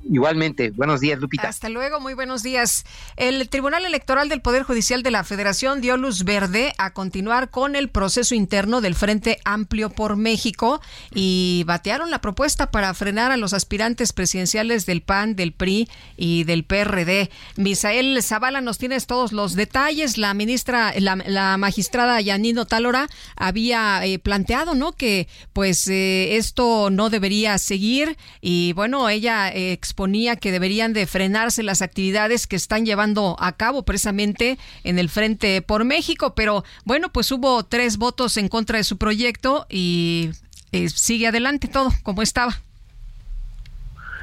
[0.08, 1.47] Igualmente, buenos días, Lupita.
[1.47, 2.86] Hasta luego, muy buenos días.
[3.18, 7.76] El Tribunal Electoral del Poder Judicial de la Federación dio luz verde a continuar con
[7.76, 10.80] el proceso interno del Frente Amplio por México
[11.12, 16.43] y batearon la propuesta para frenar a los aspirantes presidenciales del PAN, del PRI y
[16.43, 17.32] del PRD.
[17.56, 20.20] Misael Zavala, nos tienes todos los detalles.
[20.20, 24.91] La ministra, la, magistrada Yanino Talora había eh, planteado, ¿no?
[24.91, 31.07] Que pues eh, esto no debería seguir y bueno, ella eh, exponía que deberían de
[31.07, 36.63] frenarse las actividades que están llevando a cabo precisamente en el Frente por México, pero
[36.83, 40.31] bueno, pues hubo tres votos en contra de su proyecto y
[40.73, 42.51] eh, sigue adelante todo como estaba.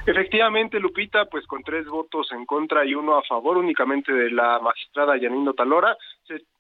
[0.05, 4.59] Efectivamente, Lupita, pues con tres votos en contra y uno a favor únicamente de la
[4.59, 5.97] magistrada Yanino Talora,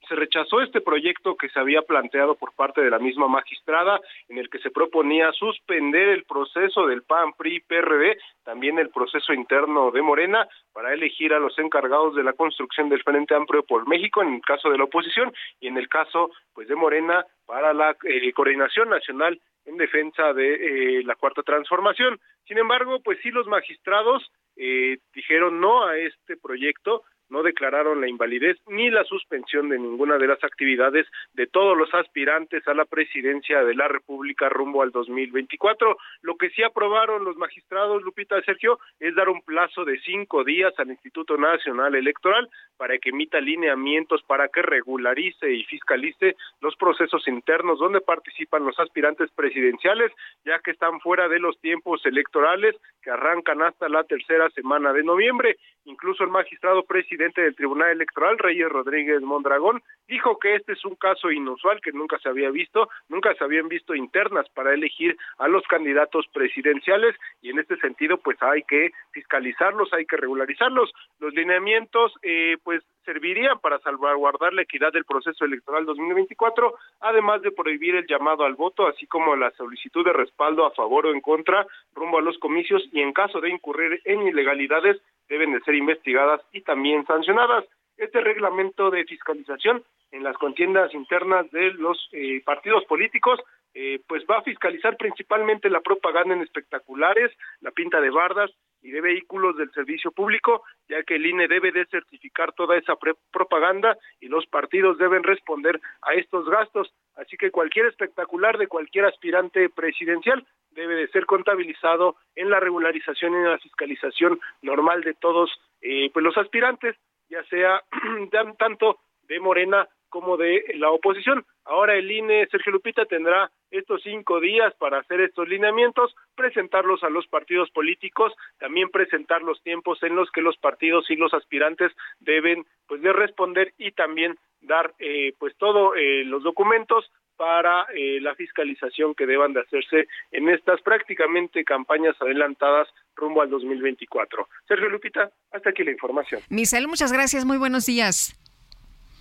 [0.08, 4.38] se, rechazó este proyecto que se había planteado por parte de la misma magistrada, en
[4.38, 9.90] el que se proponía suspender el proceso del PAN, PRI, PRD, también el proceso interno
[9.90, 14.22] de Morena, para elegir a los encargados de la construcción del Frente Amplio por México,
[14.22, 17.96] en el caso de la oposición, y en el caso pues de Morena, para la
[18.04, 22.18] eh, coordinación nacional en defensa de eh, la cuarta transformación.
[22.46, 28.08] Sin embargo, pues sí los magistrados eh, dijeron no a este proyecto, no declararon la
[28.08, 32.84] invalidez ni la suspensión de ninguna de las actividades de todos los aspirantes a la
[32.84, 35.96] presidencia de la República rumbo al 2024.
[36.20, 40.74] Lo que sí aprobaron los magistrados, Lupita Sergio, es dar un plazo de cinco días
[40.78, 47.26] al Instituto Nacional Electoral para que emita lineamientos para que regularice y fiscalice los procesos
[47.28, 50.12] internos donde participan los aspirantes presidenciales,
[50.44, 55.02] ya que están fuera de los tiempos electorales que arrancan hasta la tercera semana de
[55.02, 55.56] noviembre.
[55.84, 60.96] Incluso el magistrado presidente del Tribunal Electoral, Reyes Rodríguez Mondragón, dijo que este es un
[60.96, 65.48] caso inusual que nunca se había visto, nunca se habían visto internas para elegir a
[65.48, 70.92] los candidatos presidenciales y en este sentido pues hay que fiscalizarlos, hay que regularizarlos.
[71.20, 77.52] Los lineamientos eh, pues servirían para salvaguardar la equidad del proceso electoral 2024, además de
[77.52, 81.20] prohibir el llamado al voto, así como la solicitud de respaldo a favor o en
[81.20, 85.74] contra rumbo a los comicios y en caso de incurrir en ilegalidades deben de ser
[85.74, 87.64] investigadas y también sancionadas.
[87.96, 93.40] Este reglamento de fiscalización en las contiendas internas de los eh, partidos políticos
[93.74, 97.30] eh, pues va a fiscalizar principalmente la propaganda en espectaculares,
[97.60, 98.50] la pinta de bardas
[98.82, 102.94] y de vehículos del servicio público, ya que el INE debe de certificar toda esa
[103.30, 106.92] propaganda y los partidos deben responder a estos gastos.
[107.16, 113.32] Así que cualquier espectacular de cualquier aspirante presidencial debe de ser contabilizado en la regularización
[113.32, 116.96] y en la fiscalización normal de todos eh, pues los aspirantes,
[117.28, 117.82] ya sea
[118.58, 121.44] tanto de Morena como de la oposición.
[121.64, 127.08] Ahora el INE, Sergio Lupita, tendrá estos cinco días para hacer estos lineamientos, presentarlos a
[127.08, 131.90] los partidos políticos, también presentar los tiempos en los que los partidos y los aspirantes
[132.20, 138.20] deben pues de responder y también dar eh, pues todos eh, los documentos para eh,
[138.20, 142.86] la fiscalización que deban de hacerse en estas prácticamente campañas adelantadas
[143.16, 144.46] rumbo al 2024.
[144.68, 146.42] Sergio Lupita, hasta aquí la información.
[146.50, 148.38] Misael, muchas gracias, muy buenos días.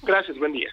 [0.03, 0.69] Gracias, buen día.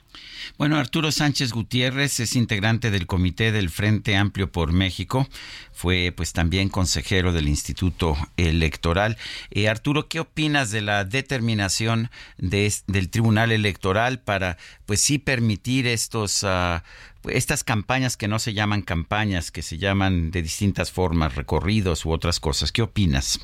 [0.56, 5.28] Bueno, Arturo Sánchez Gutiérrez es integrante del Comité del Frente Amplio por México.
[5.72, 9.16] Fue pues también consejero del Instituto Electoral.
[9.50, 14.56] Eh, Arturo, ¿qué opinas de la determinación de, del Tribunal Electoral para
[14.86, 16.80] pues sí permitir estos uh,
[17.28, 22.12] estas campañas que no se llaman campañas, que se llaman de distintas formas, recorridos u
[22.12, 22.72] otras cosas?
[22.72, 23.40] ¿Qué opinas?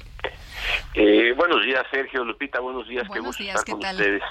[0.95, 3.07] Eh, buenos días, Sergio, Lupita, buenos días.
[3.07, 3.97] Buenos Qué gusto días, estar ¿qué con tal?
[3.97, 4.23] ustedes.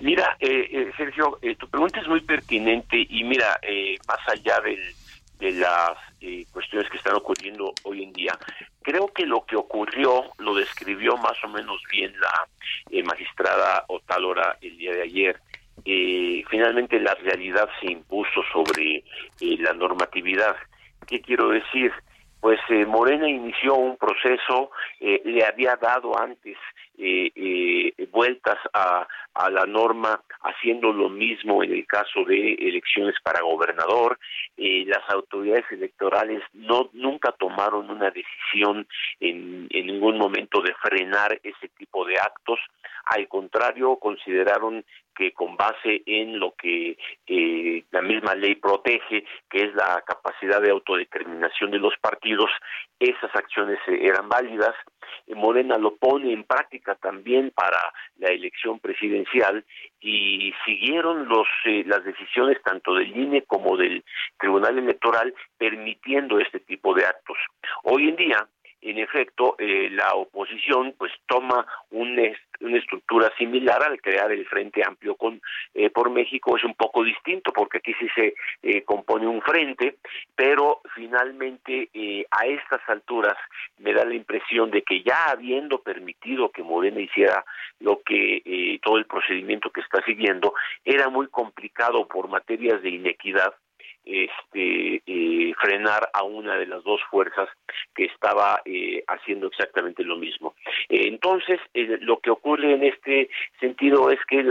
[0.00, 4.60] Mira, eh, eh, Sergio, eh, tu pregunta es muy pertinente y mira, eh, más allá
[4.60, 8.38] de las eh, cuestiones que están ocurriendo hoy en día,
[8.82, 12.46] creo que lo que ocurrió lo describió más o menos bien la
[12.90, 15.40] eh, magistrada Otálora el día de ayer.
[16.50, 19.04] Finalmente la realidad se impuso sobre
[19.40, 20.56] la normatividad.
[21.06, 21.92] ¿Qué quiero decir?
[22.40, 24.70] Pues Morena inició un proceso,
[25.00, 26.56] le había dado antes
[26.98, 33.14] eh, eh, vueltas a, a la norma, haciendo lo mismo en el caso de elecciones
[33.22, 34.18] para gobernador.
[34.56, 38.86] Eh, las autoridades electorales no nunca tomaron una decisión
[39.20, 42.58] en, en ningún momento de frenar ese tipo de actos.
[43.06, 44.84] Al contrario, consideraron
[45.18, 46.96] que con base en lo que
[47.26, 52.48] eh, la misma ley protege, que es la capacidad de autodeterminación de los partidos,
[53.00, 54.76] esas acciones eh, eran válidas.
[55.34, 57.78] Morena lo pone en práctica también para
[58.18, 59.64] la elección presidencial
[60.00, 64.04] y siguieron los eh, las decisiones tanto del INE como del
[64.38, 67.36] Tribunal Electoral permitiendo este tipo de actos.
[67.82, 68.48] Hoy en día
[68.80, 72.18] en efecto, eh, la oposición pues toma un
[72.60, 75.40] una estructura similar al crear el Frente Amplio con
[75.74, 76.56] eh, por México.
[76.56, 79.96] Es un poco distinto porque aquí sí se eh, compone un frente,
[80.34, 83.36] pero finalmente eh, a estas alturas
[83.78, 87.44] me da la impresión de que ya habiendo permitido que Morena hiciera
[87.80, 90.54] lo que eh, todo el procedimiento que está siguiendo
[90.84, 93.54] era muy complicado por materias de inequidad
[94.08, 97.48] este eh, frenar a una de las dos fuerzas
[97.94, 100.54] que estaba eh, haciendo exactamente lo mismo.
[100.88, 103.28] Entonces, eh, lo que ocurre en este
[103.60, 104.42] sentido es que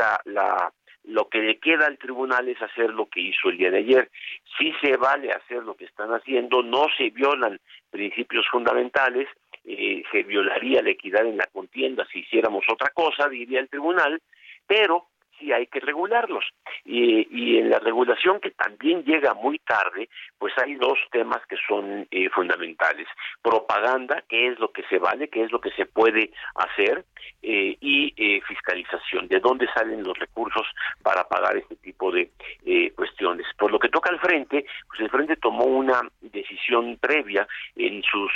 [1.05, 4.09] lo que le queda al tribunal es hacer lo que hizo el día de ayer.
[4.57, 9.27] Si se vale hacer lo que están haciendo, no se violan principios fundamentales,
[9.65, 14.21] eh, se violaría la equidad en la contienda si hiciéramos otra cosa, diría el tribunal,
[14.65, 15.07] pero
[15.37, 16.45] sí hay que regularlos.
[16.85, 22.07] Y, en la regulación que también llega muy tarde, pues hay dos temas que son
[22.11, 23.07] eh, fundamentales.
[23.41, 27.05] Propaganda, que es lo que se vale, que es lo que se puede hacer,
[27.43, 30.67] eh, y eh, fiscalización, de dónde salen los recursos
[31.01, 32.31] para pagar este tipo de
[32.65, 33.45] eh, cuestiones.
[33.57, 38.31] Por lo que toca al frente, pues el frente tomó una decisión previa en sus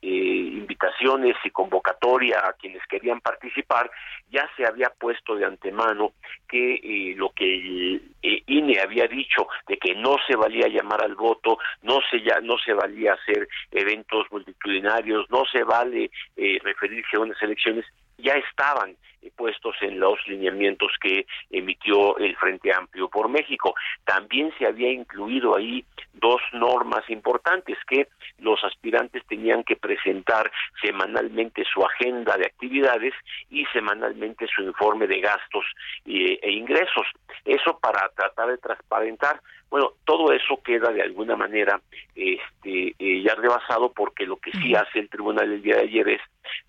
[0.00, 3.90] invitaciones y convocatoria a quienes querían participar,
[4.30, 6.12] ya se había puesto de antemano
[6.48, 11.14] que eh, lo que eh, INE había dicho de que no se valía llamar al
[11.14, 17.16] voto, no se ya no se valía hacer eventos multitudinarios, no se vale eh, referirse
[17.16, 17.84] a unas elecciones,
[18.18, 18.96] ya estaban
[19.36, 23.74] puestos en los lineamientos que emitió el Frente Amplio por México.
[24.04, 28.08] También se había incluido ahí dos normas importantes que
[28.38, 30.50] los aspirantes tenían que presentar
[30.82, 33.14] semanalmente su agenda de actividades
[33.50, 35.64] y semanalmente su informe de gastos
[36.06, 37.06] eh, e ingresos.
[37.44, 39.40] Eso para tratar de transparentar.
[39.70, 41.80] Bueno, todo eso queda de alguna manera
[42.14, 46.08] este, eh, ya rebasado porque lo que sí hace el tribunal el día de ayer
[46.08, 46.20] es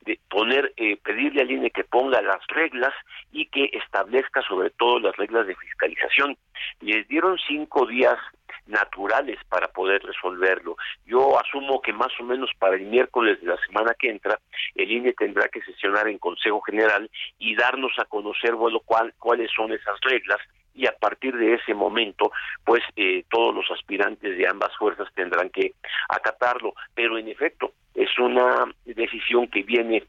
[0.01, 2.93] de poner, eh, pedirle al INE que ponga las reglas
[3.31, 6.37] y que establezca sobre todo las reglas de fiscalización.
[6.81, 8.17] Les dieron cinco días
[8.67, 10.77] naturales para poder resolverlo.
[11.05, 14.39] Yo asumo que más o menos para el miércoles de la semana que entra,
[14.75, 17.09] el INE tendrá que sesionar en Consejo General
[17.39, 20.39] y darnos a conocer, bueno, cuál, cuáles son esas reglas
[20.73, 22.31] y a partir de ese momento,
[22.63, 25.73] pues eh, todos los aspirantes de ambas fuerzas tendrán que
[26.07, 26.73] acatarlo.
[26.93, 30.03] Pero en efecto, es una decisión que viene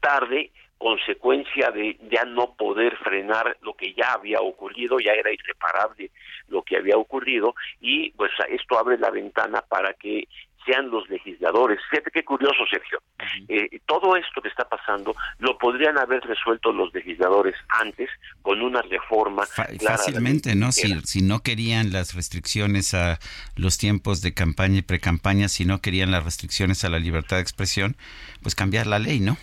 [0.00, 6.10] tarde, consecuencia de ya no poder frenar lo que ya había ocurrido, ya era irreparable
[6.48, 10.28] lo que había ocurrido y pues esto abre la ventana para que
[10.64, 11.78] sean los legisladores.
[11.90, 13.00] Fíjate qué curioso, Sergio.
[13.48, 18.10] Eh, todo esto que está pasando lo podrían haber resuelto los legisladores antes
[18.42, 19.46] con una reforma.
[19.46, 20.72] Fácilmente, ¿no?
[20.72, 23.18] Si, si no querían las restricciones a
[23.56, 27.42] los tiempos de campaña y precampaña, si no querían las restricciones a la libertad de
[27.42, 27.96] expresión,
[28.42, 29.36] pues cambiar la ley, ¿no?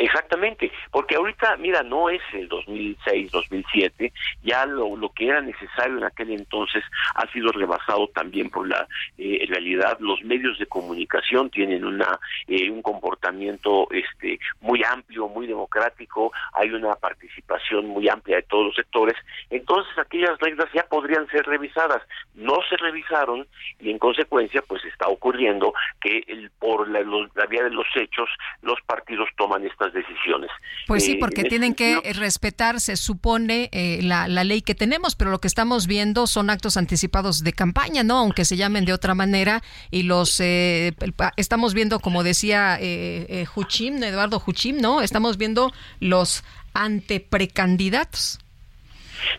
[0.00, 4.10] Exactamente, porque ahorita, mira, no es el 2006, 2007,
[4.42, 6.82] ya lo, lo que era necesario en aquel entonces
[7.16, 8.88] ha sido rebasado también por la
[9.18, 9.98] eh, realidad.
[10.00, 16.70] Los medios de comunicación tienen una eh, un comportamiento este muy amplio, muy democrático, hay
[16.70, 19.16] una participación muy amplia de todos los sectores,
[19.50, 22.00] entonces aquellas reglas ya podrían ser revisadas.
[22.34, 23.46] No se revisaron
[23.78, 27.00] y en consecuencia pues está ocurriendo que el, por la,
[27.34, 28.30] la vía de los hechos
[28.62, 30.50] los partidos toman estas decisiones.
[30.86, 35.16] Pues sí, Eh, porque tienen que respetar, se supone, eh, la, la ley que tenemos,
[35.16, 38.18] pero lo que estamos viendo son actos anticipados de campaña, ¿no?
[38.18, 40.92] Aunque se llamen de otra manera, y los eh,
[41.36, 45.02] estamos viendo, como decía eh, eh, Juchim, Eduardo Juchim, ¿no?
[45.02, 46.42] Estamos viendo los
[46.74, 48.38] anteprecandidatos.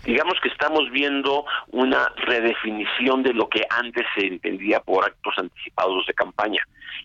[0.06, 6.06] digamos que estamos viendo una redefinición de lo que antes se entendía por actos anticipados
[6.08, 6.62] de campaña.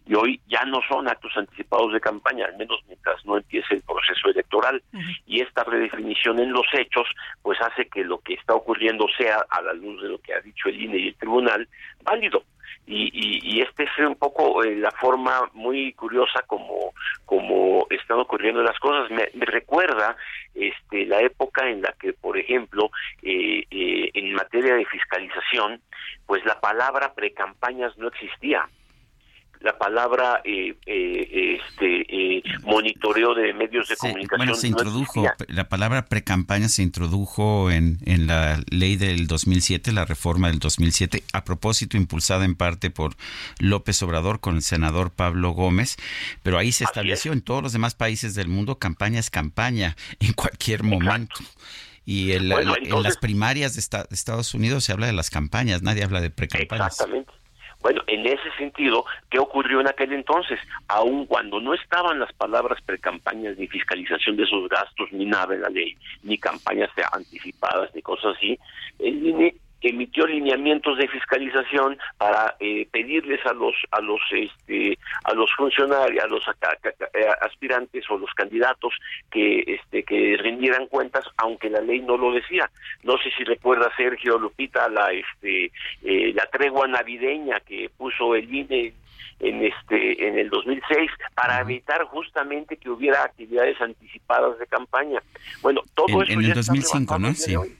[0.06, 3.82] Y hoy ya no son actos anticipados de campaña, al menos mientras no empiece el
[3.82, 4.82] proceso electoral.
[5.26, 7.08] Y esta redefinición en los hechos,
[7.42, 10.40] pues hace que lo que está ocurriendo sea, a la luz de lo que ha
[10.40, 11.68] dicho el INE y el tribunal,
[12.02, 12.44] válido.
[12.86, 16.92] Y, y, y este es un poco eh, la forma muy curiosa como,
[17.24, 19.10] como están ocurriendo las cosas.
[19.10, 20.16] Me, me recuerda
[20.54, 22.90] este, la época en la que, por ejemplo,
[23.22, 25.80] eh, eh, en materia de fiscalización,
[26.26, 28.68] pues la palabra precampañas no existía.
[29.60, 34.38] La palabra eh, eh, este eh, monitoreo de medios de Sí, comunicación.
[34.38, 40.04] bueno, se introdujo, la palabra precampaña se introdujo en, en la ley del 2007, la
[40.04, 43.14] reforma del 2007, a propósito impulsada en parte por
[43.58, 45.96] López Obrador con el senador Pablo Gómez,
[46.42, 50.32] pero ahí se estableció en todos los demás países del mundo, campaña es campaña en
[50.32, 51.36] cualquier momento.
[52.08, 55.12] Y en, la- Bueno, en las primarias de, esta- de Estados Unidos se habla de
[55.12, 56.92] las campañas, nadie habla de precampañas.
[56.92, 57.32] Exactamente.
[57.80, 60.58] Bueno, en ese sentido, ¿qué ocurrió en aquel entonces?
[60.88, 65.62] Aun cuando no estaban las palabras precampañas ni fiscalización de esos gastos, ni nada en
[65.62, 68.58] la ley, ni campañas anticipadas, ni cosas así,
[68.98, 75.34] el INE emitió lineamientos de fiscalización para eh, pedirles a los a los este a
[75.34, 76.78] los funcionarios a los aca-
[77.14, 78.94] eh, aspirantes o los candidatos
[79.30, 82.70] que este que rindieran cuentas aunque la ley no lo decía
[83.02, 85.70] no sé si recuerda Sergio Lupita la este
[86.02, 88.94] eh, la tregua navideña que puso el INE
[89.40, 95.20] en este en el 2006 para evitar justamente que hubiera actividades anticipadas de campaña
[95.60, 97.34] bueno todo En, eso en ya el está 2005, rebasado ¿no?
[97.34, 97.56] Sí.
[97.56, 97.76] hoy.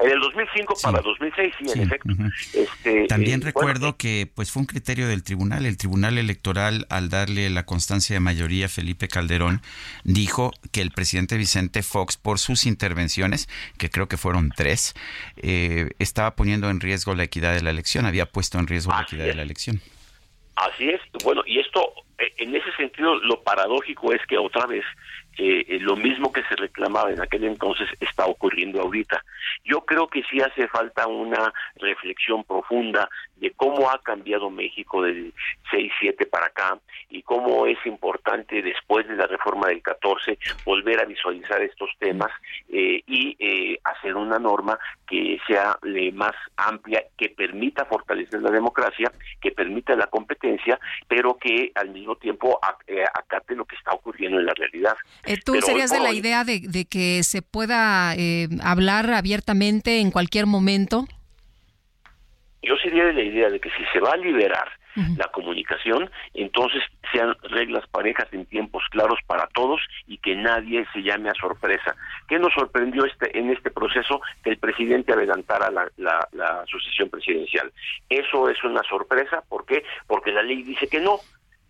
[0.00, 2.08] En el 2005 para 2006, sí, en efecto.
[2.52, 5.66] Este, También eh, recuerdo bueno, que pues fue un criterio del tribunal.
[5.66, 9.62] El tribunal electoral, al darle la constancia de mayoría a Felipe Calderón,
[10.02, 13.48] dijo que el presidente Vicente Fox, por sus intervenciones,
[13.78, 14.94] que creo que fueron tres,
[15.36, 19.02] eh, estaba poniendo en riesgo la equidad de la elección, había puesto en riesgo la
[19.02, 19.80] equidad de la elección.
[20.56, 21.00] Así es.
[21.24, 24.84] Bueno, y esto, eh, en ese sentido, lo paradójico es que otra vez
[25.38, 29.22] eh, eh, lo mismo que se reclamaba en aquel entonces está ocurriendo ahorita.
[29.64, 35.32] Yo creo que sí hace falta una reflexión profunda de cómo ha cambiado México del
[35.72, 36.78] 6-7 para acá
[37.10, 42.30] y cómo es importante después de la reforma del 14 volver a visualizar estos temas
[42.68, 48.50] eh, y eh, hacer una norma que sea eh, más amplia, que permita fortalecer la
[48.50, 50.78] democracia, que permita la competencia,
[51.08, 54.96] pero que al mismo tiempo ac- acate lo que está ocurriendo en la realidad.
[55.26, 59.10] Eh, ¿Tú Pero serías de la hoy- idea de, de que se pueda eh, hablar
[59.10, 61.06] abiertamente en cualquier momento?
[62.62, 64.68] Yo sería de la idea de que si se va a liberar
[65.16, 66.80] la comunicación, entonces
[67.12, 71.96] sean reglas parejas en tiempos claros para todos y que nadie se llame a sorpresa.
[72.28, 74.20] ¿Qué nos sorprendió este en este proceso?
[74.44, 77.72] Que el presidente adelantara la, la, la sucesión presidencial.
[78.08, 79.82] Eso es una sorpresa, ¿por qué?
[80.06, 81.18] Porque la ley dice que no.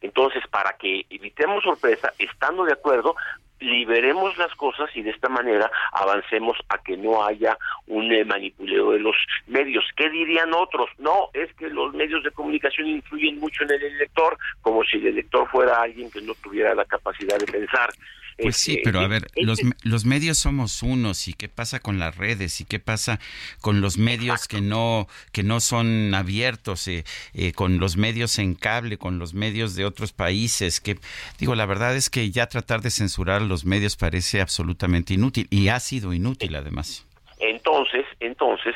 [0.02, 3.16] Entonces, para que evitemos sorpresa, estando de acuerdo,
[3.64, 8.92] liberemos las cosas y de esta manera avancemos a que no haya un eh, manipuleo
[8.92, 9.16] de los
[9.46, 9.84] medios.
[9.96, 10.90] ¿Qué dirían otros?
[10.98, 15.08] No, es que los medios de comunicación influyen mucho en el elector, como si el
[15.08, 17.90] elector fuera alguien que no tuviera la capacidad de pensar.
[18.36, 21.78] Pues sí, Este, pero a y- ver, los, los medios somos unos y qué pasa
[21.80, 23.20] con las redes y qué pasa
[23.60, 27.04] con los medios que no que no son abiertos, eh,
[27.34, 30.80] eh, con los medios en cable, con los medios de otros países.
[30.80, 30.98] Que
[31.38, 35.68] digo, la verdad es que ya tratar de censurar los medios parece absolutamente inútil y
[35.68, 37.06] ha sido inútil además.
[37.38, 38.74] Entonces, entonces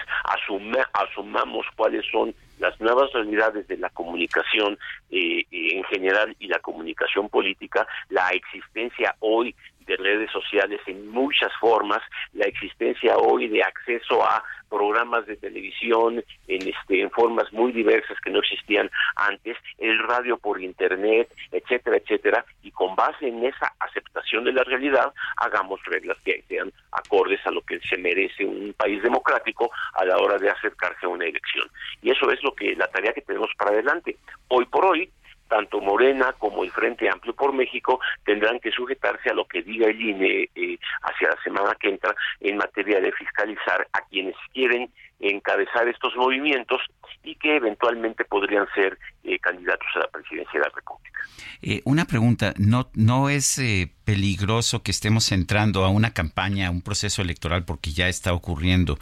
[0.93, 4.79] asumamos cuáles son las nuevas realidades de la comunicación
[5.11, 9.55] eh, eh, en general y la comunicación política, la existencia hoy
[9.87, 12.03] de redes sociales en muchas formas,
[12.35, 18.19] la existencia hoy de acceso a programas de televisión en este en formas muy diversas
[18.21, 23.73] que no existían antes, el radio por internet, etcétera, etcétera, y con base en esa
[23.81, 28.75] aceptación de la realidad, hagamos reglas que sean acordes a lo que se merece un
[28.75, 31.69] país democrático a la hora de acercarse a una elección.
[32.03, 34.17] Y eso es lo que la tarea que tenemos para adelante.
[34.49, 35.11] Hoy por hoy,
[35.49, 39.89] tanto Morena como el Frente Amplio por México tendrán que sujetarse a lo que diga
[39.89, 44.91] el INE eh, hacia la semana que entra en materia de fiscalizar a quienes quieren
[45.21, 46.81] encabezar estos movimientos
[47.25, 51.19] y que eventualmente podrían ser eh, candidatos a la presidencia de la República.
[51.61, 56.71] Eh, una pregunta, ¿no, no es eh, peligroso que estemos entrando a una campaña, a
[56.71, 58.99] un proceso electoral, porque ya está ocurriendo,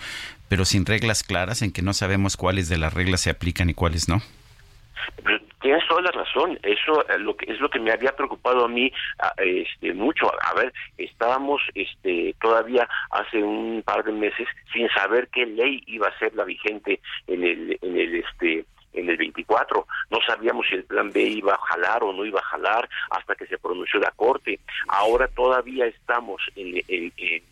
[0.48, 3.74] pero sin reglas claras en que no sabemos cuáles de las reglas se aplican y
[3.74, 4.22] cuáles no?
[5.24, 6.58] Pero tienes toda la razón.
[6.62, 10.30] Eso eh, lo que es lo que me había preocupado a mí a- este mucho.
[10.42, 16.08] A ver, estábamos este todavía hace un par de meses sin saber qué ley iba
[16.08, 18.64] a ser la vigente en el en el este
[18.94, 19.86] en el 24.
[20.10, 23.34] No sabíamos si el plan B iba a jalar o no iba a jalar hasta
[23.34, 24.58] que se pronunció la Corte.
[24.88, 27.42] Ahora todavía estamos en- en- en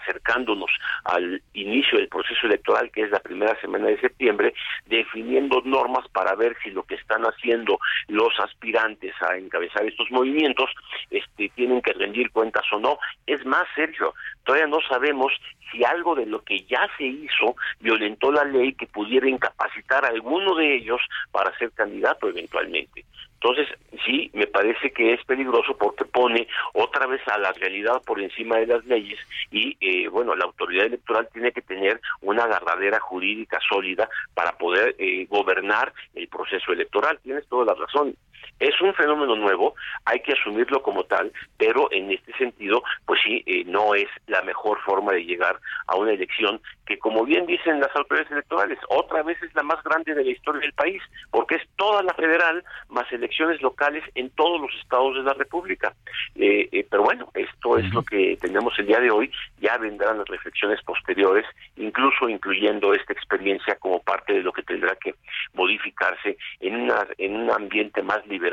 [0.00, 0.70] acercándonos
[1.04, 4.54] al inicio del proceso electoral, que es la primera semana de septiembre,
[4.86, 7.78] definiendo normas para ver si lo que están haciendo
[8.08, 10.70] los aspirantes a encabezar estos movimientos
[11.10, 12.98] este, tienen que rendir cuentas o no.
[13.26, 14.14] Es más, Sergio,
[14.44, 15.32] todavía no sabemos
[15.70, 20.08] si algo de lo que ya se hizo violentó la ley que pudiera incapacitar a
[20.08, 21.00] alguno de ellos
[21.32, 23.04] para ser candidato eventualmente.
[23.44, 23.68] Entonces,
[24.06, 28.56] sí, me parece que es peligroso porque pone otra vez a la realidad por encima
[28.56, 29.18] de las leyes
[29.50, 34.94] y, eh, bueno, la autoridad electoral tiene que tener una agarradera jurídica sólida para poder
[34.98, 37.18] eh, gobernar el proceso electoral.
[37.22, 38.16] Tienes toda la razón.
[38.60, 39.74] Es un fenómeno nuevo,
[40.04, 44.42] hay que asumirlo como tal, pero en este sentido, pues sí, eh, no es la
[44.42, 49.22] mejor forma de llegar a una elección que, como bien dicen las autoridades electorales, otra
[49.22, 52.64] vez es la más grande de la historia del país, porque es toda la federal
[52.88, 55.94] más elecciones locales en todos los estados de la República.
[56.34, 60.18] Eh, eh, pero bueno, esto es lo que tenemos el día de hoy, ya vendrán
[60.18, 65.14] las reflexiones posteriores, incluso incluyendo esta experiencia como parte de lo que tendrá que
[65.54, 68.43] modificarse en, una, en un ambiente más liberal,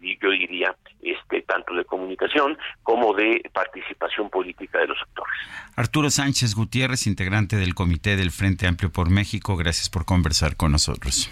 [0.00, 5.34] y yo diría, este tanto de comunicación como de participación política de los actores.
[5.76, 10.72] Arturo Sánchez Gutiérrez, integrante del Comité del Frente Amplio por México, gracias por conversar con
[10.72, 11.30] nosotros.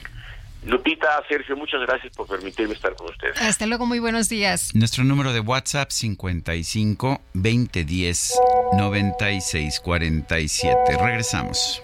[0.65, 3.41] Lupita, Sergio, muchas gracias por permitirme estar con ustedes.
[3.41, 4.75] Hasta luego, muy buenos días.
[4.75, 8.35] Nuestro número de WhatsApp 55 2010
[8.77, 10.77] 96 47.
[11.01, 11.83] Regresamos.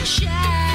[0.00, 0.69] Instead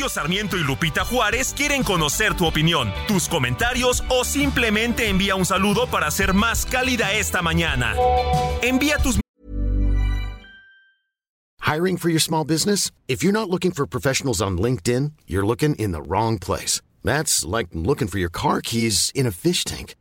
[0.00, 5.44] Sergio Sarmiento y Lupita Juárez quieren conocer tu opinión, tus comentarios o simplemente envía un
[5.44, 7.94] saludo para más cálida esta mañana.
[8.62, 9.20] Envía tus
[11.60, 12.90] Hiring for your small business?
[13.08, 16.80] If you're not looking for professionals on LinkedIn, you're looking in the wrong place.
[17.04, 19.96] That's like looking for your car keys in a fish tank.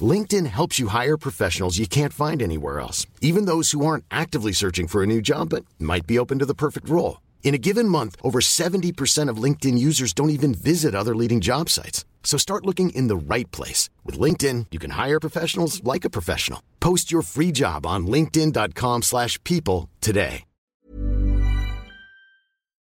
[0.00, 4.52] LinkedIn helps you hire professionals you can't find anywhere else, even those who aren't actively
[4.52, 7.18] searching for a new job but might be open to the perfect role.
[7.44, 11.68] In a given month, over 70% of LinkedIn users don't even visit other leading job
[11.68, 12.04] sites.
[12.24, 13.90] So start looking in the right place.
[14.02, 16.60] With LinkedIn, you can hire professionals like a professional.
[16.80, 20.44] Post your free job on linkedin.com/people slash people today.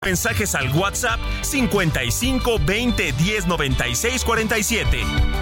[0.04, 5.41] mensajes al WhatsApp 55 20 10 96 47.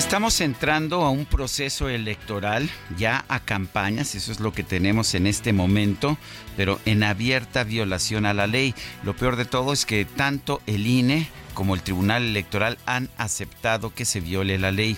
[0.00, 5.26] Estamos entrando a un proceso electoral, ya a campañas, eso es lo que tenemos en
[5.26, 6.16] este momento,
[6.56, 8.74] pero en abierta violación a la ley.
[9.04, 13.92] Lo peor de todo es que tanto el INE como el Tribunal Electoral han aceptado
[13.92, 14.96] que se viole la ley.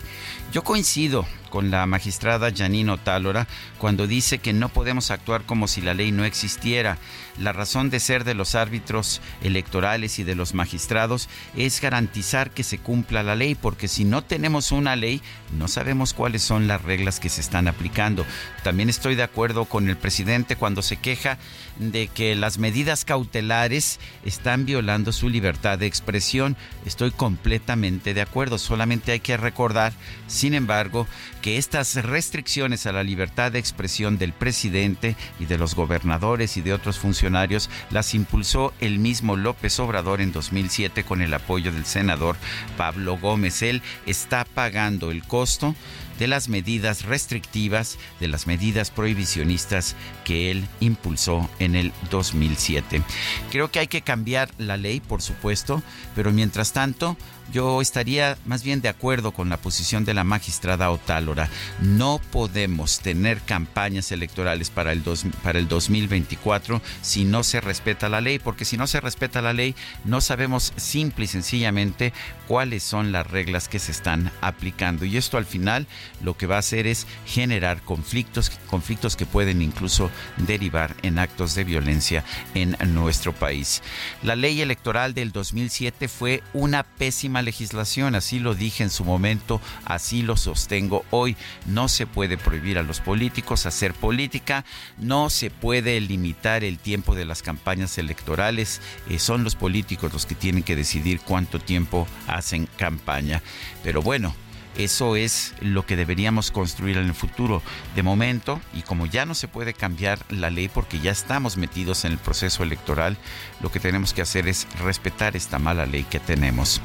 [0.53, 3.49] Yo coincido con la magistrada Janino Tálora
[3.79, 6.97] cuando dice que no podemos actuar como si la ley no existiera.
[7.39, 12.63] La razón de ser de los árbitros electorales y de los magistrados es garantizar que
[12.63, 15.23] se cumpla la ley, porque si no tenemos una ley,
[15.57, 18.27] no sabemos cuáles son las reglas que se están aplicando.
[18.63, 21.39] También estoy de acuerdo con el presidente cuando se queja
[21.79, 26.57] de que las medidas cautelares están violando su libertad de expresión.
[26.85, 29.93] Estoy completamente de acuerdo, solamente hay que recordar,
[30.27, 31.07] sin embargo,
[31.43, 36.62] que estas restricciones a la libertad de expresión del presidente y de los gobernadores y
[36.62, 41.85] de otros funcionarios las impulsó el mismo López Obrador en 2007 con el apoyo del
[41.85, 42.36] senador
[42.77, 43.62] Pablo Gómez.
[43.62, 45.74] Él está pagando el costo
[46.19, 53.02] de las medidas restrictivas, de las medidas prohibicionistas que él impulsó en el 2007.
[53.51, 55.82] Creo que hay que cambiar la ley, por supuesto,
[56.14, 57.16] pero mientras tanto
[57.53, 61.51] yo estaría más bien de acuerdo con la posición de la magistrada Otálora.
[61.81, 65.03] No podemos tener campañas electorales para el,
[65.43, 69.53] para el 2024 si no se respeta la ley, porque si no se respeta la
[69.53, 72.15] ley, no sabemos simple y sencillamente
[72.49, 75.05] cuáles son las reglas que se están aplicando.
[75.05, 75.87] Y esto al final
[76.23, 81.55] lo que va a hacer es generar conflictos, conflictos que pueden incluso derivar en actos
[81.55, 82.24] de violencia
[82.55, 83.83] en nuestro país.
[84.23, 89.60] La ley electoral del 2007 fue una pésima legislación, así lo dije en su momento,
[89.85, 91.36] así lo sostengo hoy.
[91.66, 94.64] No se puede prohibir a los políticos hacer política,
[94.98, 100.27] no se puede limitar el tiempo de las campañas electorales, eh, son los políticos los
[100.27, 103.43] que tienen que decidir cuánto tiempo hacen campaña.
[103.82, 104.35] Pero bueno,
[104.77, 107.62] eso es lo que deberíamos construir en el futuro.
[107.94, 112.05] De momento, y como ya no se puede cambiar la ley porque ya estamos metidos
[112.05, 113.16] en el proceso electoral,
[113.61, 116.81] lo que tenemos que hacer es respetar esta mala ley que tenemos.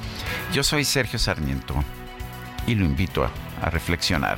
[0.54, 1.84] Yo soy Sergio Sarmiento
[2.66, 3.32] y lo invito a,
[3.70, 4.38] reflexionar.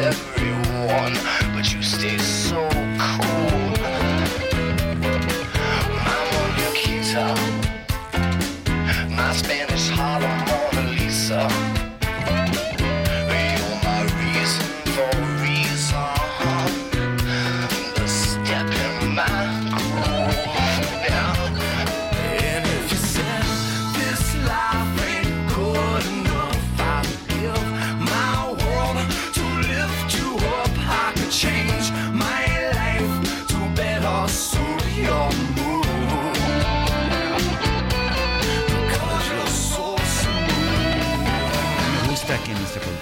[0.00, 1.14] Everyone,
[1.54, 2.18] but you stay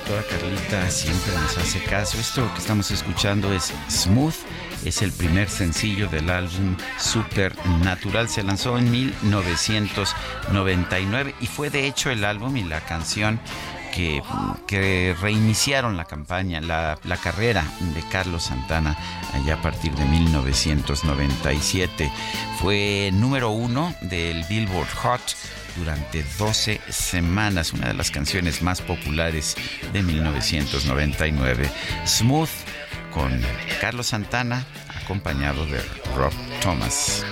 [0.06, 2.18] productora Carlita siempre nos hace caso.
[2.18, 4.32] Esto que estamos escuchando es Smooth,
[4.84, 8.28] es el primer sencillo del álbum Supernatural.
[8.28, 13.38] Se lanzó en 1999 y fue de hecho el álbum y la canción
[13.94, 14.20] que,
[14.66, 17.64] que reiniciaron la campaña, la, la carrera
[17.94, 18.96] de Carlos Santana
[19.32, 22.12] allá a partir de 1997.
[22.60, 25.22] Fue número uno del Billboard Hot
[25.76, 29.56] durante 12 semanas, una de las canciones más populares
[29.92, 31.70] de 1999.
[32.06, 32.50] Smooth
[33.12, 33.40] con
[33.80, 34.64] Carlos Santana
[35.02, 35.80] acompañado de
[36.16, 37.24] Rob Thomas.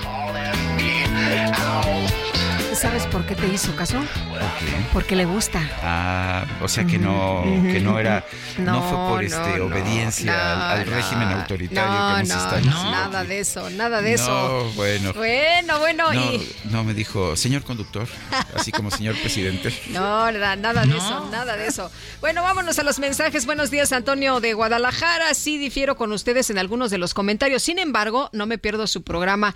[2.74, 3.98] ¿Sabes por qué te hizo caso?
[3.98, 4.92] Ok.
[4.92, 5.62] Porque le gusta.
[5.82, 8.24] Ah, o sea que no, que no era,
[8.58, 12.62] no, fue por este no, obediencia al, régimen autoritario No, que nos no, está no,
[12.62, 12.90] diciendo.
[12.90, 14.72] nada de eso, nada de eso.
[14.74, 15.12] bueno.
[15.14, 18.08] Bueno, bueno, No, y no me dijo, señor conductor,
[18.56, 19.72] así como señor presidente.
[19.90, 21.90] no, nada, nada de eso, nada de eso.
[22.20, 23.46] Bueno, vámonos a los mensajes.
[23.46, 25.32] Buenos días, Antonio de Guadalajara.
[25.34, 27.62] Sí difiero con ustedes en algunos de los comentarios.
[27.62, 29.54] Sin embargo, no me pierdo su programa.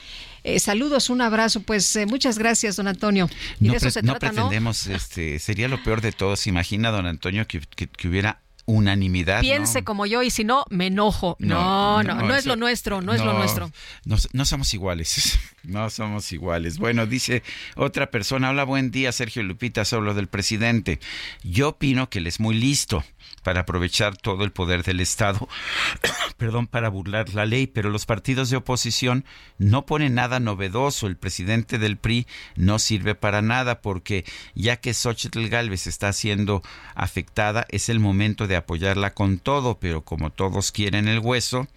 [0.54, 1.60] Eh, saludos, un abrazo.
[1.60, 3.28] Pues eh, muchas gracias, don Antonio.
[3.60, 4.32] Y No, de eso se no trata, ¿no?
[4.34, 6.36] pretendemos, este, sería lo peor de todo.
[6.36, 9.40] ¿Se imagina, don Antonio, que, que- que hubiera unanimidad?
[9.40, 9.84] Piense ¿no?
[9.84, 11.36] como yo y si no, me enojo.
[11.38, 13.70] No, no, no, es eso- lo nuestro, no es lo nuestro.
[14.04, 16.78] No, no somos iguales, no somos iguales.
[16.78, 17.42] Bueno, dice
[17.76, 20.98] otra persona, hola, buen día, Sergio Lupita, sobre lo del presidente.
[21.44, 23.04] Yo opino que él es muy listo
[23.48, 25.48] para aprovechar todo el poder del Estado,
[26.36, 29.24] perdón, para burlar la ley, pero los partidos de oposición
[29.56, 31.06] no ponen nada novedoso.
[31.06, 32.26] El presidente del PRI
[32.56, 36.60] no sirve para nada porque ya que Xochitl Galvez está siendo
[36.94, 41.68] afectada, es el momento de apoyarla con todo, pero como todos quieren el hueso,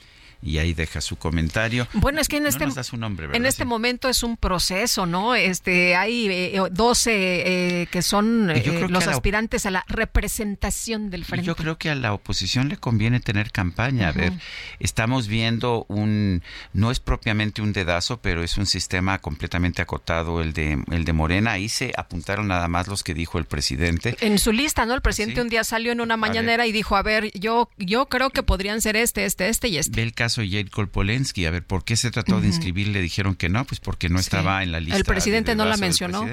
[0.42, 1.88] y ahí deja su comentario.
[1.94, 3.38] Bueno, es que en No este, nos da su nombre, ¿verdad?
[3.42, 5.36] en este momento es un proceso, ¿no?
[5.36, 11.10] Este, hay eh, 12 eh, que son eh, que los a aspirantes a la representación
[11.10, 11.46] del frente.
[11.46, 14.10] Yo creo que a la oposición le conviene tener campaña.
[14.10, 14.34] A ver,
[14.80, 16.42] estamos viendo un,
[16.74, 21.14] no es propiamente un dedazo, pero es un sistema completamente acotado el de, el de
[21.14, 21.54] Morena.
[21.54, 24.16] Ahí se apuntaron nada más los que dijo el presidente.
[24.22, 24.94] En su lista, ¿no?
[24.94, 28.30] El presidente un día salió en una mañanera y dijo, a ver, yo, yo creo
[28.30, 29.96] que podrían ser este, este, este y este.
[29.96, 32.88] Ve el caso caso de Polensky, a ver, ¿por qué se trató de inscribir?
[32.88, 34.98] Le dijeron que no, pues porque no estaba en la lista.
[34.98, 36.26] El presidente de no la mencionó.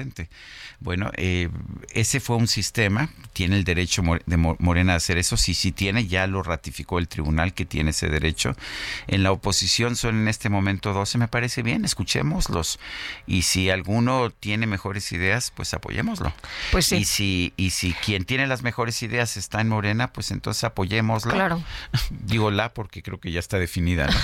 [0.81, 1.49] Bueno, eh,
[1.91, 5.73] ese fue un sistema, tiene el derecho de Mo- Morena a hacer eso, sí, sí
[5.73, 8.55] tiene, ya lo ratificó el tribunal que tiene ese derecho.
[9.07, 12.79] En la oposición son en este momento 12, me parece bien, escuchémoslos.
[13.27, 16.31] Y si alguno tiene mejores ideas, pues apoyémoslo.
[16.71, 16.95] Pues sí.
[16.95, 21.33] Y si, y si quien tiene las mejores ideas está en Morena, pues entonces apoyémosla.
[21.33, 21.61] Claro.
[22.09, 23.79] Digo la porque creo que ya está definida.
[23.95, 24.05] ¿No?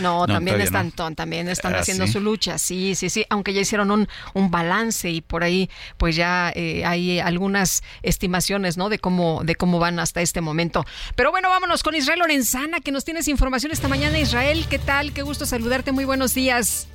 [0.00, 1.14] No, No, también están, no.
[1.14, 2.12] también están Ah, haciendo ¿sí?
[2.14, 6.16] su lucha, sí, sí, sí, aunque ya hicieron un, un balance y por ahí pues
[6.16, 8.88] ya eh, hay algunas estimaciones, ¿no?
[8.88, 10.84] De cómo, de cómo van hasta este momento.
[11.14, 14.18] Pero bueno, vámonos con Israel Lorenzana, que nos tienes información esta mañana.
[14.18, 15.12] Israel, ¿qué tal?
[15.12, 16.88] Qué gusto saludarte, muy buenos días.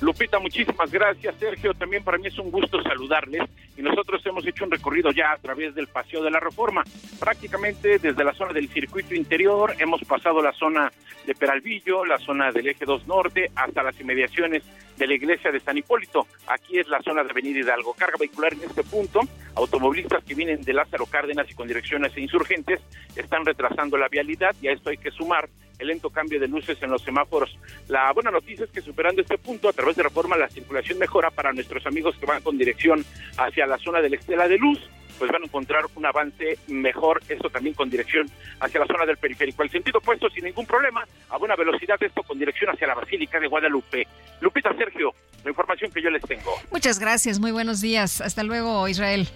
[0.00, 1.34] Lupita, muchísimas gracias.
[1.38, 3.42] Sergio, también para mí es un gusto saludarles.
[3.76, 6.84] Y nosotros hemos hecho un recorrido ya a través del Paseo de la Reforma.
[7.18, 10.92] Prácticamente desde la zona del circuito interior, hemos pasado la zona
[11.26, 14.62] de Peralvillo, la zona del Eje 2 Norte, hasta las inmediaciones
[14.96, 16.26] de la iglesia de San Hipólito.
[16.46, 17.94] Aquí es la zona de Avenida Hidalgo.
[17.94, 19.20] Carga vehicular en este punto.
[19.56, 22.80] Automovilistas que vienen de Lázaro Cárdenas y con dirección hacia insurgentes
[23.16, 25.48] están retrasando la vialidad y a esto hay que sumar
[25.78, 27.56] el lento cambio de luces en los semáforos.
[27.88, 31.30] La buena noticia es que superando este punto, a través de reforma, la circulación mejora
[31.30, 33.04] para nuestros amigos que van con dirección
[33.36, 34.80] hacia la zona de la Estela de Luz,
[35.18, 38.28] pues van a encontrar un avance mejor, esto también con dirección
[38.60, 39.62] hacia la zona del periférico.
[39.62, 43.38] El sentido opuesto sin ningún problema, a buena velocidad, esto con dirección hacia la Basílica
[43.38, 44.06] de Guadalupe.
[44.40, 45.14] Lupita Sergio,
[45.44, 46.52] la información que yo les tengo.
[46.70, 48.20] Muchas gracias, muy buenos días.
[48.20, 49.28] Hasta luego, Israel.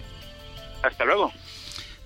[0.83, 1.31] Hasta luego.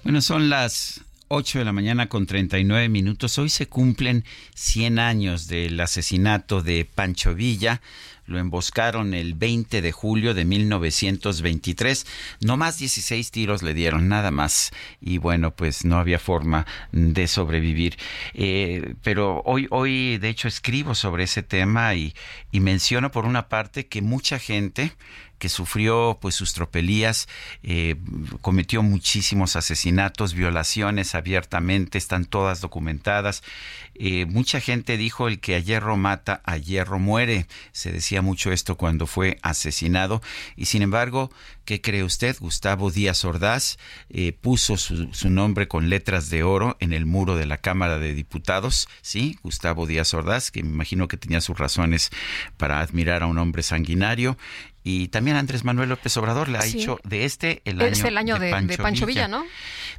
[0.04, 1.04] Bueno, son las
[1.36, 3.40] 8 de la mañana con 39 minutos.
[3.40, 4.24] Hoy se cumplen
[4.54, 7.82] 100 años del asesinato de Pancho Villa.
[8.28, 12.06] Lo emboscaron el 20 de julio de 1923.
[12.42, 14.74] No más 16 tiros le dieron, nada más.
[15.02, 17.98] Y bueno, pues no había forma de sobrevivir.
[18.36, 22.14] Eh, pero hoy, hoy, de hecho, escribo sobre ese tema y,
[22.52, 24.94] y menciono por una parte que mucha gente
[25.44, 27.28] que sufrió pues sus tropelías,
[27.64, 27.98] eh,
[28.40, 33.44] cometió muchísimos asesinatos, violaciones abiertamente, están todas documentadas.
[33.94, 37.46] Eh, mucha gente dijo el que a hierro mata, a hierro muere.
[37.74, 40.22] Se decía mucho esto cuando fue asesinado.
[40.56, 41.30] Y sin embargo,
[41.66, 42.38] ¿qué cree usted?
[42.40, 43.78] Gustavo Díaz Ordaz
[44.10, 48.00] eh, puso su, su nombre con letras de oro en el muro de la Cámara
[48.00, 48.88] de Diputados.
[49.02, 52.12] Sí, Gustavo Díaz Ordaz, que me imagino que tenía sus razones
[52.56, 54.38] para admirar a un hombre sanguinario.
[54.84, 56.78] Y también Andrés Manuel López Obrador le ha Sí.
[56.80, 59.46] dicho de este el Es año, el año de, de Pancho Villa, ¿no?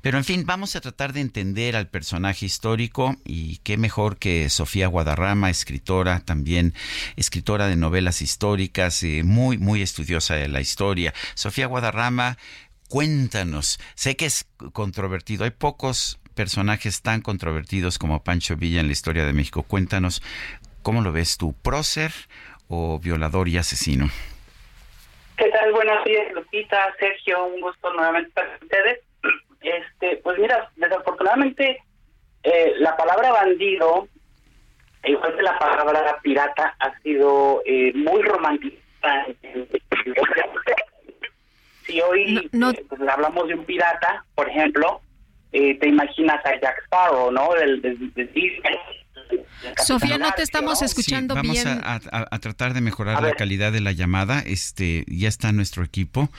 [0.03, 4.51] Pero en fin, vamos a tratar de entender al personaje histórico y qué mejor que
[4.51, 6.75] Sofía Guadarrama, escritora también,
[7.17, 11.15] escritora de novelas históricas, eh, muy, muy estudiosa de la historia.
[11.35, 12.37] Sofía Guadarrama,
[12.89, 18.93] cuéntanos, sé que es controvertido, hay pocos personajes tan controvertidos como Pancho Villa en la
[18.93, 19.63] historia de México.
[19.63, 20.23] Cuéntanos,
[20.83, 22.13] ¿cómo lo ves tú, prócer
[22.69, 24.11] o violador y asesino?
[25.37, 25.73] ¿Qué tal?
[25.73, 29.01] Buenos días, Lupita, Sergio, un gusto nuevamente para ustedes.
[29.63, 31.79] Este, pues mira, desafortunadamente
[32.43, 34.07] eh, la palabra bandido,
[35.05, 39.27] igual que la palabra pirata, ha sido eh, muy romantizada.
[41.85, 45.01] Si hoy eh, pues, hablamos de un pirata, por ejemplo,
[45.53, 47.53] eh, te imaginas a Jack Sparrow, ¿no?
[47.55, 48.79] Del, del- del Disney.
[49.85, 51.69] Sofía, no te estamos escuchando Sí, vamos bien.
[51.85, 53.37] A, a- a tratar de mejorar A la ver.
[53.37, 54.41] calidad de la llamada.
[54.41, 56.31] Este, ya está nuestro equipo,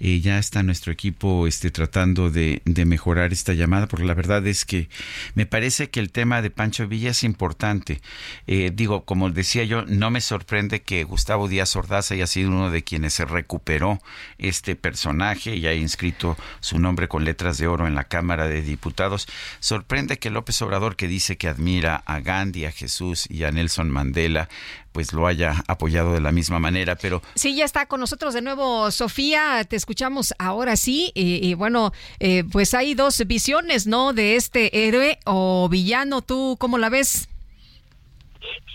[0.00, 4.46] eh, ya está nuestro equipo, este, tratando de, de mejorar esta llamada, porque la verdad
[4.46, 4.88] es que
[5.34, 8.00] me parece que el tema de Pancho Villa es importante.
[8.46, 12.70] Eh, digo, como decía yo, no me sorprende que Gustavo Díaz Ordaz haya sido uno
[12.70, 14.00] de quienes se recuperó
[14.38, 18.62] este personaje y haya inscrito su nombre con letras de oro en la Cámara de
[18.62, 19.26] Diputados.
[19.60, 23.90] Sorprende que López Obrador, que dice que admira a Gandhi, a Jesús y a Nelson
[23.90, 24.48] Mandela,
[24.92, 28.40] pues lo haya apoyado de la misma manera, pero Sí, ya está con nosotros de
[28.40, 34.12] nuevo Sofía, te escuchamos ahora sí y, y bueno, eh, pues hay dos visiones, ¿no?
[34.14, 37.28] De este héroe o villano, ¿tú cómo la ves?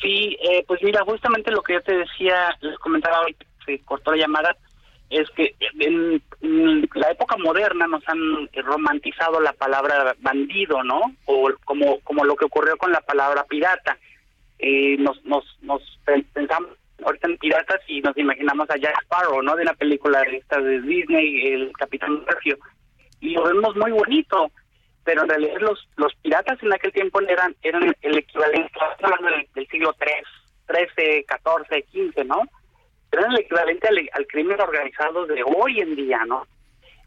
[0.01, 3.35] Sí, eh, pues mira, justamente lo que yo te decía, les comentaba hoy,
[3.65, 4.55] se cortó la llamada,
[5.10, 6.22] es que en,
[6.95, 11.02] la época moderna nos han romantizado la palabra bandido, ¿no?
[11.26, 13.98] O como, como lo que ocurrió con la palabra pirata.
[14.60, 16.69] Eh, nos, nos, nos pen- pensamos
[17.06, 19.56] ahorita en piratas y nos imaginamos a Jack Sparrow, ¿no?
[19.56, 22.57] De una película de esta de Disney, el Capitán Sergio.
[23.19, 24.49] Y lo vemos muy bonito,
[25.03, 28.72] pero en realidad los, los piratas en aquel tiempo eran, eran el equivalente,
[29.30, 30.14] del, del siglo III,
[30.68, 32.41] 13, 14, 15, ¿no?
[33.11, 36.48] Eran el equivalente al, crimen organizado de hoy en día, ¿no?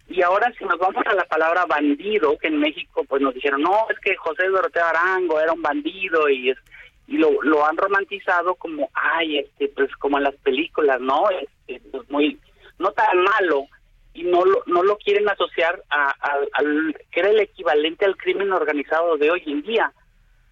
[0.09, 3.61] Y ahora si nos vamos a la palabra bandido, que en México pues nos dijeron,
[3.61, 6.59] no, es que José Doroteo Arango era un bandido y es
[7.09, 11.25] y lo, lo han romantizado como, ay, este, pues como en las películas, ¿no?
[11.31, 12.39] Este, pues muy,
[12.79, 13.67] no tan malo
[14.13, 19.17] y no lo, no lo quieren asociar al que era el equivalente al crimen organizado
[19.17, 19.93] de hoy en día.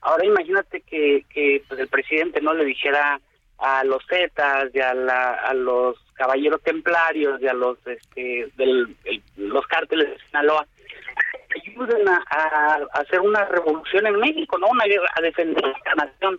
[0.00, 3.20] Ahora imagínate que, que pues el presidente no le dijera
[3.58, 8.94] a los Zetas y a, la, a los caballeros templarios y a los este del,
[9.04, 10.66] el- los cárteles de Sinaloa
[11.62, 14.68] ayuden a, hacer una revolución en México, ¿no?
[14.68, 16.36] Una guerra, a defender la nación.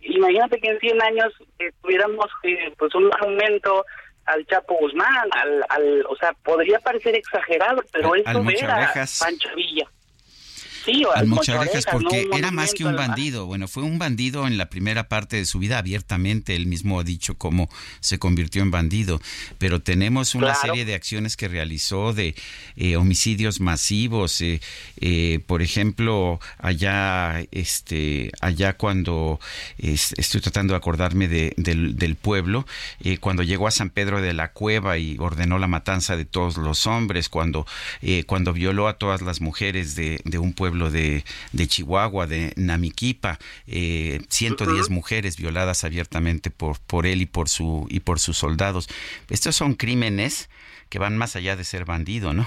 [0.00, 3.84] Imagínate que en 100 años eh, tuviéramos eh, pues un monumento
[4.26, 8.30] al Chapo Guzmán, al, al, o sea, podría parecer exagerado, pero eso
[8.64, 8.74] era.
[9.20, 9.86] Pancho Villa.
[10.84, 11.92] Sí, o Al Mochaorejas ¿no?
[11.92, 13.46] porque Un era más que un bandido.
[13.46, 16.56] Bueno, fue un bandido en la primera parte de su vida abiertamente.
[16.56, 17.68] Él mismo ha dicho cómo
[18.00, 19.20] se convirtió en bandido.
[19.58, 20.60] Pero tenemos una Claro.
[20.60, 22.34] serie de acciones que realizó de
[22.76, 24.40] eh, homicidios masivos.
[24.40, 24.60] eh,
[25.00, 29.38] eh, por ejemplo, allá, este, allá cuando
[29.78, 32.66] es- estoy tratando de acordarme de- del, del pueblo,
[33.20, 36.86] cuando llegó a San Pedro de la Cueva y ordenó la matanza de todos los
[36.86, 37.66] hombres, cuando,
[38.00, 42.52] eh, cuando violó a todas las mujeres de, de un pueblo de, de Chihuahua, de
[42.56, 48.38] Namiquipa, eh, 110 mujeres violadas abiertamente por, por él y por, su, y por sus
[48.38, 48.88] soldados.
[49.28, 50.48] Estos son crímenes
[50.88, 52.46] que van más allá de ser bandido, ¿no?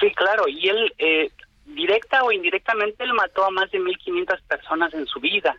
[0.00, 1.30] Sí, claro, y él, eh,
[1.66, 5.56] directa o indirectamente, él mató a más de 1.500 personas en su vida.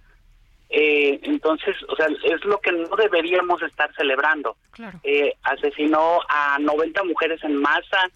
[0.74, 4.56] Eh, entonces, o sea, es lo que no deberíamos estar celebrando.
[5.04, 8.10] Eh, asesinó a 90 mujeres en masa,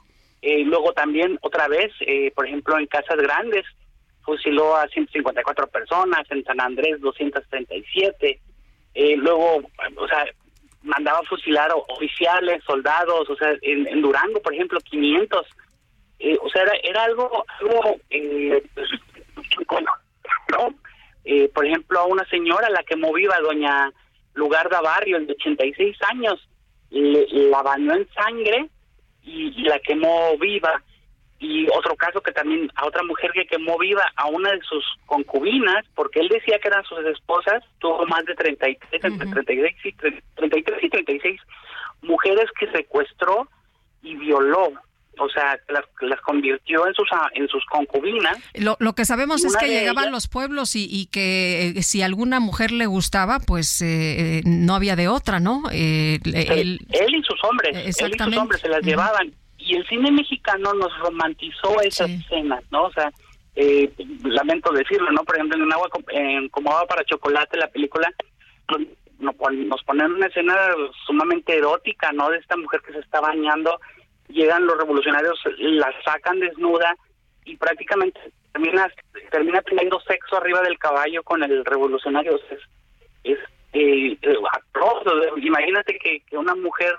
[0.45, 3.65] eh, luego también, otra vez, eh, por ejemplo, en Casas Grandes,
[4.21, 8.39] fusiló a 154 personas, en San Andrés 237,
[8.93, 9.63] eh, luego,
[9.97, 10.23] o sea,
[10.83, 15.47] mandaba fusilar oficiales, soldados, o sea, en, Durango, por ejemplo, 500.
[16.19, 18.63] Eh, o sea, era, era algo, algo eh,
[20.51, 20.75] ¿no?
[21.23, 23.91] Eh, por ejemplo, a una señora, la que viva, doña
[24.35, 26.47] Lugarda Barrio, de 86 años,
[26.91, 28.69] le, la bañó en sangre
[29.25, 30.81] y, y la quemó viva.
[31.37, 34.85] Y otro caso que también, a otra mujer que quemó viva, a una de sus
[35.05, 39.91] concubinas, porque él decía que eran sus esposas, tuvo más de 33, entre 36 y,
[40.35, 41.41] 33 y 36
[42.01, 43.49] mujeres que secuestró
[44.01, 44.71] y violó.
[45.19, 48.37] O sea, las, las convirtió en sus, en sus concubinas.
[48.53, 51.73] Lo, lo que sabemos es que de llegaba a ellas- los pueblos y, y que
[51.77, 55.63] eh, si alguna mujer le gustaba, pues eh, eh, no había de otra, ¿no?
[55.71, 58.39] Eh, él- él y sus hombres, él y sus Exactamente.
[58.39, 59.33] hombres se las llevaban.
[59.57, 62.83] Y el cine mexicano nos romantizó esas escenas, ¿no?
[62.83, 63.11] O sea,
[63.55, 63.89] eh,
[64.23, 65.23] lamento decirlo, ¿no?
[65.23, 68.11] Por ejemplo, en Agua, Co- en Como Agua para Chocolate, la película,
[68.67, 68.85] pues,
[69.17, 70.53] nos ponen una escena
[71.07, 72.29] sumamente erótica, ¿no?
[72.29, 73.79] De esta mujer que se está bañando,
[74.27, 76.95] llegan los revolucionarios, la sacan desnuda
[77.43, 78.19] y prácticamente
[78.51, 78.91] termina,
[79.31, 82.39] termina teniendo sexo arriba del caballo con el revolucionario.
[82.49, 82.59] Es,
[83.23, 83.39] es
[83.73, 84.37] eh, eh.
[85.37, 86.95] Imagínate que, que una mujer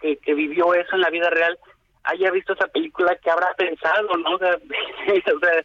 [0.00, 1.58] que, que vivió eso en la vida real
[2.04, 4.38] haya visto esa película que habrá pensado, ¿no?
[4.38, 4.56] Sea,
[5.34, 5.64] o sea,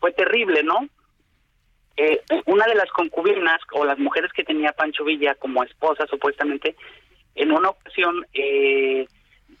[0.00, 0.88] fue terrible, ¿no?
[1.96, 6.76] Eh, una de las concubinas o las mujeres que tenía Pancho Villa como esposa supuestamente,
[7.34, 9.06] en una ocasión eh,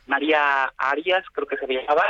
[0.06, 2.04] María Arias, creo que se llamaba,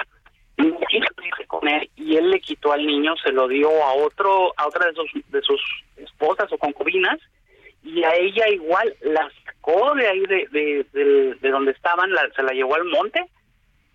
[1.96, 5.10] y él le quitó al niño, se lo dio a otro, a otra de sus,
[5.30, 5.60] de sus
[5.96, 7.18] esposas o concubinas
[7.82, 12.28] y a ella igual la sacó de ahí de, de, de- de donde estaban, la-
[12.34, 13.24] se la llevó al monte,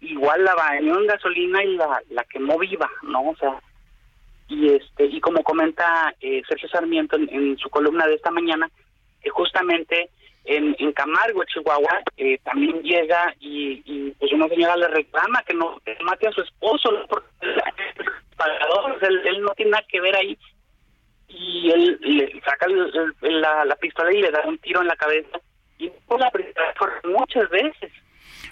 [0.02, 3.30] igual la bañó en gasolina y la, la quemó viva, ¿no?
[3.30, 3.60] O sea,
[4.48, 8.70] y este y como comenta eh, Sergio Sarmiento en, en su columna de esta mañana,
[9.22, 10.10] que justamente
[10.46, 15.54] en, en Camargo, Chihuahua, eh, también llega y, y, pues una señora le reclama que
[15.54, 17.28] no que mate a su esposo, porque
[19.02, 20.38] él, él no tiene nada que ver ahí.
[21.28, 24.88] Y él le saca el- el- la, la pistola y le da un tiro en
[24.88, 25.40] la cabeza.
[25.78, 27.92] Y por la primera por muchas veces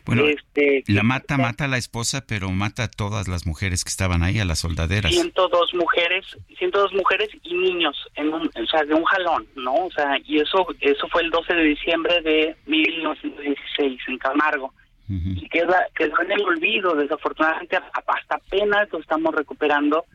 [0.10, 3.90] Bueno, este la mata, mata a la esposa, pero mata a todas las mujeres que
[3.90, 5.12] estaban ahí, a las soldaderas.
[5.12, 6.26] 102 mujeres,
[6.58, 9.76] 102 mujeres y niños en un, o sea, de un jalón, ¿no?
[9.76, 14.74] O sea, y eso eso fue el 12 de diciembre de 1916 en Camargo.
[15.12, 20.06] Y queda quedó en el olvido, desafortunadamente hasta apenas lo estamos recuperando,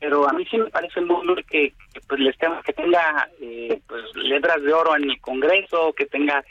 [0.00, 3.28] pero a mí sí me parece muy mal que, que, pues les tenga, que tenga
[3.40, 6.44] eh, pues letras de oro en el Congreso, que tenga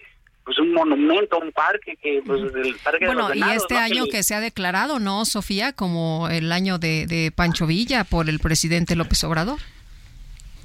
[0.43, 3.73] pues un monumento, un parque que pues el parque de Bueno, los y Venados, este
[3.76, 3.80] ¿no?
[3.80, 5.73] año que se ha declarado, ¿no, Sofía?
[5.73, 9.59] Como el año de, de Pancho Villa por el presidente López Obrador.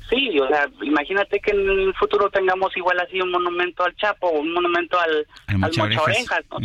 [0.08, 4.28] Sí, o sea, imagínate que en el futuro tengamos igual así un monumento al Chapo
[4.28, 6.44] o un monumento al, Al Mocha Orejas.
[6.50, 6.58] ¿no?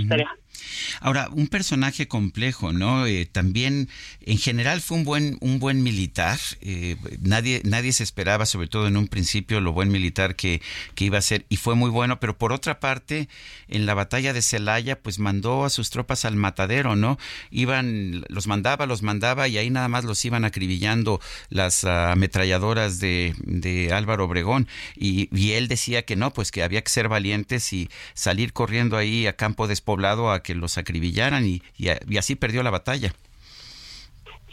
[0.99, 3.05] Ahora, un personaje complejo, ¿no?
[3.05, 3.89] Eh, también,
[4.21, 6.39] en general, fue un buen, un buen militar.
[6.61, 10.61] Eh, nadie, nadie se esperaba, sobre todo en un principio, lo buen militar que,
[10.95, 12.19] que iba a ser, y fue muy bueno.
[12.19, 13.29] Pero por otra parte,
[13.67, 17.17] en la batalla de Celaya, pues mandó a sus tropas al matadero, ¿no?
[17.49, 21.19] Iban, los mandaba, los mandaba, y ahí nada más los iban acribillando
[21.49, 24.67] las ah, ametralladoras de, de Álvaro Obregón.
[24.95, 28.97] Y, y él decía que no, pues que había que ser valientes y salir corriendo
[28.97, 33.13] ahí a campo despoblado a que los acribillaran y, y, y así perdió la batalla.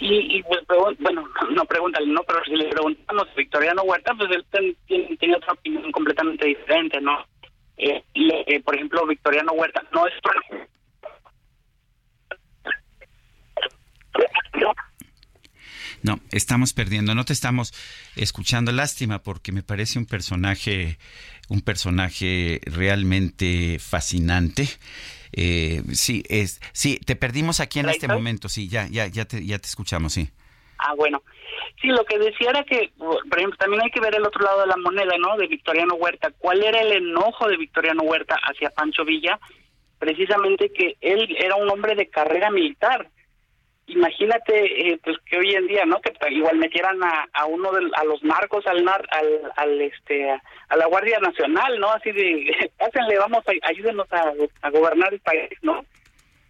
[0.01, 0.61] Y, y pues,
[1.01, 5.17] bueno, no pregúntale, no, pero si le preguntamos a Victoriano Huerta, pues él ten- tiene,
[5.17, 7.27] tiene otra opinión completamente diferente, ¿no?
[7.77, 10.15] Eh, eh, por ejemplo, Victoriano Huerta no es...
[16.03, 17.75] No, estamos perdiendo, no te estamos
[18.15, 18.71] escuchando.
[18.73, 20.99] Lástima porque me parece un personaje,
[21.49, 24.69] un personaje realmente fascinante.
[25.33, 28.49] Eh, sí, es, sí, te perdimos aquí en ¿Ahí este momento.
[28.49, 30.31] Sí, ya, ya, ya te, ya te escuchamos, sí.
[30.79, 31.23] Ah, bueno.
[31.81, 34.63] Sí, lo que decía era que, por ejemplo, también hay que ver el otro lado
[34.63, 35.37] de la moneda, ¿no?
[35.37, 36.33] De Victoriano Huerta.
[36.39, 39.39] ¿Cuál era el enojo de Victoriano Huerta hacia Pancho Villa?
[39.99, 43.11] Precisamente que él era un hombre de carrera militar.
[43.89, 45.99] Imagínate, eh, pues que hoy en día, ¿no?
[46.03, 50.31] Que igual metieran a, a uno de a los narcos al nar, al, al este
[50.31, 51.91] a, la Guardia Nacional, ¿no?
[51.93, 55.87] Así de, pásenle, vamos, a, ayúdenos a, gobernar el país, ¿no?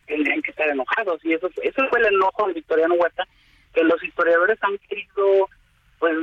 [0.06, 3.24] Tendrían que estar enojados y eso eso fue el enojo de Victoriano Huerta
[3.72, 5.48] que los historiadores han querido
[6.00, 6.14] pues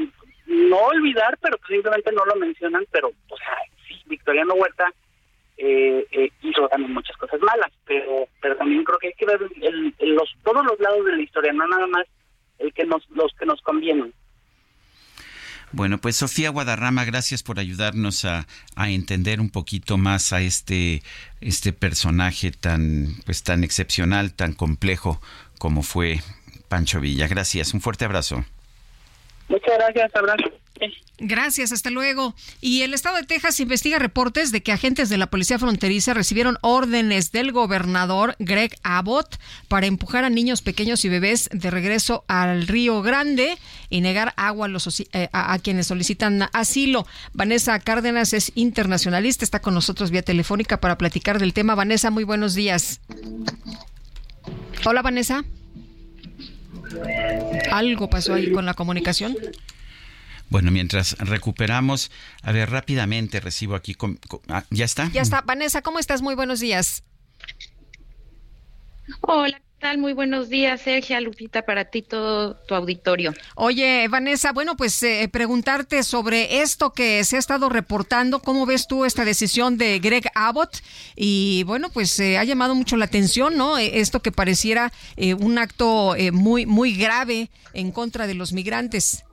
[0.48, 3.56] no olvidar pero simplemente no lo mencionan pero o sea
[3.88, 4.92] sí Victoriano Huerta
[5.58, 9.40] eh, eh, hizo también muchas cosas malas pero pero también creo que hay que ver
[9.62, 12.06] el- los todos los lados de la historia no nada más
[12.60, 14.14] el que nos los que nos convienen
[15.72, 18.46] Bueno, pues Sofía Guadarrama, gracias por ayudarnos a,
[18.76, 21.02] a entender un poquito más a este,
[21.42, 25.20] este personaje tan, pues tan excepcional, tan complejo
[25.60, 26.22] como fue
[26.70, 27.28] Pancho Villa.
[27.28, 28.46] Gracias, un fuerte abrazo.
[29.48, 30.52] Muchas gracias abrazo
[31.18, 32.36] Gracias, hasta luego.
[32.60, 36.58] Y el estado de Texas investiga reportes de que agentes de la policía fronteriza recibieron
[36.62, 39.38] órdenes del gobernador Greg Abbott
[39.70, 43.58] para empujar a niños pequeños y bebés de regreso al Río Grande
[43.90, 47.08] y negar agua a, los, eh, a quienes solicitan asilo.
[47.34, 51.76] Vanessa Cárdenas es internacionalista, está con nosotros vía telefónica para platicar del tema.
[51.76, 53.00] Vanessa, muy buenos días.
[54.86, 55.46] Hola, Vanessa.
[57.72, 59.36] ¿Algo pasó ahí con la comunicación?
[60.50, 62.12] Bueno, mientras recuperamos,
[62.44, 65.10] a ver, rápidamente recibo aquí, con- con- ah, ¿ya está?
[65.12, 65.42] Ya está.
[65.42, 66.22] Vanessa, ¿cómo estás?
[66.22, 67.04] Muy buenos días.
[69.22, 69.98] Hola, ¿qué tal?
[69.98, 73.34] Muy buenos días, Sergio, Lupita, para ti todo tu auditorio.
[73.56, 78.88] Oye, Vanessa, bueno, pues eh, preguntarte sobre esto que se ha estado reportando, ¿cómo ves
[78.88, 80.78] tú esta decisión de Greg Abbott?
[81.16, 83.78] Y bueno, pues eh, ha llamado mucho la atención, ¿no?
[83.78, 88.54] Eh, Esto que pareciera eh, un acto eh, muy, muy grave en contra de los
[88.54, 89.24] migrantes.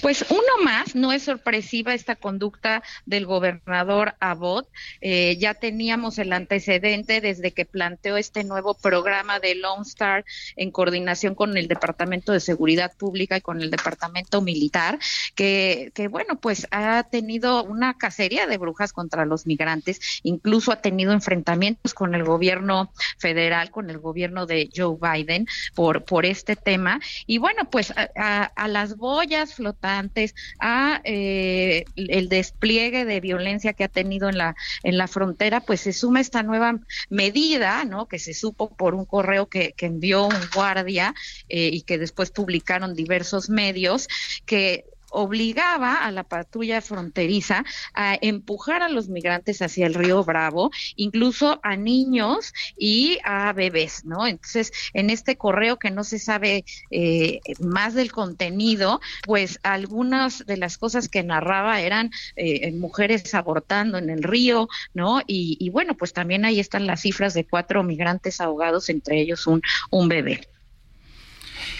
[0.00, 4.68] Pues uno más, no es sorpresiva esta conducta del gobernador Abbott.
[5.00, 10.24] Eh, ya teníamos el antecedente desde que planteó este nuevo programa de Lone Star
[10.56, 14.98] en coordinación con el Departamento de Seguridad Pública y con el Departamento Militar,
[15.36, 20.80] que, que bueno, pues ha tenido una cacería de brujas contra los migrantes, incluso ha
[20.82, 26.56] tenido enfrentamientos con el gobierno federal, con el gobierno de Joe Biden por, por este
[26.56, 27.00] tema.
[27.26, 33.72] Y bueno, pues a, a- a las boyas flotantes, a eh, el despliegue de violencia
[33.72, 38.06] que ha tenido en la, en la frontera, pues se suma esta nueva medida, ¿no?
[38.06, 41.14] Que se supo por un correo que, que envió un guardia
[41.48, 44.08] eh, y que después publicaron diversos medios,
[44.46, 47.64] que obligaba a la patrulla fronteriza
[47.94, 54.04] a empujar a los migrantes hacia el río Bravo, incluso a niños y a bebés,
[54.04, 54.26] ¿no?
[54.26, 60.56] Entonces, en este correo que no se sabe eh, más del contenido, pues algunas de
[60.56, 65.20] las cosas que narraba eran eh, mujeres abortando en el río, ¿no?
[65.26, 69.46] Y, y bueno, pues también ahí están las cifras de cuatro migrantes ahogados, entre ellos
[69.46, 70.48] un, un bebé.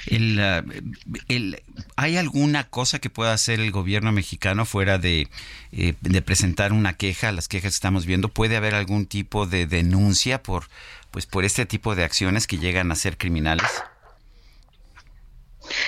[0.07, 0.39] El,
[1.29, 1.63] el-
[1.97, 5.29] ¿Hay alguna cosa que pueda hacer el gobierno mexicano fuera de,
[5.73, 7.33] eh, de presentar una queja?
[7.33, 10.69] Las quejas que estamos viendo, ¿puede haber algún tipo de denuncia por,
[11.11, 13.71] pues, por este tipo de acciones que llegan a ser criminales?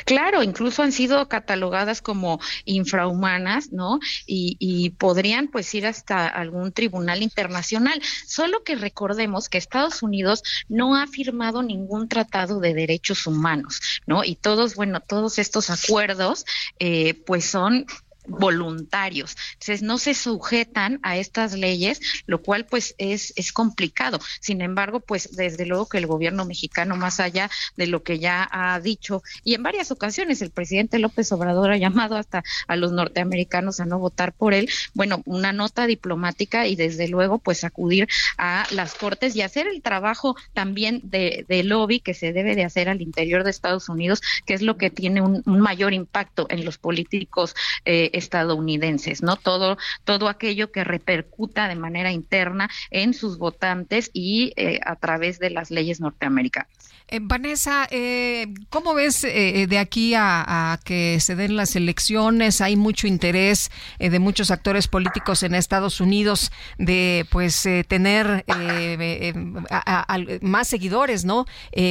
[0.05, 3.99] Claro, incluso han sido catalogadas como infrahumanas, ¿no?
[4.27, 8.01] Y, y podrían pues ir hasta algún tribunal internacional.
[8.27, 14.25] Solo que recordemos que Estados Unidos no ha firmado ningún tratado de derechos humanos, ¿no?
[14.25, 16.45] Y todos, bueno, todos estos acuerdos,
[16.79, 17.87] eh, pues son
[18.27, 19.37] voluntarios.
[19.55, 24.19] Entonces no se sujetan a estas leyes, lo cual pues es, es complicado.
[24.41, 28.49] Sin embargo, pues desde luego que el gobierno mexicano, más allá de lo que ya
[28.51, 32.93] ha dicho, y en varias ocasiones el presidente López Obrador ha llamado hasta a los
[32.93, 38.09] norteamericanos a no votar por él, bueno, una nota diplomática y desde luego pues acudir
[38.39, 42.65] a las cortes y hacer el trabajo también de, de lobby que se debe de
[42.65, 46.65] hacer al interior de Estados Unidos, que es lo que tiene un, mayor impacto en
[46.65, 49.37] los políticos eh, estadounidenses, ¿no?
[49.37, 55.39] Todo, todo aquello que repercuta de manera interna en sus votantes y eh, a través
[55.39, 56.69] de las leyes norteamericanas.
[57.09, 62.63] Eh, Vanessa, eh, ¿cómo ves eh, de aquí a, que se den las elecciones?
[62.63, 68.45] Hay mucho interés eh, de muchos actores políticos en Estados Unidos de, pues, eh, tener
[68.47, 69.35] eh,
[69.71, 71.45] a, a, más seguidores, ¿no?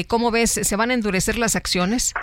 [0.07, 0.51] ¿Cómo ves?
[0.51, 2.13] ¿Se van a endurecer las acciones?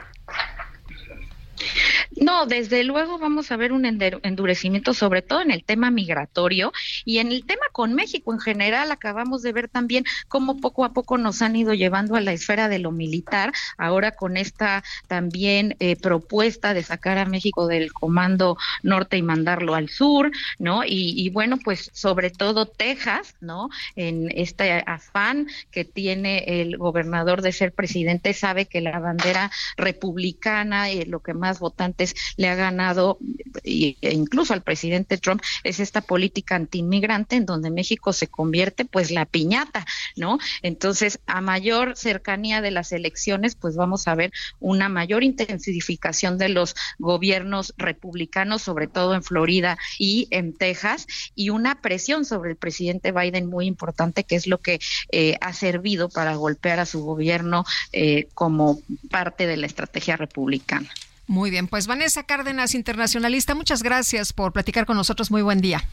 [2.16, 6.72] No, desde luego vamos a ver un endurecimiento, sobre todo en el tema migratorio
[7.04, 8.90] y en el tema con México en general.
[8.90, 12.68] Acabamos de ver también cómo poco a poco nos han ido llevando a la esfera
[12.68, 18.56] de lo militar, ahora con esta también eh, propuesta de sacar a México del Comando
[18.82, 20.84] Norte y mandarlo al sur, ¿no?
[20.84, 23.70] Y, y bueno, pues sobre todo Texas, ¿no?
[23.96, 30.86] En este afán que tiene el gobernador de ser presidente, sabe que la bandera republicana,
[31.06, 33.18] lo que más votantes le ha ganado
[33.64, 39.10] e incluso al presidente Trump es esta política antiinmigrante en donde México se convierte pues
[39.10, 39.86] la piñata,
[40.16, 40.38] ¿no?
[40.62, 46.48] Entonces, a mayor cercanía de las elecciones, pues vamos a ver una mayor intensificación de
[46.48, 52.56] los gobiernos republicanos, sobre todo en Florida y en Texas, y una presión sobre el
[52.56, 54.80] presidente Biden muy importante, que es lo que
[55.12, 60.88] eh, ha servido para golpear a su gobierno eh, como parte de la estrategia republicana.
[61.30, 65.30] Muy bien, pues Vanessa Cárdenas, internacionalista, muchas gracias por platicar con nosotros.
[65.30, 65.88] Muy buen día.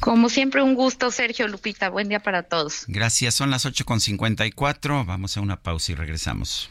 [0.00, 1.90] Como siempre, un gusto, Sergio Lupita.
[1.90, 2.84] Buen día para todos.
[2.88, 5.04] Gracias, son las 8.54.
[5.04, 6.70] Vamos a una pausa y regresamos.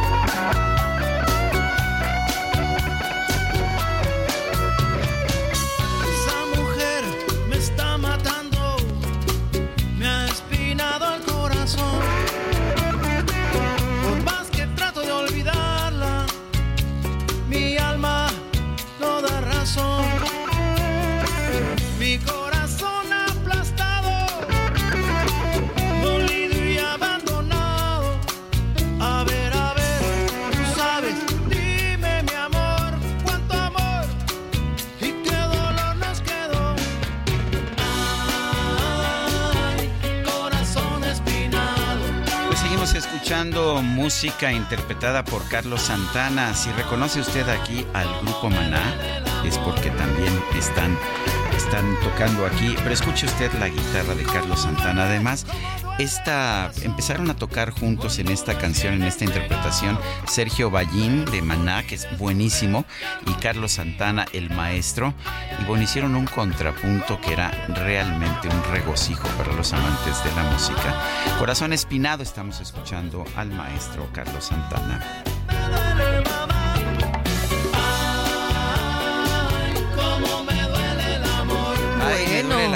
[0.00, 0.69] diagonal
[43.30, 46.52] escuchando música interpretada por Carlos Santana.
[46.52, 48.82] Si reconoce usted aquí al grupo Maná,
[49.44, 50.98] es porque también están,
[51.70, 52.74] están tocando aquí.
[52.78, 55.04] Pero escuche usted la guitarra de Carlos Santana.
[55.04, 55.46] Además,
[55.98, 61.84] esta, empezaron a tocar juntos en esta canción, en esta interpretación, Sergio Ballín de Maná,
[61.86, 62.84] que es buenísimo,
[63.26, 65.14] y Carlos Santana, el maestro.
[65.60, 70.50] Y bueno, hicieron un contrapunto que era realmente un regocijo para los amantes de la
[70.50, 70.96] música.
[71.38, 75.22] Corazón Espinado, estamos escuchando al maestro Carlos Santana.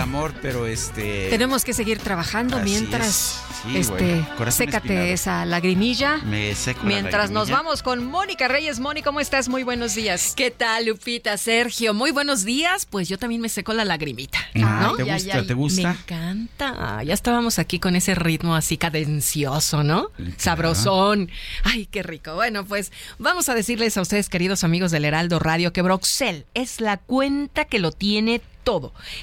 [0.05, 1.29] Amor, pero este...
[1.31, 3.41] Tenemos que seguir trabajando Así mientras es.
[3.65, 5.07] Sí, este bueno, sécate espinado.
[5.07, 6.19] esa lagrimilla.
[6.19, 8.79] Me seco la Mientras nos vamos con Mónica Reyes.
[8.79, 9.49] Moni, ¿cómo estás?
[9.49, 10.35] Muy buenos días.
[10.37, 11.95] ¿Qué tal, Lupita, Sergio?
[11.95, 12.85] Muy buenos días.
[12.85, 14.39] Pues yo también me seco la lagrimita.
[14.57, 14.97] Ah, ¿no?
[14.97, 15.47] ¿te gusta?
[15.47, 15.83] ¿Te gusta?
[15.83, 17.03] Me encanta.
[17.03, 20.11] Ya estábamos aquí con ese ritmo así cadencioso, ¿no?
[20.37, 21.31] Sabrosón.
[21.63, 22.35] Ay, qué rico.
[22.35, 26.83] Bueno, pues vamos a decirles a ustedes, queridos amigos del Heraldo Radio, que Broxel es
[26.83, 28.54] la cuenta que lo tiene todo.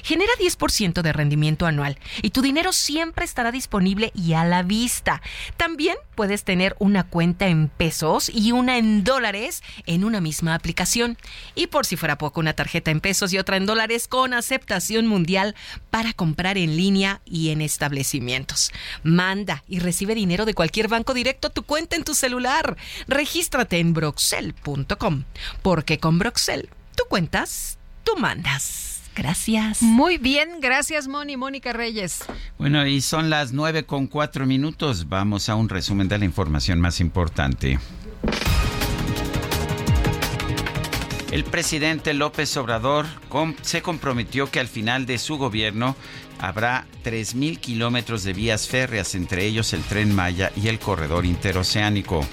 [0.02, 5.20] Genera 10% de rendimiento anual y tu dinero siempre estará disponible y a la vista.
[5.56, 11.18] También puedes tener una cuenta en pesos y una en dólares en una misma aplicación.
[11.54, 15.06] Y por si fuera poco, una tarjeta en pesos y otra en dólares con aceptación
[15.06, 15.54] mundial
[15.90, 18.72] para comprar en línea y en establecimientos.
[19.02, 22.76] Manda y recibe dinero de cualquier banco directo a tu cuenta en tu celular.
[23.08, 25.24] Regístrate en broxel.com
[25.62, 28.91] porque con Broxel tú cuentas, tú mandas.
[29.14, 29.82] Gracias.
[29.82, 32.24] Muy bien, gracias Moni, Mónica Reyes.
[32.58, 35.08] Bueno, y son las 9 con 4 minutos.
[35.08, 37.78] Vamos a un resumen de la información más importante.
[41.30, 43.06] El presidente López Obrador
[43.62, 45.96] se comprometió que al final de su gobierno
[46.38, 52.26] habrá 3.000 kilómetros de vías férreas, entre ellos el tren Maya y el corredor interoceánico.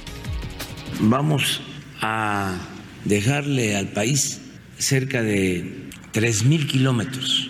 [0.99, 1.61] Vamos
[2.01, 2.57] a
[3.05, 4.41] dejarle al país
[4.77, 7.49] cerca de 3.000 kilómetros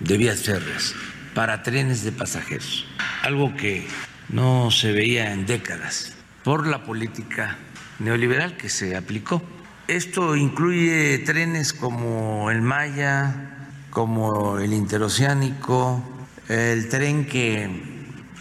[0.00, 0.94] de vías férreas
[1.34, 2.86] para trenes de pasajeros,
[3.22, 3.86] algo que
[4.28, 6.14] no se veía en décadas
[6.44, 7.58] por la política
[7.98, 9.42] neoliberal que se aplicó.
[9.88, 16.02] Esto incluye trenes como el Maya, como el interoceánico,
[16.48, 17.68] el tren que,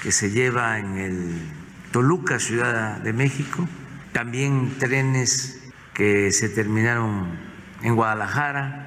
[0.04, 1.42] que se lleva en el
[1.92, 3.68] Toluca, Ciudad de México,
[4.12, 5.60] también trenes
[5.94, 7.28] que se terminaron
[7.82, 8.86] en Guadalajara,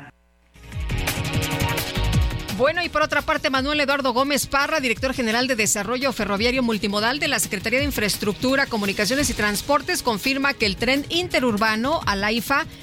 [2.61, 7.19] Bueno, y por otra parte, Manuel Eduardo Gómez Parra, director general de Desarrollo Ferroviario Multimodal
[7.19, 12.31] de la Secretaría de Infraestructura, Comunicaciones y Transportes, confirma que el tren interurbano a la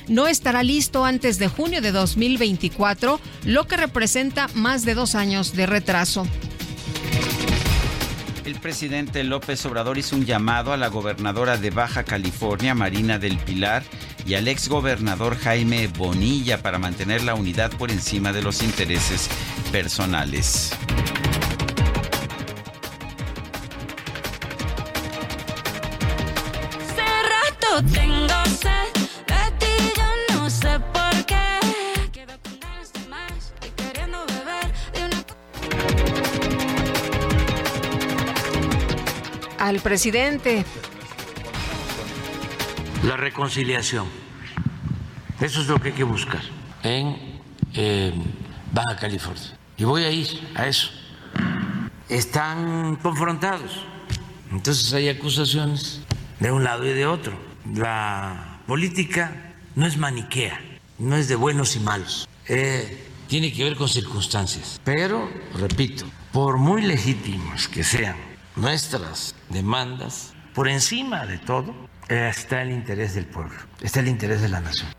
[0.07, 5.55] no estará listo antes de junio de 2024, lo que representa más de dos años
[5.55, 6.25] de retraso.
[8.47, 13.37] El presidente López Obrador hizo un llamado a la gobernadora de Baja California, Marina del
[13.39, 13.83] Pilar,
[14.25, 19.29] y al exgobernador Jaime Bonilla para mantener la unidad por encima de los intereses
[19.73, 20.71] personales.
[26.79, 28.26] Hace rato tengo
[39.67, 40.63] Al presidente.
[43.03, 44.05] la reconciliación.
[45.41, 46.41] Eso es lo que hay que buscar
[46.83, 47.41] en
[47.73, 48.13] eh,
[48.71, 49.57] Baja California.
[49.75, 50.89] Y voy a ir a eso.
[52.07, 53.83] Están confrontados.
[54.53, 55.99] Entonces hay acusaciones
[56.39, 57.37] de un lado y de otro.
[57.75, 60.61] La política no es maniquea,
[60.97, 62.25] no es de buenos y malos.
[62.47, 64.79] Eh, tiene que ver con circunstancias.
[64.85, 68.15] Pero, repito, por muy legítimas que sean
[68.57, 71.73] nuestras demandas, por encima de todo
[72.09, 74.89] está el interés del pueblo, está el interés de la nación.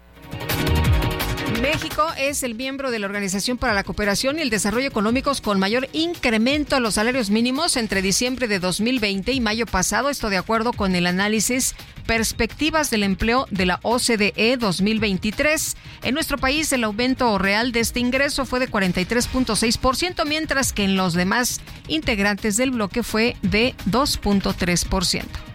[1.60, 5.58] México es el miembro de la Organización para la Cooperación y el Desarrollo Económicos con
[5.58, 10.36] mayor incremento a los salarios mínimos entre diciembre de 2020 y mayo pasado, esto de
[10.36, 11.74] acuerdo con el análisis
[12.06, 15.76] Perspectivas del Empleo de la OCDE 2023.
[16.02, 20.96] En nuestro país el aumento real de este ingreso fue de 43.6%, mientras que en
[20.96, 25.47] los demás integrantes del bloque fue de 2.3%.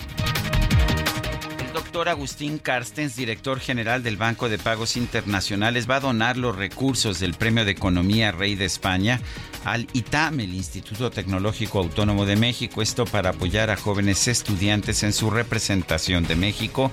[1.93, 7.19] Doctor Agustín Carstens, director general del Banco de Pagos Internacionales, va a donar los recursos
[7.19, 9.21] del Premio de Economía Rey de España
[9.63, 15.13] al ITAM, el Instituto Tecnológico Autónomo de México, esto para apoyar a jóvenes estudiantes en
[15.13, 16.91] su representación de México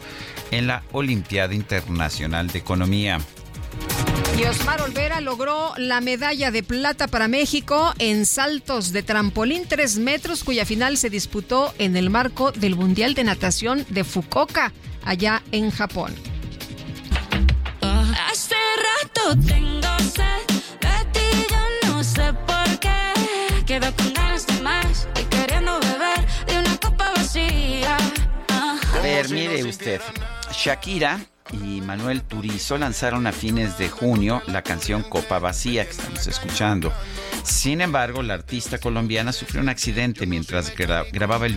[0.50, 3.20] en la Olimpiada Internacional de Economía.
[4.38, 9.98] Y Osmar Olvera logró la medalla de plata para México en saltos de trampolín 3
[9.98, 14.72] metros, cuya final se disputó en el marco del Mundial de Natación de Fukuoka,
[15.04, 16.14] allá en Japón.
[18.30, 18.54] Hace
[18.88, 20.46] rato tengo sed
[20.80, 23.64] de ti, yo no sé por qué.
[23.66, 27.96] Quedo con ganas de más y queriendo beber de una copa vacía.
[28.48, 30.00] A ver, mire usted.
[30.52, 31.20] Shakira
[31.52, 36.92] y Manuel Turizo lanzaron a fines de junio la canción Copa Vacía que estamos escuchando.
[37.44, 41.54] Sin embargo, la artista colombiana sufrió un accidente mientras gra- grababa el,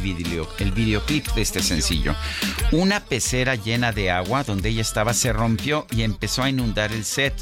[0.60, 2.15] el videoclip de este sencillo.
[2.72, 7.06] Una pecera llena de agua donde ella estaba se rompió y empezó a inundar el
[7.06, 7.34] set.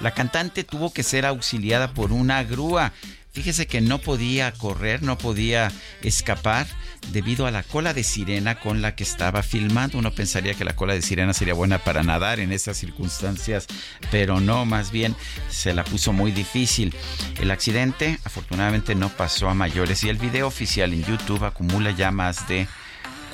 [0.00, 2.92] La cantante tuvo que ser auxiliada por una grúa.
[3.32, 5.72] Fíjese que no podía correr, no podía
[6.02, 6.66] escapar
[7.12, 9.98] debido a la cola de sirena con la que estaba filmando.
[9.98, 13.66] Uno pensaría que la cola de sirena sería buena para nadar en esas circunstancias,
[14.10, 15.14] pero no, más bien
[15.48, 16.94] se la puso muy difícil.
[17.40, 22.10] El accidente afortunadamente no pasó a mayores y el video oficial en YouTube acumula ya
[22.10, 22.66] más de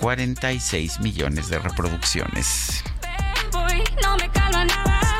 [0.00, 2.82] 46 millones de reproducciones.
[4.02, 4.28] No me
[4.64, 5.19] nada.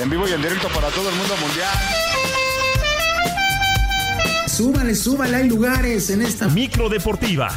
[0.00, 1.68] En vivo y en directo para todo el mundo mundial.
[4.46, 6.48] Súbale, súbale, hay lugares en esta.
[6.48, 7.50] Micro Deportiva.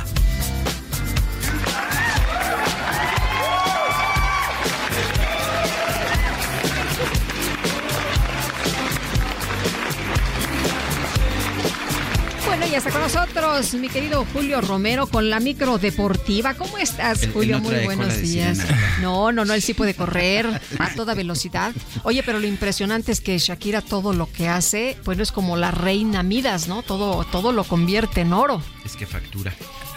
[12.71, 16.53] Ya está con nosotros mi querido Julio Romero con la micro deportiva.
[16.53, 17.59] ¿Cómo estás, Julio?
[17.59, 18.59] no Muy buenos días.
[19.01, 20.47] No, no, no, él sí puede correr
[20.79, 21.73] a toda velocidad.
[22.03, 25.71] Oye, pero lo impresionante es que Shakira todo lo que hace, bueno, es como la
[25.71, 26.81] reina Midas, ¿no?
[26.81, 28.61] Todo, todo lo convierte en oro.
[28.85, 29.53] Es que factura.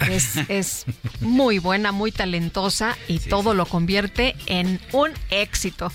[0.09, 0.85] Es, es
[1.21, 5.93] muy buena, muy talentosa y todo lo convierte en un éxito.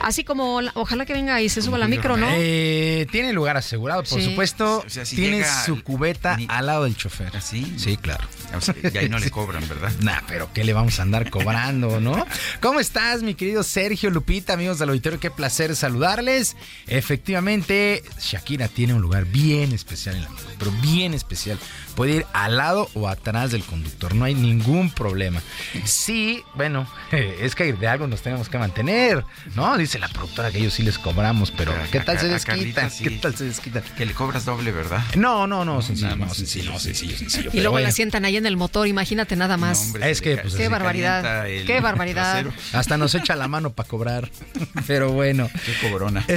[0.00, 2.28] Así como, la- ojalá que venga y se suba la micro, ¿no?
[2.32, 4.26] Eh, tiene lugar asegurado, por Sí.
[4.30, 4.84] supuesto.
[4.86, 7.36] O sea, si tiene su cubeta al lado del chofer.
[7.36, 7.74] ¿Así?
[7.78, 8.24] Sí, claro.
[8.56, 9.92] O sea, y ahí no le cobran, ¿verdad?
[10.00, 12.26] Nah, pero ¿qué le vamos a andar cobrando, no?
[12.60, 15.18] ¿Cómo estás, mi querido Sergio Lupita, amigos del auditorio?
[15.18, 16.56] Qué placer saludarles.
[16.86, 21.58] Efectivamente, Shakira tiene un lugar bien especial en la micro, pero bien especial.
[21.94, 25.42] Puede ir al lado o atrás del conductor, no hay ningún problema.
[25.84, 29.24] Sí, bueno, es que de algo nos tenemos que mantener,
[29.54, 29.76] ¿no?
[29.78, 32.90] Dice la productora que ellos sí les cobramos, pero ¿qué tal se desquitan?
[32.90, 33.04] Sí.
[33.04, 33.82] ¿Qué tal se desquitan?
[33.96, 35.02] Que le cobras doble, ¿verdad?
[35.16, 37.50] No, no, no, sencillo, no, sencillo, no, sencillo, sencillo.
[37.52, 37.88] Y luego bueno.
[37.88, 39.94] la sientan ahí en el motor, imagínate nada más.
[40.02, 41.46] es que pues, Qué barbaridad.
[41.66, 42.42] Qué barbaridad.
[42.42, 42.52] trasero.
[42.72, 44.30] Hasta nos echa la mano para cobrar.
[44.86, 45.48] Pero bueno.
[45.64, 46.24] Qué cobrona.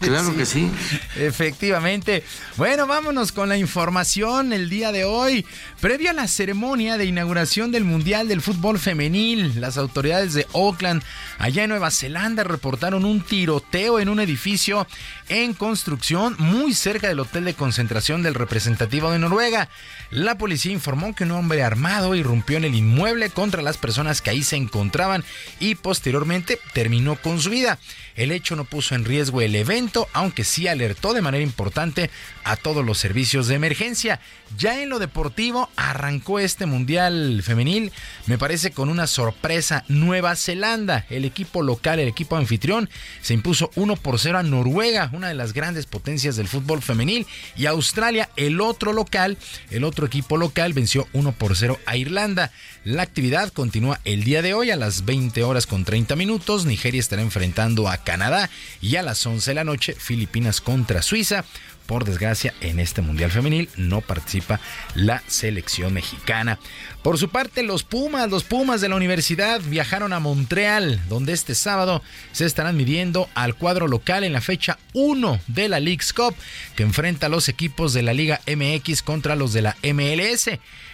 [0.00, 0.70] Claro que sí.
[1.16, 2.24] Efectivamente.
[2.56, 5.46] Bueno, vámonos con la información el día de hoy.
[5.80, 11.02] Previo a la ceremonia de inauguración del Mundial del Fútbol Femenil, las autoridades de Auckland,
[11.38, 14.86] allá en Nueva Zelanda, reportaron un tiroteo en un edificio
[15.28, 19.68] en construcción muy cerca del hotel de concentración del representativo de Noruega.
[20.12, 24.28] La policía informó que un hombre armado irrumpió en el inmueble contra las personas que
[24.28, 25.24] ahí se encontraban
[25.58, 27.78] y posteriormente terminó con su vida.
[28.16, 32.10] El hecho no puso en riesgo el evento, aunque sí alertó de manera importante
[32.44, 34.20] a todos los servicios de emergencia.
[34.58, 37.92] Ya en lo deportivo arrancó este Mundial Femenil,
[38.26, 39.84] me parece con una sorpresa.
[39.88, 42.90] Nueva Zelanda, el equipo local, el equipo anfitrión,
[43.20, 47.26] se impuso 1 por 0 a Noruega, una de las grandes potencias del fútbol femenil.
[47.56, 49.38] Y Australia, el otro local,
[49.70, 52.50] el otro equipo local, venció 1 por 0 a Irlanda.
[52.84, 56.66] La actividad continúa el día de hoy a las 20 horas con 30 minutos.
[56.66, 58.50] Nigeria estará enfrentando a Canadá
[58.80, 61.44] y a las 11 de la noche Filipinas contra Suiza.
[61.86, 64.60] Por desgracia, en este Mundial Femenil no participa
[64.96, 66.58] la selección mexicana.
[67.02, 71.54] Por su parte, los Pumas, los Pumas de la universidad viajaron a Montreal, donde este
[71.54, 72.02] sábado
[72.32, 76.34] se estarán midiendo al cuadro local en la fecha 1 de la League's Cup,
[76.76, 80.50] que enfrenta a los equipos de la Liga MX contra los de la MLS.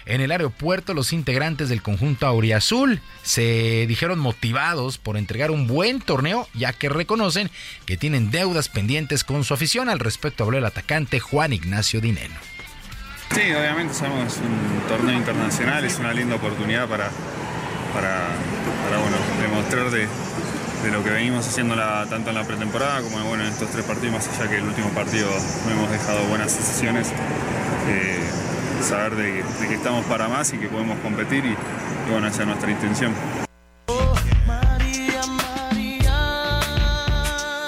[0.08, 6.00] En el aeropuerto, los integrantes del conjunto Auriazul se dijeron motivados por entregar un buen
[6.00, 7.50] torneo, ya que reconocen
[7.84, 9.90] que tienen deudas pendientes con su afición.
[9.90, 12.34] Al respecto habló el atacante Juan Ignacio Dineno.
[13.34, 17.10] Sí, obviamente sabemos es un torneo internacional, es una linda oportunidad para,
[17.92, 18.30] para,
[18.98, 20.08] bueno, demostrar de,
[20.84, 21.76] de lo que venimos haciendo
[22.08, 24.88] tanto en la pretemporada como bueno, en estos tres partidos, más allá que el último
[24.94, 25.28] partido
[25.66, 27.08] no hemos dejado buenas sensaciones,
[27.88, 28.24] eh,
[28.82, 32.26] saber de, que- de que estamos para más y que podemos competir y, y bueno,
[32.28, 33.12] esa es nuestra intención.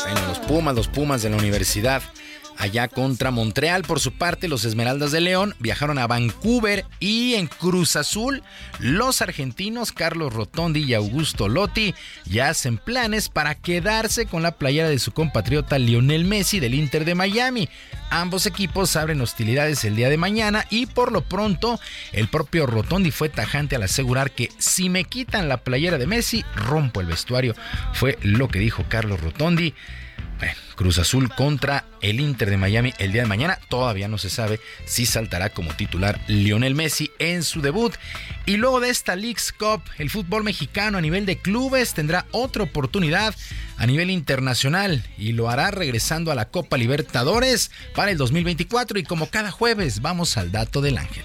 [0.05, 2.03] Bueno, los Pumas, los Pumas de la universidad.
[2.61, 7.47] Allá contra Montreal, por su parte, los Esmeraldas de León viajaron a Vancouver y en
[7.47, 8.43] Cruz Azul,
[8.79, 11.95] los argentinos Carlos Rotondi y Augusto Lotti
[12.27, 17.07] ya hacen planes para quedarse con la playera de su compatriota Lionel Messi del Inter
[17.07, 17.71] de Miami.
[18.11, 21.81] Ambos equipos abren hostilidades el día de mañana y por lo pronto
[22.13, 26.45] el propio Rotondi fue tajante al asegurar que si me quitan la playera de Messi,
[26.57, 27.55] rompo el vestuario.
[27.95, 29.73] Fue lo que dijo Carlos Rotondi.
[30.75, 33.59] Cruz Azul contra el Inter de Miami el día de mañana.
[33.69, 37.95] Todavía no se sabe si saltará como titular Lionel Messi en su debut.
[38.47, 42.63] Y luego de esta League's Cup, el fútbol mexicano a nivel de clubes tendrá otra
[42.63, 43.35] oportunidad
[43.77, 48.99] a nivel internacional y lo hará regresando a la Copa Libertadores para el 2024.
[48.99, 51.25] Y como cada jueves, vamos al dato del ángel.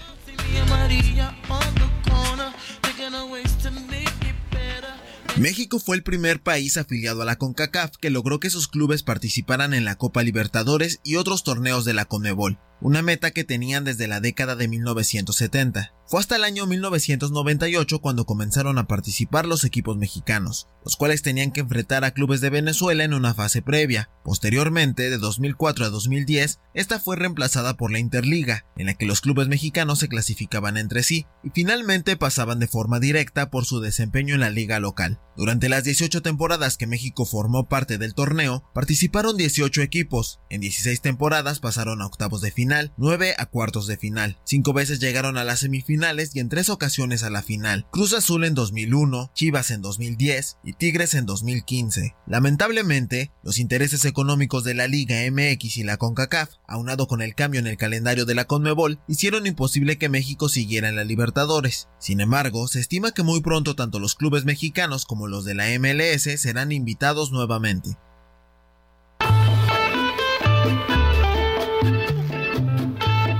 [5.38, 9.74] México fue el primer país afiliado a la CONCACAF que logró que sus clubes participaran
[9.74, 14.08] en la Copa Libertadores y otros torneos de la CONMEBOL, una meta que tenían desde
[14.08, 15.92] la década de 1970.
[16.08, 21.50] Fue hasta el año 1998 cuando comenzaron a participar los equipos mexicanos, los cuales tenían
[21.50, 24.08] que enfrentar a clubes de Venezuela en una fase previa.
[24.22, 29.20] Posteriormente, de 2004 a 2010, esta fue reemplazada por la Interliga, en la que los
[29.20, 34.34] clubes mexicanos se clasificaban entre sí y finalmente pasaban de forma directa por su desempeño
[34.34, 35.20] en la liga local.
[35.36, 40.40] Durante las 18 temporadas que México formó parte del torneo, participaron 18 equipos.
[40.50, 42.65] En 16 temporadas pasaron a octavos de final,
[42.96, 47.22] 9 a cuartos de final, 5 veces llegaron a las semifinales y en 3 ocasiones
[47.22, 47.86] a la final.
[47.90, 52.14] Cruz Azul en 2001, Chivas en 2010 y Tigres en 2015.
[52.26, 57.60] Lamentablemente, los intereses económicos de la Liga MX y la CONCACAF, aunado con el cambio
[57.60, 61.88] en el calendario de la CONMEBOL, hicieron imposible que México siguiera en la Libertadores.
[61.98, 65.66] Sin embargo, se estima que muy pronto tanto los clubes mexicanos como los de la
[65.78, 67.96] MLS serán invitados nuevamente.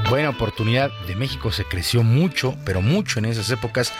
[0.08, 3.92] Buena oportunidad de México se creció mucho, pero mucho en esas épocas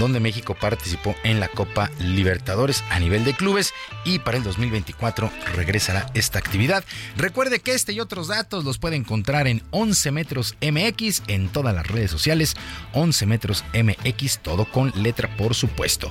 [0.00, 3.72] donde México participó en la Copa Libertadores a nivel de clubes
[4.04, 6.82] y para el 2024 regresará esta actividad.
[7.16, 11.72] Recuerde que este y otros datos los puede encontrar en 11 metros MX en todas
[11.72, 12.56] las redes sociales,
[12.94, 16.10] 11 metros MX, todo con letra por supuesto.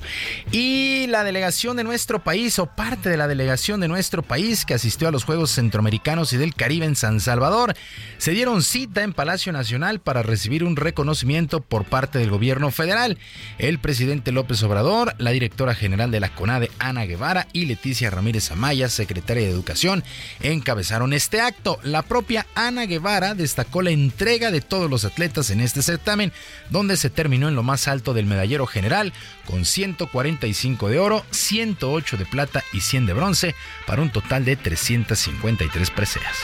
[0.53, 4.76] Y la delegación de nuestro país o parte de la delegación de nuestro país que
[4.76, 7.76] asistió a los Juegos Centroamericanos y del Caribe en San Salvador
[8.18, 13.18] se dieron cita en Palacio Nacional para recibir un reconocimiento por parte del gobierno federal.
[13.57, 18.51] El presidente López Obrador, la directora general de la CONADE, Ana Guevara, y Leticia Ramírez
[18.51, 20.03] Amaya, secretaria de Educación,
[20.41, 21.80] encabezaron este acto.
[21.81, 26.31] La propia Ana Guevara destacó la entrega de todos los atletas en este certamen,
[26.69, 29.13] donde se terminó en lo más alto del medallero general,
[29.45, 33.55] con 145 de oro, 108 de plata y 100 de bronce,
[33.88, 36.35] para un total de 353 preseas.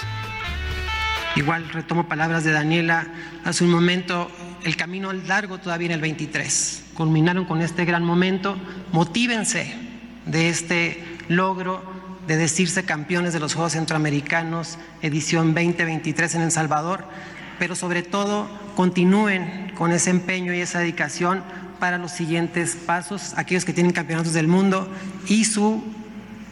[1.37, 3.05] Igual retomo palabras de Daniela
[3.45, 4.31] hace un momento,
[4.63, 6.85] el camino largo todavía en el 23.
[6.95, 8.57] Culminaron con este gran momento,
[8.91, 9.71] motívense
[10.25, 11.83] de este logro
[12.25, 17.05] de decirse campeones de los Juegos Centroamericanos, edición 2023 en El Salvador,
[17.59, 21.43] pero sobre todo continúen con ese empeño y esa dedicación
[21.79, 24.91] para los siguientes pasos, aquellos que tienen campeonatos del mundo
[25.27, 25.83] y su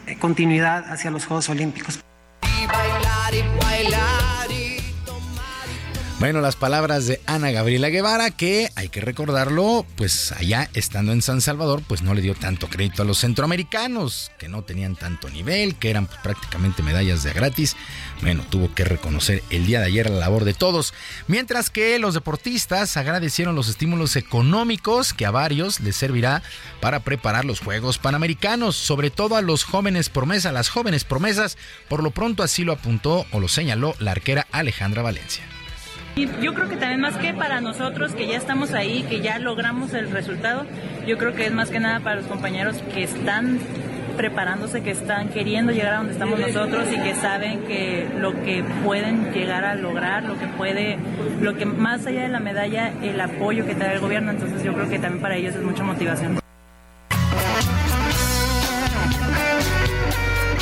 [0.06, 1.98] eh, continuidad hacia los Juegos Olímpicos.
[6.18, 11.20] Bueno, las palabras de Ana Gabriela Guevara, que hay que recordarlo, pues allá estando en
[11.20, 15.28] San Salvador, pues no le dio tanto crédito a los centroamericanos, que no tenían tanto
[15.28, 17.76] nivel, que eran prácticamente medallas de gratis.
[18.22, 20.94] Bueno, tuvo que reconocer el día de ayer la labor de todos.
[21.28, 26.42] Mientras que los deportistas agradecieron los estímulos económicos que a varios les servirá
[26.80, 31.58] para preparar los Juegos Panamericanos, sobre todo a los jóvenes promesas, las jóvenes promesas.
[31.90, 35.44] Por lo pronto así lo apuntó o lo señaló la arquera Alejandra Valencia.
[36.18, 39.38] Y yo creo que también más que para nosotros que ya estamos ahí, que ya
[39.38, 40.64] logramos el resultado,
[41.06, 43.58] yo creo que es más que nada para los compañeros que están
[44.16, 48.64] preparándose, que están queriendo llegar a donde estamos nosotros y que saben que lo que
[48.82, 50.96] pueden llegar a lograr, lo que puede,
[51.42, 54.62] lo que más allá de la medalla, el apoyo que te da el gobierno, entonces
[54.62, 56.38] yo creo que también para ellos es mucha motivación.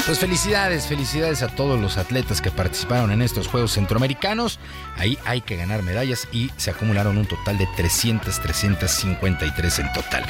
[0.07, 4.59] Pues felicidades, felicidades a todos los atletas que participaron en estos Juegos Centroamericanos.
[4.99, 10.27] Ahí hay que ganar medallas y se acumularon un total de 300, 353 en total.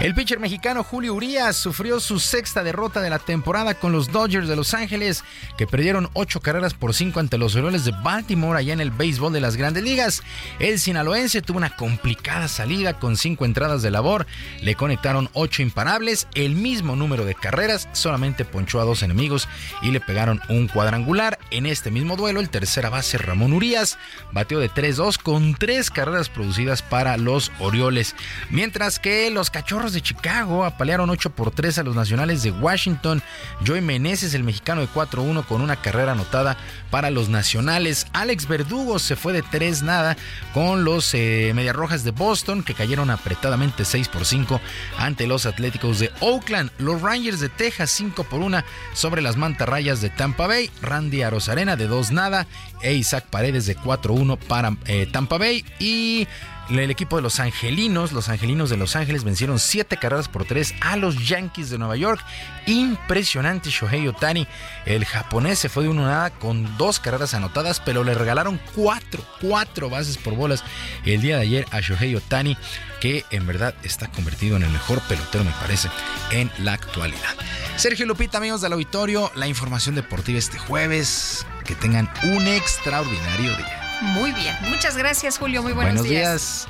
[0.00, 4.46] El pitcher mexicano Julio Urias sufrió su sexta derrota de la temporada con los Dodgers
[4.46, 5.24] de Los Ángeles,
[5.56, 9.32] que perdieron ocho carreras por cinco ante los Orioles de Baltimore allá en el béisbol
[9.32, 10.22] de las Grandes Ligas.
[10.58, 14.26] El sinaloense tuvo una complicada salida con cinco entradas de labor,
[14.60, 19.48] le conectaron ocho imparables, el mismo número de carreras, solamente ponchó a dos enemigos
[19.80, 21.38] y le pegaron un cuadrangular.
[21.50, 23.98] En este mismo duelo, el tercera base Ramón Urias
[24.32, 28.14] bateó de 3-2 con tres carreras producidas para los Orioles,
[28.50, 33.22] mientras que los Cachorros de Chicago apalearon 8 por 3 a los Nacionales de Washington.
[33.66, 36.56] Joey Meneses, el mexicano de 4-1 con una carrera anotada
[36.90, 38.06] para los Nacionales.
[38.12, 40.16] Alex Verdugo se fue de 3 nada
[40.52, 44.60] con los eh, Mediarrojas de Boston que cayeron apretadamente 6 por 5
[44.98, 46.70] ante los Atléticos de Oakland.
[46.78, 48.62] Los Rangers de Texas 5 por 1
[49.04, 50.70] sobre las mantarrayas de Tampa Bay.
[50.80, 52.46] Randy Arozarena de 2 nada
[52.80, 55.62] e Isaac Paredes de 4-1 para eh, Tampa Bay.
[55.78, 56.26] Y
[56.70, 60.74] el equipo de los Angelinos, los Angelinos de Los Ángeles vencieron 7 carreras por 3
[60.80, 62.24] a los Yankees de Nueva York.
[62.66, 64.46] Impresionante Shohei Otani.
[64.86, 69.22] El japonés se fue de 1 nada con dos carreras anotadas, pero le regalaron 4,
[69.40, 70.64] 4 bases por bolas
[71.04, 72.56] el día de ayer a Shohei Otani,
[73.00, 75.88] que en verdad está convertido en el mejor pelotero, me parece,
[76.30, 77.34] en la actualidad.
[77.76, 81.46] Sergio Lupita, amigos del auditorio, la información deportiva este jueves.
[81.64, 83.83] Que tengan un extraordinario día.
[84.12, 84.54] Muy bien.
[84.68, 85.62] Muchas gracias, Julio.
[85.62, 86.68] Muy buenos, Buenos días.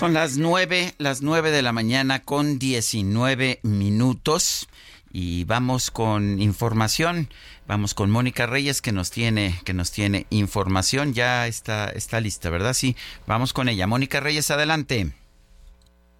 [0.00, 4.66] Son las 9, las 9 de la mañana con 19 minutos
[5.12, 7.28] y vamos con información.
[7.66, 11.14] Vamos con Mónica Reyes que nos tiene que nos tiene información.
[11.14, 12.74] Ya está está lista, ¿verdad?
[12.74, 12.96] Sí.
[13.26, 13.86] Vamos con ella.
[13.86, 15.12] Mónica Reyes, adelante.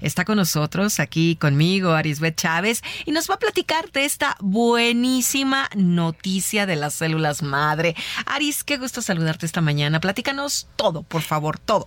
[0.00, 5.68] Está con nosotros, aquí conmigo, Arisbet Chávez, y nos va a platicar de esta buenísima
[5.76, 7.94] noticia de las células madre.
[8.26, 10.00] Aris, qué gusto saludarte esta mañana.
[10.00, 11.86] Platícanos todo, por favor, todo.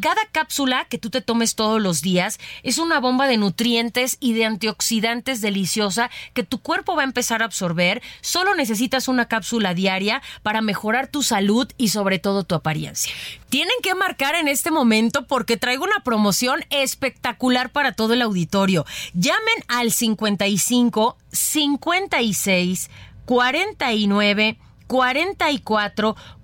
[0.00, 4.32] Cada cápsula que tú te tomes todos los días es una bomba de nutrientes y
[4.32, 8.02] de antioxidantes deliciosa que tu cuerpo va a empezar a absorber.
[8.20, 13.12] Solo necesitas una cápsula diaria para mejorar tu salud y sobre todo tu apariencia.
[13.48, 18.84] Tienen que marcar en este momento porque traigo una promoción espectacular para todo el auditorio.
[19.14, 22.90] Llamen al 55 56
[23.24, 26.16] 49 44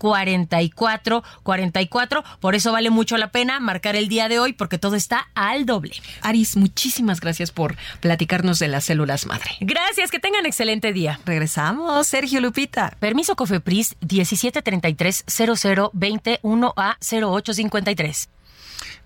[0.00, 2.24] 44 44.
[2.40, 5.66] Por eso vale mucho la pena marcar el día de hoy porque todo está al
[5.66, 5.92] doble.
[6.22, 9.50] Aris, muchísimas gracias por platicarnos de las células madre.
[9.60, 11.20] Gracias, que tengan excelente día.
[11.26, 12.96] Regresamos, Sergio Lupita.
[12.98, 18.28] Permiso Cofepris 1733 00 21 a 0853.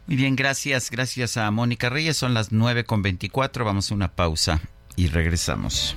[0.06, 2.16] Muy bien, gracias, gracias a Mónica Reyes.
[2.16, 3.64] Son las 9 con 24.
[3.64, 4.60] Vamos a una pausa
[4.96, 5.96] y regresamos.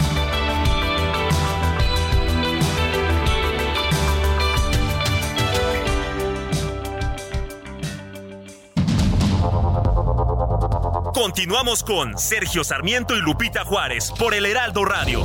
[11.13, 15.21] Continuamos con Sergio Sarmiento y Lupita Juárez por el Heraldo Radio.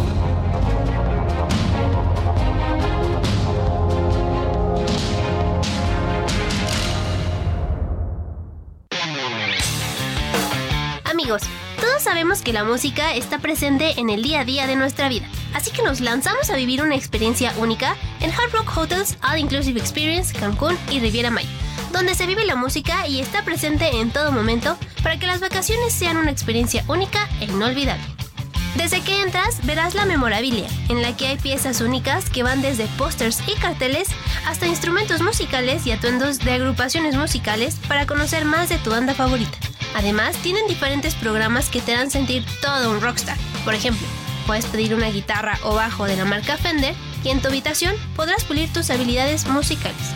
[11.04, 11.42] Amigos,
[11.80, 15.28] todos sabemos que la música está presente en el día a día de nuestra vida,
[15.54, 19.78] así que nos lanzamos a vivir una experiencia única en Hard Rock Hotels All Inclusive
[19.78, 21.48] Experience Cancún y Riviera Maya,
[21.96, 25.94] donde se vive la música y está presente en todo momento para que las vacaciones
[25.94, 28.04] sean una experiencia única e inolvidable.
[28.74, 32.86] Desde que entras verás la memorabilia, en la que hay piezas únicas que van desde
[32.98, 34.08] pósters y carteles
[34.46, 39.56] hasta instrumentos musicales y atuendos de agrupaciones musicales para conocer más de tu banda favorita.
[39.94, 43.38] Además, tienen diferentes programas que te harán sentir todo un rockstar.
[43.64, 44.06] Por ejemplo,
[44.46, 46.94] puedes pedir una guitarra o bajo de la marca Fender
[47.24, 50.12] y en tu habitación podrás pulir tus habilidades musicales.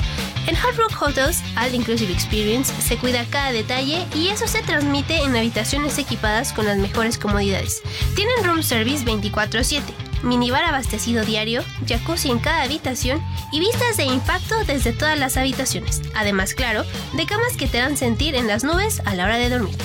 [0.51, 5.19] En Hard Rock Hotels All Inclusive Experience se cuida cada detalle y eso se transmite
[5.23, 7.83] en habitaciones equipadas con las mejores comodidades.
[8.17, 9.85] Tienen room service 24/7,
[10.25, 13.23] minibar abastecido diario, jacuzzi en cada habitación
[13.53, 16.03] y vistas de impacto desde todas las habitaciones.
[16.17, 19.51] Además, claro, de camas que te harán sentir en las nubes a la hora de
[19.51, 19.77] dormir.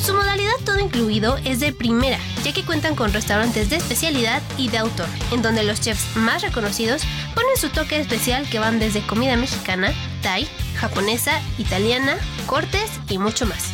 [0.00, 4.68] Su modalidad todo incluido es de primera, ya que cuentan con restaurantes de especialidad y
[4.68, 7.02] de autor, en donde los chefs más reconocidos
[7.34, 9.92] ponen su toque especial que van desde comida mexicana,
[10.22, 12.16] thai, japonesa, italiana,
[12.46, 13.68] cortes y mucho más.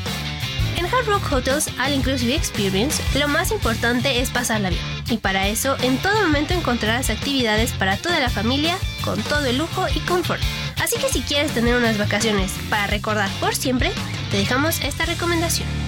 [0.76, 4.82] En Hard Rock Hotels All Inclusive Experience, lo más importante es pasarla bien.
[5.10, 9.58] Y para eso, en todo momento encontrarás actividades para toda la familia, con todo el
[9.58, 10.40] lujo y confort.
[10.80, 13.90] Así que si quieres tener unas vacaciones para recordar por siempre,
[14.30, 15.87] te dejamos esta recomendación.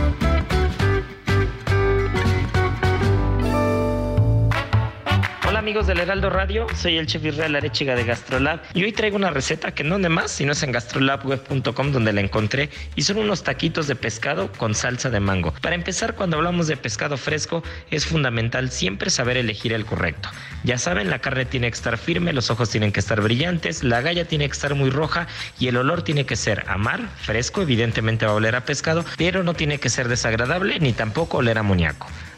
[5.61, 9.29] Amigos del Heraldo Radio, soy el chef Israel Arechiga de Gastrolab y hoy traigo una
[9.29, 13.43] receta que no de más, sino es en gastrolabweb.com donde la encontré y son unos
[13.43, 15.53] taquitos de pescado con salsa de mango.
[15.61, 17.61] Para empezar, cuando hablamos de pescado fresco,
[17.91, 20.29] es fundamental siempre saber elegir el correcto.
[20.63, 24.01] Ya saben, la carne tiene que estar firme, los ojos tienen que estar brillantes, la
[24.01, 25.27] galla tiene que estar muy roja
[25.59, 29.05] y el olor tiene que ser a mar, fresco, evidentemente va a oler a pescado,
[29.15, 31.61] pero no tiene que ser desagradable ni tampoco oler a.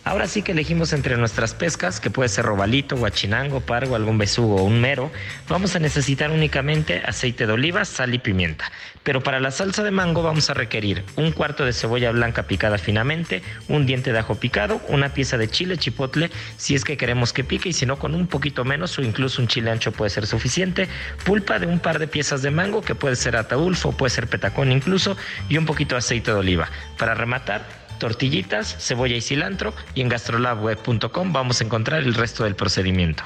[0.06, 4.58] Ahora sí que elegimos entre nuestras pescas, que puede ser robalito, guachinango, pargo, algún besugo
[4.58, 5.10] o un mero,
[5.48, 8.70] vamos a necesitar únicamente aceite de oliva, sal y pimienta.
[9.04, 12.78] Pero para la salsa de mango vamos a requerir un cuarto de cebolla blanca picada
[12.78, 17.32] finamente, un diente de ajo picado, una pieza de chile chipotle, si es que queremos
[17.32, 20.10] que pique y si no con un poquito menos o incluso un chile ancho puede
[20.10, 20.90] ser suficiente,
[21.24, 24.70] pulpa de un par de piezas de mango que puede ser ataulfo, puede ser petacón
[24.70, 25.16] incluso
[25.48, 26.70] y un poquito de aceite de oliva.
[26.98, 32.54] Para rematar, tortillitas, cebolla y cilantro y en gastrolabweb.com vamos a encontrar el resto del
[32.54, 33.24] procedimiento.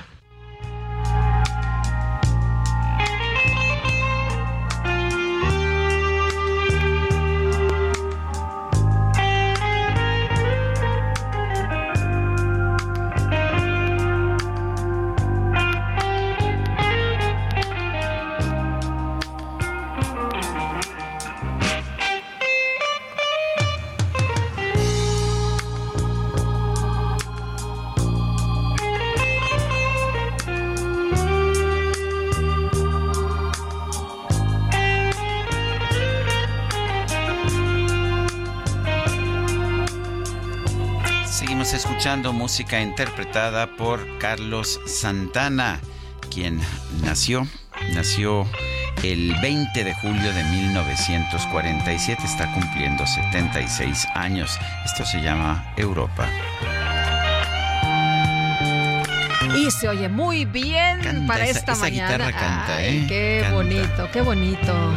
[42.47, 45.81] Música interpretada por Carlos Santana,
[46.33, 46.61] quien
[47.03, 47.45] nació,
[47.93, 48.47] nació
[49.03, 54.57] el 20 de julio de 1947, está cumpliendo 76 años.
[54.85, 56.25] Esto se llama Europa.
[59.57, 62.11] Y se oye muy bien Canta para esa- esta esa mañana.
[62.27, 63.05] guitarra canta, Ay, ¿eh?
[63.09, 63.55] Qué Canta.
[63.57, 64.93] bonito, qué bonito.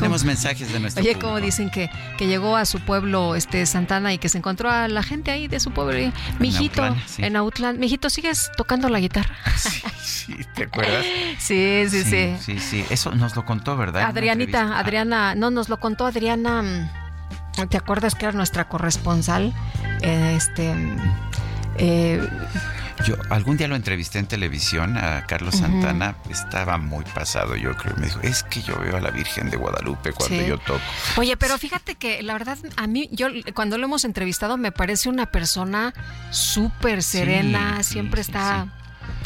[0.00, 1.28] Tenemos mensajes de nuestro Oye, público.
[1.28, 4.88] como dicen que, que llegó a su pueblo este Santana y que se encontró a
[4.88, 5.98] la gente ahí de su pueblo.
[5.98, 7.24] y, Mijito, Autlán, sí.
[7.24, 7.78] en Autlán.
[7.78, 9.34] Mijito, ¿sigues tocando la guitarra?
[10.02, 11.04] Sí, ¿Te acuerdas?
[11.38, 12.36] Sí, sí, sí.
[12.40, 12.84] Sí, sí.
[12.90, 14.02] Eso nos lo contó, ¿verdad?
[14.02, 14.78] En Adrianita, entrevista.
[14.78, 16.62] Adriana, no, nos lo contó Adriana.
[16.62, 19.52] mm, ¿Te acuerdas que era nuestra corresponsal?
[20.02, 20.74] Eh, Este.
[21.78, 22.28] eh,
[23.06, 25.56] Yo algún día lo entrevisté en televisión a Carlos.
[25.56, 27.94] Santana, estaba muy pasado, yo creo.
[27.96, 30.46] Me dijo, es que yo veo a la Virgen de Guadalupe cuando Sí.
[30.48, 30.80] yo toco.
[31.16, 35.08] Oye, pero fíjate que la verdad, a mí, yo cuando lo hemos entrevistado, me parece
[35.08, 35.94] una persona
[36.30, 38.66] súper serena, sí, siempre sí, está,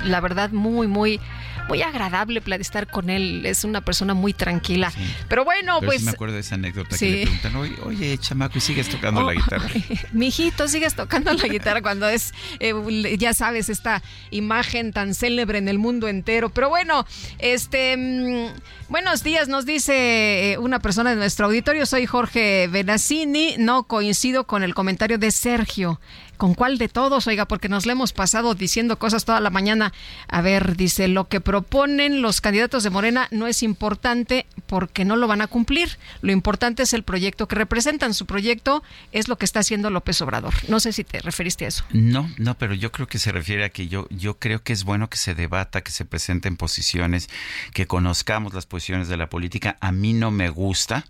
[0.05, 1.20] la verdad, muy, muy,
[1.68, 3.44] muy agradable estar con él.
[3.47, 4.93] Es una persona muy tranquila.
[5.28, 6.02] Pero bueno, Pero sí pues.
[6.05, 7.06] me acuerdo de esa anécdota Sí.
[7.06, 9.68] que le preguntan, oye, oye, chamaco, ¿y sigues tocando Oh, la guitarra?
[10.12, 15.68] Mijito, sigues tocando la guitarra cuando es, eh, ya sabes, esta imagen tan célebre en
[15.68, 16.51] el mundo entero.
[16.51, 17.06] Pero bueno,
[17.39, 18.47] este, mm,
[18.90, 21.86] buenos días, nos dice eh, una persona de nuestro auditorio.
[21.86, 23.56] Soy Jorge Benassini.
[23.59, 26.01] No coincido con el comentario de Sergio.
[26.43, 27.28] ¿Con cuál de todos?
[27.28, 29.93] Oiga, porque nos le hemos pasado diciendo cosas toda la mañana.
[30.27, 35.14] A ver, dice, lo que proponen los candidatos de Morena no es importante porque no
[35.14, 35.98] lo van a cumplir.
[36.20, 38.12] Lo importante es el proyecto que representan.
[38.12, 38.82] Su proyecto
[39.12, 40.52] es lo que está haciendo López Obrador.
[40.66, 41.85] No sé si te referiste a eso.
[41.93, 44.82] No, no, pero yo creo que se refiere a que yo, yo creo que es
[44.82, 47.31] bueno que se debata, que se presenten posiciones,
[47.73, 49.77] que conozcamos las posiciones de la política.
[49.81, 51.05] A mí no me gusta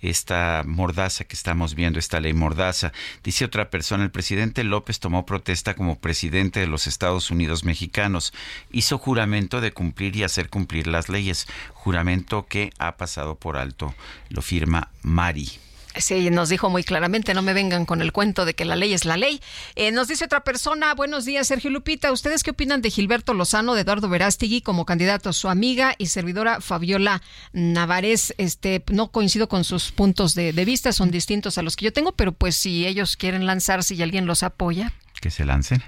[0.00, 2.92] esta mordaza que estamos viendo, esta ley mordaza.
[3.22, 8.32] Dice otra persona, el presidente López tomó protesta como presidente de los Estados Unidos mexicanos.
[8.70, 11.46] Hizo juramento de cumplir y hacer cumplir las leyes.
[11.72, 13.94] Juramento que ha pasado por alto.
[14.28, 15.69] Lo firma Mari.
[15.96, 18.92] Sí, nos dijo muy claramente, no me vengan con el cuento de que la ley
[18.92, 19.40] es la ley.
[19.74, 23.74] Eh, nos dice otra persona, buenos días, Sergio Lupita, ¿ustedes qué opinan de Gilberto Lozano,
[23.74, 25.32] de Eduardo Verástegui como candidato?
[25.32, 27.22] Su amiga y servidora Fabiola
[27.52, 31.86] Navarés, este, no coincido con sus puntos de, de vista, son distintos a los que
[31.86, 34.92] yo tengo, pero pues si ellos quieren lanzarse y alguien los apoya.
[35.20, 35.82] Que se lancen.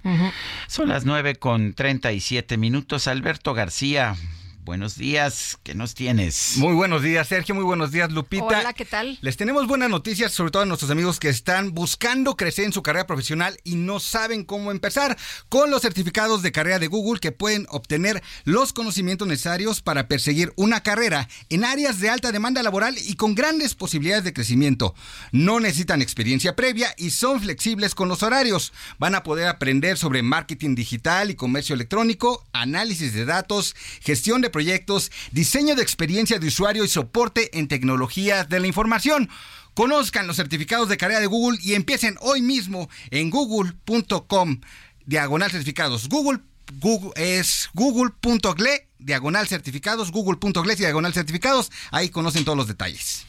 [0.69, 3.07] Son las 9 con 37 minutos.
[3.07, 4.15] Alberto García,
[4.65, 6.57] Buenos días, ¿qué nos tienes?
[6.59, 7.53] Muy buenos días, Sergio.
[7.53, 8.45] Muy buenos días, Lupita.
[8.45, 9.19] Hola, ¿qué tal?
[9.21, 12.81] Les tenemos buenas noticias, sobre todo a nuestros amigos que están buscando crecer en su
[12.81, 15.19] carrera profesional y no saben cómo empezar.
[15.49, 20.53] Con los certificados de carrera de Google que pueden obtener los conocimientos necesarios para perseguir
[20.55, 24.95] una carrera en áreas de alta demanda laboral y con grandes posibilidades de crecimiento.
[25.33, 28.73] No necesitan experiencia previa y son flexibles con los horarios.
[29.01, 34.52] Van a poder aprender sobre marketing digital y comercio electrónico, análisis de datos, gestión de
[34.53, 39.29] proyectos, diseño de experiencia de usuario y soporte en tecnologías de la información.
[39.75, 44.61] Conozcan los certificados de carrera de Google y empiecen hoy mismo en google.com
[45.07, 46.09] diagonal certificados.
[46.09, 46.41] Google,
[46.81, 51.73] Google es google.gle diagonal certificados, google.gle diagonal certificados.
[51.91, 53.27] Ahí conocen todos los detalles.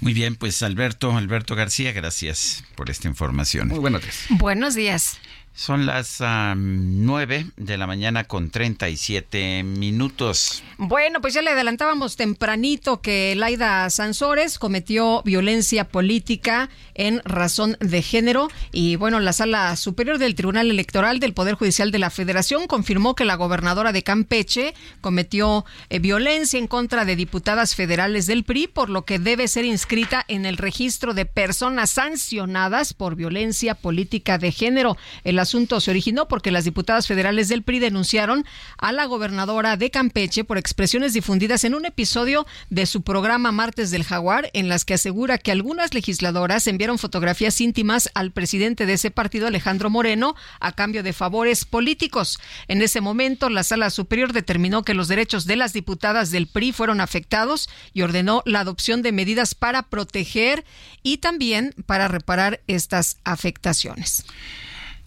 [0.00, 3.68] Muy bien, pues Alberto, Alberto García, gracias por esta información.
[3.68, 4.26] Muy buenos días.
[4.30, 5.18] Buenos días.
[5.56, 6.18] Son las
[6.56, 10.64] nueve 9 de la mañana con 37 minutos.
[10.78, 18.02] Bueno, pues ya le adelantábamos tempranito que Laida Sansores cometió violencia política en razón de
[18.02, 22.66] género y bueno, la Sala Superior del Tribunal Electoral del Poder Judicial de la Federación
[22.66, 28.42] confirmó que la gobernadora de Campeche cometió eh, violencia en contra de diputadas federales del
[28.42, 33.76] PRI, por lo que debe ser inscrita en el registro de personas sancionadas por violencia
[33.76, 34.96] política de género.
[35.44, 38.44] Asunto se originó porque las diputadas federales del PRI denunciaron
[38.78, 43.90] a la gobernadora de Campeche por expresiones difundidas en un episodio de su programa Martes
[43.90, 48.94] del Jaguar, en las que asegura que algunas legisladoras enviaron fotografías íntimas al presidente de
[48.94, 52.40] ese partido, Alejandro Moreno, a cambio de favores políticos.
[52.66, 56.72] En ese momento, la Sala Superior determinó que los derechos de las diputadas del PRI
[56.72, 60.64] fueron afectados y ordenó la adopción de medidas para proteger
[61.02, 64.24] y también para reparar estas afectaciones.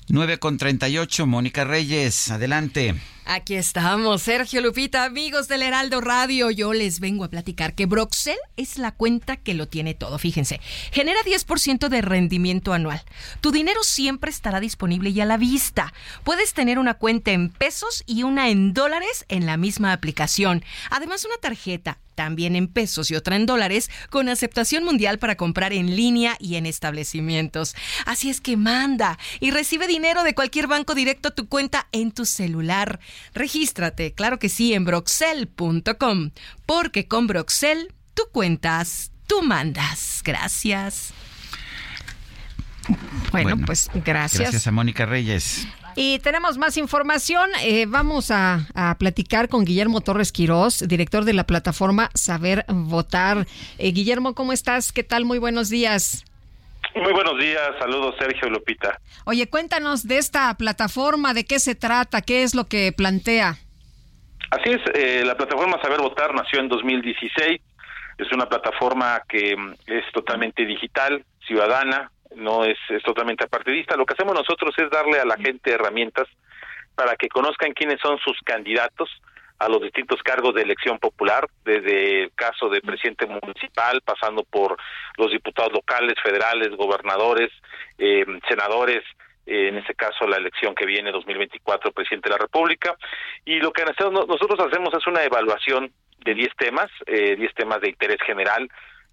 [0.10, 2.96] 9 con 38, Mónica Reyes, adelante.
[3.30, 6.50] Aquí estamos, Sergio Lupita, amigos del Heraldo Radio.
[6.50, 10.18] Yo les vengo a platicar que Broxel es la cuenta que lo tiene todo.
[10.18, 10.62] Fíjense,
[10.94, 13.04] genera 10% de rendimiento anual.
[13.42, 15.94] Tu dinero siempre estará disponible y a la vista.
[16.24, 20.64] Puedes tener una cuenta en pesos y una en dólares en la misma aplicación.
[20.90, 25.72] Además, una tarjeta también en pesos y otra en dólares, con aceptación mundial para comprar
[25.72, 27.76] en línea y en establecimientos.
[28.08, 32.12] Así es que manda y recibe dinero de cualquier banco directo a tu cuenta en
[32.12, 33.00] tu celular.
[33.34, 36.32] Regístrate, claro que sí, en broxel.com,
[36.66, 40.22] porque con Broxel tú cuentas, tú mandas.
[40.24, 41.14] Gracias.
[43.32, 44.42] Bueno, pues gracias.
[44.42, 45.68] Gracias a Mónica Reyes.
[45.96, 47.50] Y tenemos más información.
[47.64, 53.48] Eh, vamos a, a platicar con Guillermo Torres Quirós, director de la plataforma Saber Votar.
[53.80, 54.92] Eh, Guillermo, ¿cómo estás?
[54.92, 55.26] ¿Qué tal?
[55.26, 56.24] Muy buenos días.
[57.02, 59.00] Muy buenos días, saludos Sergio Lupita.
[59.26, 63.56] Oye, cuéntanos de esta plataforma, de qué se trata, qué es lo que plantea.
[64.50, 67.62] Así es, eh, la plataforma Saber Votar nació en 2016,
[68.18, 73.96] es una plataforma que mm, es totalmente digital, ciudadana, no es, es totalmente apartidista.
[73.96, 76.28] Lo que hacemos nosotros es darle a la gente herramientas
[76.96, 79.10] para que conozcan quiénes son sus candidatos
[79.60, 84.78] a los distintos cargos de elección popular, desde el caso de presidente municipal, pasando por
[85.18, 87.52] los diputados locales, federales, gobernadores,
[87.98, 89.04] eh, senadores,
[89.48, 92.96] eh, en este caso la elección que viene 2024 presidente de la República.
[93.46, 97.90] Y lo que nosotros hacemos es una evaluación de 10 temas, eh, 10 temas de
[97.90, 98.70] interés general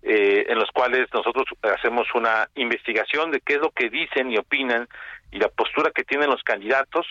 [0.06, 4.36] eh, en los cuales nosotros hacemos una investigación de qué es lo que dicen y
[4.36, 4.86] opinan
[5.34, 7.06] y la postura que tienen los candidatos,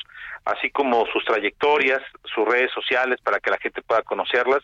[0.45, 4.63] así como sus trayectorias, sus redes sociales para que la gente pueda conocerlas.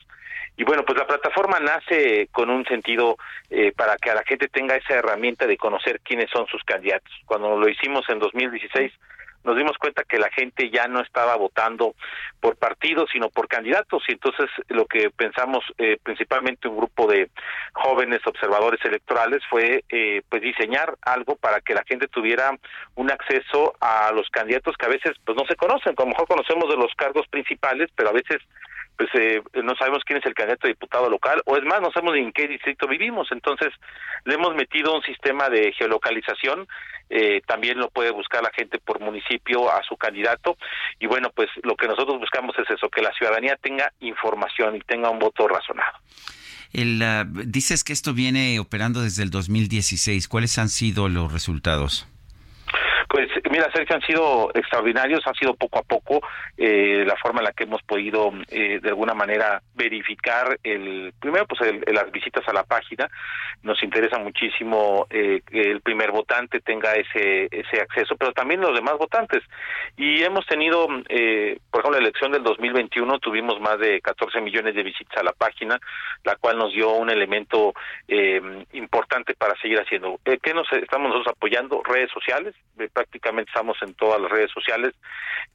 [0.55, 3.17] Y bueno, pues la plataforma nace con un sentido
[3.49, 7.13] eh, para que la gente tenga esa herramienta de conocer quiénes son sus candidatos.
[7.25, 8.93] Cuando lo hicimos en 2016,
[9.43, 11.95] nos dimos cuenta que la gente ya no estaba votando
[12.39, 14.03] por partidos, sino por candidatos.
[14.07, 17.29] Y entonces lo que pensamos, eh, principalmente un grupo de
[17.73, 22.51] jóvenes observadores electorales, fue eh, pues diseñar algo para que la gente tuviera
[22.95, 25.95] un acceso a los candidatos que a veces pues no se conocen.
[25.97, 28.39] Lo mejor conocemos de los cargos principales, pero a veces
[28.99, 31.89] pues eh, no sabemos quién es el candidato a diputado local o es más no
[31.89, 33.69] sabemos en qué distrito vivimos entonces
[34.25, 36.67] le hemos metido un sistema de geolocalización
[37.09, 40.57] eh, también lo puede buscar la gente por municipio a su candidato
[40.99, 44.81] y bueno pues lo que nosotros buscamos es eso que la ciudadanía tenga información y
[44.81, 45.97] tenga un voto razonado
[46.73, 50.27] El, ah, dices que esto viene operando desde el 2016.
[50.27, 52.05] ¿Cuáles han sido los resultados?
[53.07, 56.21] Pues mira, Sergio, han sido extraordinarios, han sido poco a poco
[56.57, 61.45] eh, la forma en la que hemos podido eh, de alguna manera verificar el primero
[61.47, 63.09] pues el- las visitas a la página.
[63.63, 68.73] Nos interesa muchísimo eh, que el primer votante tenga ese ese acceso, pero también los
[68.75, 69.43] demás votantes.
[69.97, 74.75] Y hemos tenido, eh, por ejemplo, la elección del 2021 tuvimos más de 14 millones
[74.75, 75.79] de visitas a la página,
[76.23, 77.73] la cual nos dio un elemento
[78.07, 78.41] eh,
[78.73, 80.19] importante para seguir haciendo.
[80.25, 81.81] Eh, ¿Qué nos estamos nosotros apoyando?
[81.83, 82.87] Redes sociales, eh,
[83.37, 84.93] estamos en todas las redes sociales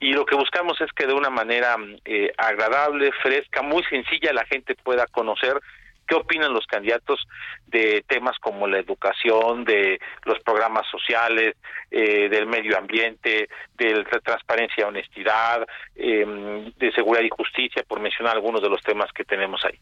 [0.01, 4.45] y lo que buscamos es que de una manera eh, agradable, fresca, muy sencilla la
[4.47, 5.61] gente pueda conocer
[6.07, 7.27] qué opinan los candidatos
[7.67, 11.57] de temas como la educación, de los programas sociales,
[11.91, 18.35] eh, del medio ambiente, de transparencia y honestidad, eh, de seguridad y justicia, por mencionar
[18.35, 19.79] algunos de los temas que tenemos ahí.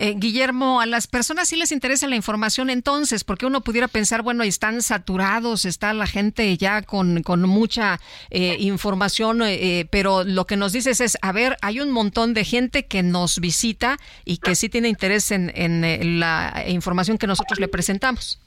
[0.00, 4.22] Eh, Guillermo, a las personas sí les interesa la información entonces, porque uno pudiera pensar,
[4.22, 7.98] bueno, están saturados, está la gente ya con, con mucha
[8.30, 12.44] eh, información, eh, pero lo que nos dices es, a ver, hay un montón de
[12.44, 17.26] gente que nos visita y que sí tiene interés en, en, eh, la información que
[17.26, 18.40] nosotros le presentamos.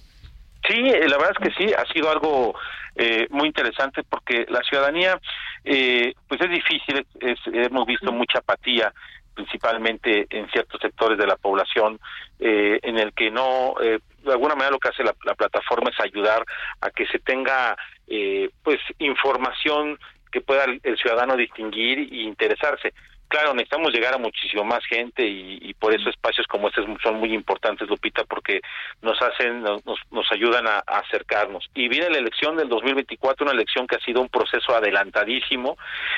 [0.70, 2.54] Sí, eh, la verdad es que sí, ha sido algo
[2.96, 5.20] eh, muy interesante porque la ciudadanía,
[5.66, 8.94] eh, pues es difícil, es- hemos visto mucha apatía,
[9.34, 12.00] principalmente en ciertos sectores de la población,
[12.40, 15.90] eh, en el que no, eh, de alguna manera lo que hace la, la plataforma
[15.90, 16.44] es ayudar
[16.82, 17.76] a que se tenga,
[18.08, 19.98] eh, pues, información
[20.32, 22.94] que pueda el, el ciudadano distinguir e interesarse.
[23.32, 27.16] Claro, necesitamos llegar a muchísimo más gente y, y por eso espacios como este son
[27.16, 28.60] muy importantes, Lupita, porque
[29.02, 31.70] nos hacen, nos, nos- ayudan a, a acercarnos.
[31.74, 35.78] Y viene la elección del 2024, una elección que ha sido un proceso adelantadísimo.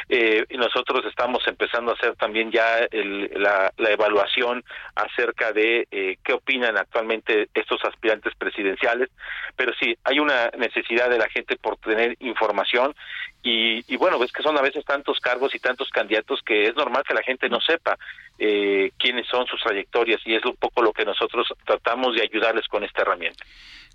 [0.10, 4.64] Eh, y nosotros estamos empezando a hacer también ya el- la, la evaluación
[4.96, 9.10] acerca de eh, qué opinan actualmente estos aspirantes presidenciales.
[9.56, 12.96] Pero sí, hay una necesidad de la gente por tener información
[13.44, 16.74] y, y bueno, ves que son a veces tantos cargos y tantos candidatos que es
[16.76, 17.98] normal que la gente no sepa
[18.40, 22.70] eh, quiénes son sus trayectorias y es un poco lo que nosotros tratamos de ayudarles
[22.70, 23.44] con esta herramienta.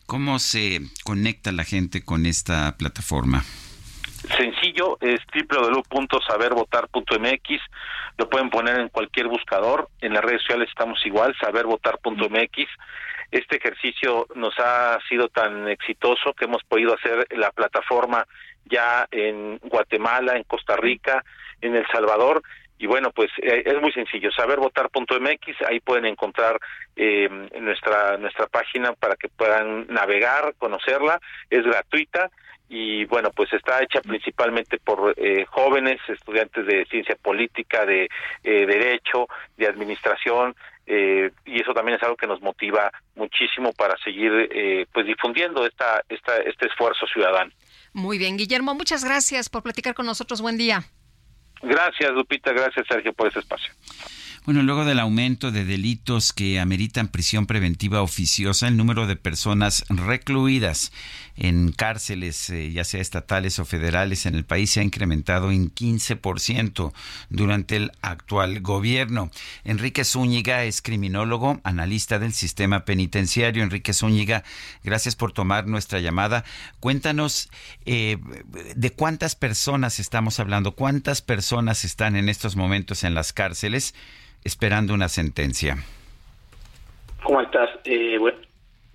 [0.06, 3.42] ¿Cómo se conecta la gente con esta plataforma?
[4.36, 7.60] Sencillo, es www.sabervotar.mx,
[8.18, 12.68] lo pueden poner en cualquier buscador, en las redes sociales estamos igual, sabervotar.mx.
[13.30, 18.26] Este ejercicio nos ha sido tan exitoso que hemos podido hacer la plataforma
[18.68, 21.24] ya en Guatemala, en Costa Rica,
[21.60, 22.42] en El Salvador.
[22.78, 26.60] Y bueno, pues eh, es muy sencillo, sabervotar.mx, ahí pueden encontrar
[26.94, 27.28] eh,
[27.60, 32.30] nuestra nuestra página para que puedan navegar, conocerla, es gratuita
[32.68, 38.08] y bueno, pues está hecha principalmente por eh, jóvenes, estudiantes de ciencia política, de
[38.44, 40.54] eh, derecho, de administración,
[40.86, 45.66] eh, y eso también es algo que nos motiva muchísimo para seguir eh, pues difundiendo
[45.66, 47.50] esta, esta, este esfuerzo ciudadano.
[47.98, 50.40] Muy bien, Guillermo, muchas gracias por platicar con nosotros.
[50.40, 50.84] Buen día.
[51.62, 53.72] Gracias, Lupita, gracias, Sergio, por este espacio.
[54.48, 59.84] Bueno, luego del aumento de delitos que ameritan prisión preventiva oficiosa, el número de personas
[59.90, 60.90] recluidas
[61.36, 65.70] en cárceles, eh, ya sea estatales o federales, en el país se ha incrementado en
[65.70, 66.94] 15%
[67.28, 69.30] durante el actual gobierno.
[69.64, 73.62] Enrique Zúñiga es criminólogo, analista del sistema penitenciario.
[73.62, 74.44] Enrique Zúñiga,
[74.82, 76.42] gracias por tomar nuestra llamada.
[76.80, 77.50] Cuéntanos
[77.84, 78.16] eh,
[78.74, 83.92] de cuántas personas estamos hablando, cuántas personas están en estos momentos en las cárceles
[84.44, 85.76] esperando una sentencia.
[87.22, 87.70] ¿Cómo estás?
[87.84, 88.34] Eh, bu-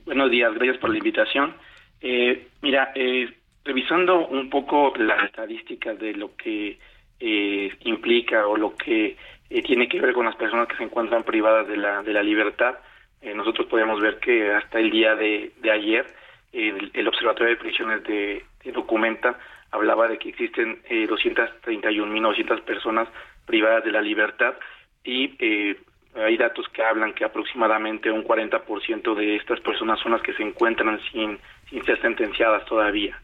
[0.06, 1.54] buenos días, gracias por la invitación.
[2.02, 3.32] Eh, mira, eh,
[3.66, 6.78] revisando un poco las estadísticas de lo que
[7.20, 9.16] eh, implica o lo que
[9.50, 12.24] eh, tiene que ver con las personas que se encuentran privadas de la, de la
[12.24, 12.76] libertad,
[13.22, 16.06] eh, nosotros podemos ver que hasta el día de, ayer
[16.52, 19.38] el, el Observatorio de Prisiones de, Documenta
[19.72, 23.08] hablaba de que existen eh, 231.900 personas
[23.46, 24.54] privadas de la libertad
[25.04, 25.78] y eh,
[26.16, 30.44] hay datos que hablan que aproximadamente un 40% de estas personas son las que se
[30.44, 33.20] encuentran sin, sin ser sentenciadas todavía.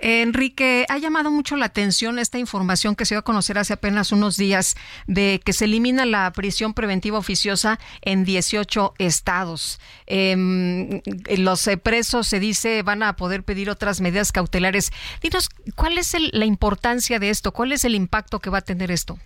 [0.00, 4.12] Enrique, ha llamado mucho la atención esta información que se dio a conocer hace apenas
[4.12, 9.80] unos días de que se elimina la prisión preventiva oficiosa en 18 estados.
[10.06, 11.00] Em,
[11.38, 14.90] los presos, se dice, van a poder pedir otras medidas cautelares.
[15.22, 17.52] Dinos, ¿cuál es el- la importancia de esto?
[17.52, 19.18] ¿Cuál es el impacto que va a tener esto?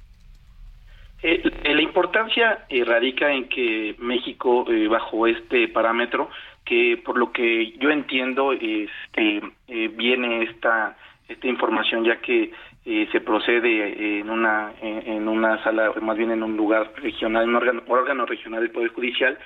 [1.26, 6.28] Eh, la importancia eh, radica en que México, eh, bajo este parámetro,
[6.66, 12.52] que por lo que yo entiendo, este, eh, viene esta esta información ya que
[12.84, 17.56] eh, se procede en una en, una sala, más bien en un lugar regional, un
[17.56, 19.38] órgano, órgano regional del Poder Judicial,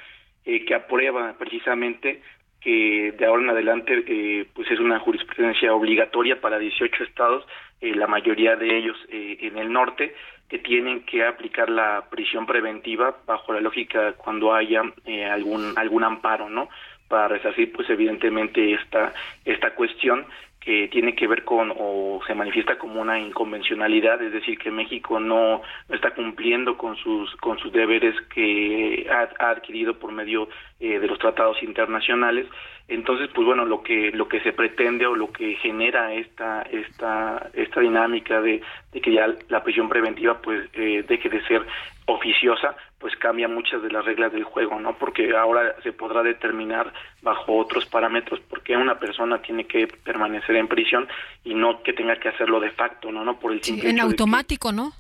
[0.44, 2.22] que aprueba precisamente
[2.60, 7.46] que de ahora en adelante eh, pues es una jurisprudencia obligatoria para 18 estados,
[7.80, 10.16] la mayoría de ellos en el norte,
[10.48, 16.04] que tienen que aplicar la prisión preventiva bajo la lógica cuando haya eh, algún algún
[16.04, 16.68] amparo, ¿no?
[17.06, 19.12] Para resarcir pues evidentemente esta
[19.44, 20.26] esta cuestión
[20.60, 25.20] que tiene que ver con o se manifiesta como una inconvencionalidad, es decir, que México
[25.20, 30.48] no, no está cumpliendo con sus con sus deberes que ha, ha adquirido por medio
[30.80, 32.46] eh, de los tratados internacionales.
[32.88, 37.50] Entonces, pues bueno, lo que lo que se pretende o lo que genera esta esta
[37.52, 41.66] esta dinámica de, de que ya la prisión preventiva pues eh, deje de ser
[42.06, 44.96] oficiosa, pues cambia muchas de las reglas del juego, ¿no?
[44.96, 50.56] Porque ahora se podrá determinar bajo otros parámetros por qué una persona tiene que permanecer
[50.56, 51.06] en prisión
[51.44, 53.22] y no que tenga que hacerlo de facto, ¿no?
[53.22, 54.92] No por el simple en que- automático, ¿no?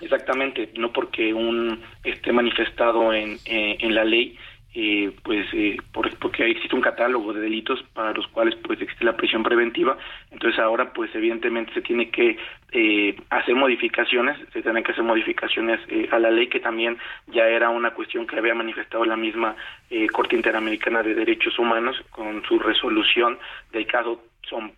[0.00, 4.36] Exactamente, no porque un esté manifestado en, eh, en la ley,
[4.74, 9.04] eh, pues eh, por- porque existe un catálogo de delitos para los cuales pues existe
[9.04, 9.96] la prisión preventiva,
[10.30, 12.38] entonces ahora pues evidentemente se tiene que
[12.72, 17.46] eh, hacer modificaciones, se tienen que hacer modificaciones eh, a la ley que también ya
[17.48, 19.54] era una cuestión que había manifestado la misma
[19.90, 23.38] eh, Corte Interamericana de Derechos Humanos con su resolución
[23.72, 24.72] del caso Son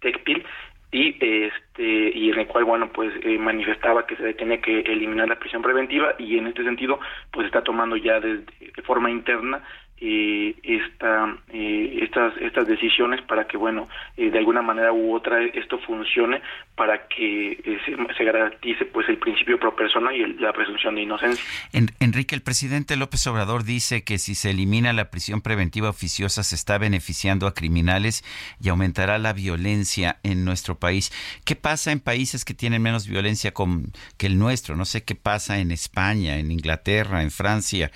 [0.00, 0.44] Tecpil
[0.92, 5.26] y este y en el cual bueno pues eh, manifestaba que se tenía que eliminar
[5.26, 7.00] la prisión preventiva y en este sentido
[7.32, 9.62] pues está tomando ya de, de forma interna
[10.00, 15.42] eh, esta eh, estas estas decisiones para que bueno eh, de alguna manera u otra
[15.44, 16.40] esto funcione
[16.74, 17.78] para que eh,
[18.16, 22.34] se, garantice pues el principio pro persona y el- la presunción de inocencia En- Enrique,
[22.34, 26.78] el presidente López Obrador dice que si se elimina la prisión preventiva oficiosa se está
[26.78, 28.24] beneficiando a criminales
[28.60, 31.12] y aumentará la violencia en nuestro país.
[31.44, 34.74] ¿Qué pasa en países que tienen menos violencia con- que el nuestro?
[34.76, 37.90] No sé qué pasa en España, en Inglaterra, en Francia,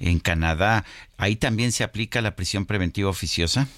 [0.00, 0.84] en Canadá.
[1.18, 3.68] ¿Ahí también se aplica la prisión preventiva oficiosa?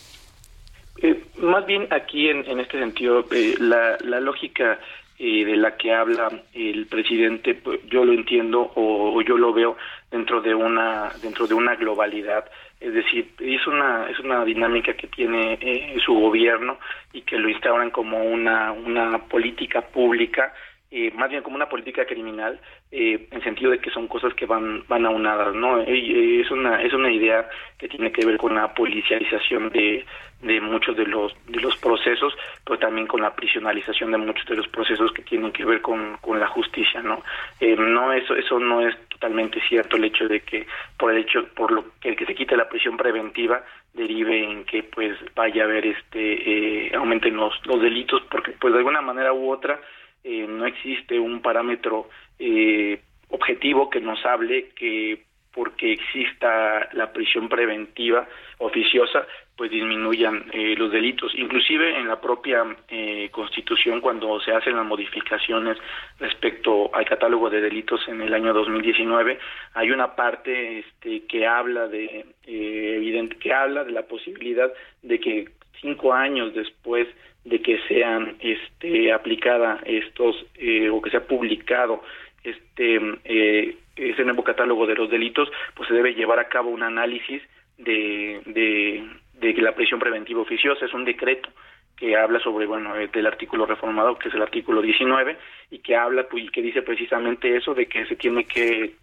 [1.03, 4.79] Eh, más bien aquí en, este sentido, eh, la, la lógica
[5.17, 9.53] eh, de la que habla el presidente, pues, yo lo entiendo o, o yo lo
[9.53, 9.77] veo
[10.11, 12.45] dentro de una dentro de una globalidad,
[12.81, 16.79] es decir, es una es una dinámica que tiene eh, su gobierno
[17.13, 20.53] y que lo instauran como una una política pública
[20.97, 22.61] eh, más bien como una política criminal
[22.93, 26.81] eh, en sentido de que son cosas que van van aunadas no Eh, es una
[26.81, 30.05] es una idea que tiene que ver con la policialización de
[30.43, 32.33] de muchos de los de los procesos
[32.65, 36.17] pero también con la prisionalización de muchos de los procesos que tienen que ver con,
[36.21, 37.25] con la justicia no
[37.61, 40.65] Eh, no eso eso no es totalmente cierto el hecho de que
[40.97, 43.65] por el hecho por lo que el que se quite la prisión preventiva
[43.95, 48.73] derive en que pues vaya a haber este eh, aumenten los los delitos porque pues
[48.73, 49.81] de alguna manera u otra
[50.25, 55.23] eh, no existe un parámetro eh, objetivo que nos hable que
[55.55, 58.27] porque exista la prisión preventiva
[58.59, 61.33] oficiosa, pues disminuyan eh, los delitos.
[61.37, 65.79] Inclusive en la propia eh, Constitución, cuando se hacen las modificaciones
[66.19, 69.39] respecto al catálogo de delitos en el año 2019,
[69.75, 74.73] hay una parte este, que habla de eh, evidente que habla de la posibilidad
[75.03, 75.49] de que
[75.81, 77.07] cinco años después
[77.45, 82.03] de que sean este aplicada estos eh, o que sea publicado
[82.43, 86.83] este eh, ese nuevo catálogo de los delitos pues se debe llevar a cabo un
[86.83, 87.43] análisis
[87.79, 90.87] de de, de la prisión preventiva oficiosa.
[90.87, 91.51] Es un decreto
[91.97, 95.37] que habla sobre bueno eh, del artículo reformado que es el artículo 19
[95.71, 98.95] y que habla pues, y que dice precisamente eso de que se tiene que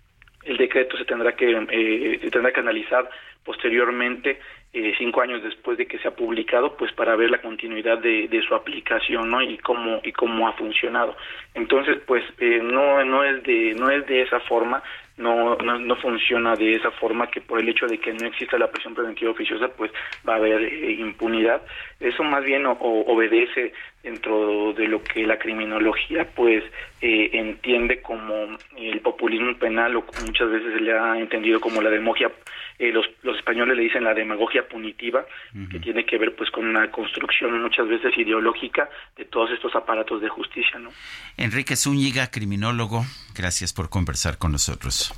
[0.44, 3.10] el decreto se tendrá que eh, se tendrá que analizar
[3.44, 4.40] posteriormente
[4.74, 8.28] eh, cinco años después de que se ha publicado pues para ver la continuidad de,
[8.30, 11.16] de su aplicación no y cómo y cómo ha funcionado.
[11.54, 14.82] Entonces pues eh, no no es de no es de esa forma
[15.18, 18.58] no, no no funciona de esa forma que por el hecho de que no exista
[18.58, 19.92] la prisión preventiva oficiosa pues
[20.28, 21.62] va a haber eh, impunidad.
[22.00, 26.64] Eso más bien o- o- obedece dentro de lo que la criminología pues
[27.02, 31.90] eh, entiende como el populismo penal o muchas veces se le ha entendido como la
[31.90, 32.32] demagogia
[32.80, 35.26] eh, los, los españoles le dicen la demagogia punitiva
[35.70, 40.22] que tiene que ver pues con una construcción muchas veces ideológica de todos estos aparatos
[40.22, 40.90] de justicia no
[41.38, 45.14] Enrique Zúñiga, criminólogo, gracias por conversar con nosotros.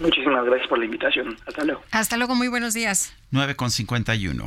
[0.00, 3.16] muchísimas gracias por la invitación hasta luego Hasta luego, muy buenos días.
[3.30, 4.44] 9 con 51.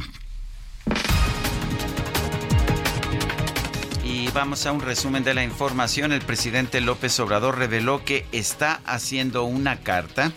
[4.03, 6.11] Y vamos a un resumen de la información.
[6.11, 10.31] El presidente López Obrador reveló que está haciendo una carta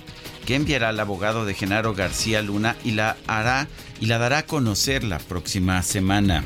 [0.47, 3.69] que enviará al abogado de Genaro García Luna y la hará
[4.01, 6.45] y la dará a conocer la próxima semana.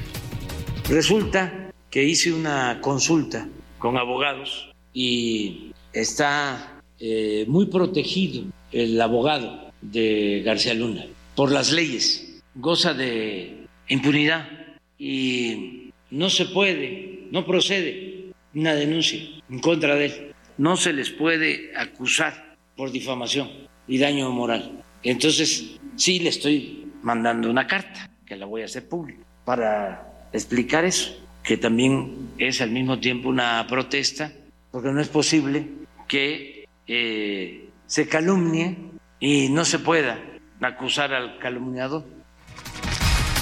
[0.89, 10.43] Resulta que hice una consulta con abogados y está eh, muy protegido el abogado de
[10.45, 14.49] García Luna por las leyes goza de impunidad
[14.99, 20.35] y no se puede, no procede una denuncia en contra de él.
[20.59, 23.51] No se les puede acusar por difamación
[23.89, 24.83] y daño moral.
[25.03, 30.85] Entonces, sí le estoy mandando una carta, que la voy a hacer pública, para explicar
[30.85, 34.33] eso, que también es al mismo tiempo una protesta,
[34.71, 35.69] porque no es posible
[36.09, 38.77] que eh, se calumnie
[39.21, 40.19] y no se pueda
[40.61, 42.05] acusar al calumniador.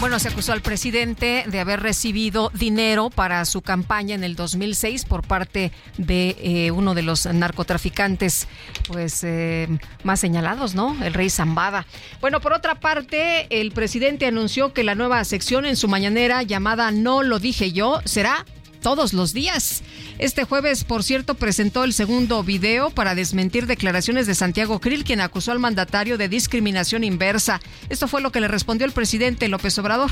[0.00, 5.06] Bueno, se acusó al presidente de haber recibido dinero para su campaña en el 2006
[5.06, 8.46] por parte de eh, uno de los narcotraficantes,
[8.88, 9.68] pues eh,
[10.02, 10.96] más señalados, ¿no?
[11.02, 11.86] El rey Zambada.
[12.20, 16.90] Bueno, por otra parte, el presidente anunció que la nueva sección en su mañanera llamada
[16.90, 18.44] No lo dije yo será
[18.84, 19.82] todos los días.
[20.18, 25.22] Este jueves, por cierto, presentó el segundo video para desmentir declaraciones de Santiago Krill, quien
[25.22, 27.62] acusó al mandatario de discriminación inversa.
[27.88, 30.10] Esto fue lo que le respondió el presidente López Obrador.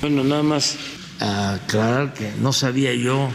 [0.00, 0.78] Bueno, nada más
[1.20, 3.28] aclarar que no sabía yo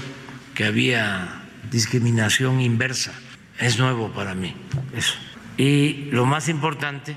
[0.56, 3.14] que había discriminación inversa.
[3.60, 4.56] Es nuevo para mí
[4.98, 5.14] eso.
[5.56, 7.16] Y lo más importante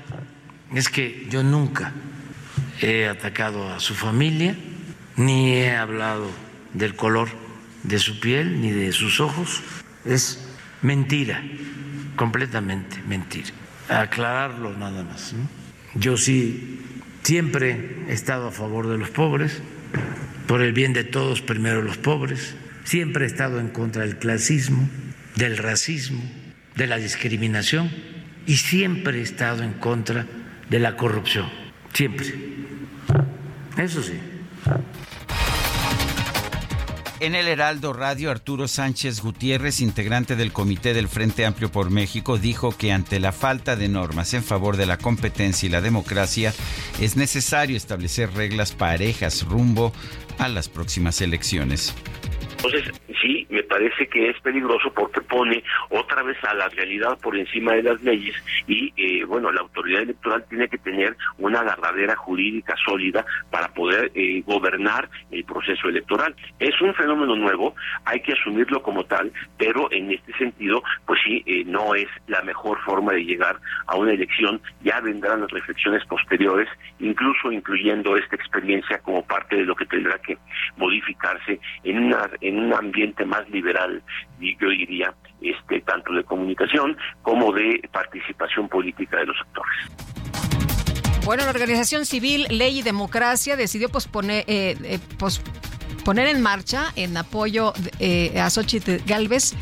[0.75, 1.91] es que yo nunca
[2.81, 4.55] he atacado a su familia,
[5.15, 6.44] ni he hablado
[6.75, 7.29] del color
[7.83, 9.63] de su piel ni de sus ojos.
[10.05, 10.47] Es
[10.81, 11.41] mentira,
[12.15, 13.49] completamente mentira.
[13.89, 15.33] Aclararlo nada más.
[15.95, 16.79] Yo sí
[17.23, 19.61] siempre he estado a favor de los pobres,
[20.47, 22.55] por el bien de todos, primero los pobres.
[22.83, 24.87] Siempre he estado en contra del clasismo,
[25.35, 26.21] del racismo,
[26.75, 27.89] de la discriminación
[28.45, 30.27] y siempre he estado en contra
[30.69, 31.49] de la corrupción.
[31.93, 32.27] Siempre.
[33.77, 34.13] Eso sí.
[37.25, 42.37] En el Heraldo Radio, Arturo Sánchez Gutiérrez, integrante del Comité del Frente Amplio por México,
[42.37, 46.53] dijo que ante la falta de normas en favor de la competencia y la democracia,
[47.01, 49.91] es necesario establecer reglas parejas rumbo
[50.37, 51.95] a las próximas elecciones.
[52.57, 57.37] Entonces, sí, me parece que es peligroso porque pone otra vez a la realidad por
[57.37, 58.35] encima de las leyes
[58.67, 64.11] y, eh, bueno, la autoridad electoral tiene que tener una agarradera jurídica sólida para poder
[64.15, 66.35] eh, gobernar el proceso electoral.
[66.59, 67.75] Es un fenómeno nuevo,
[68.05, 72.41] hay que asumirlo como tal, pero en este sentido, pues sí, eh, no es la
[72.41, 74.61] mejor forma de llegar a una elección.
[74.81, 76.69] Ya vendrán las reflexiones posteriores,
[76.99, 80.37] incluso incluyendo esta experiencia como parte de lo que tendrá que
[80.77, 84.01] modificarse en una en un ambiente más liberal,
[84.39, 89.75] y yo diría, este tanto de comunicación como de participación política de los actores.
[91.25, 95.41] Bueno, la organización civil Ley y Democracia decidió posponer, eh, eh, pos-
[96.03, 99.53] poner en marcha en apoyo eh, a Xochitl Galvez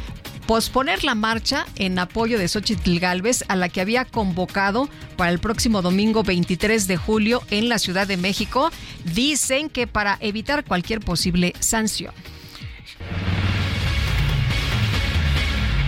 [0.45, 5.39] posponer la marcha en apoyo de Xochitl Galvez a la que había convocado para el
[5.39, 8.69] próximo domingo 23 de julio en la Ciudad de México.
[9.05, 12.13] Dicen que para evitar cualquier posible sanción.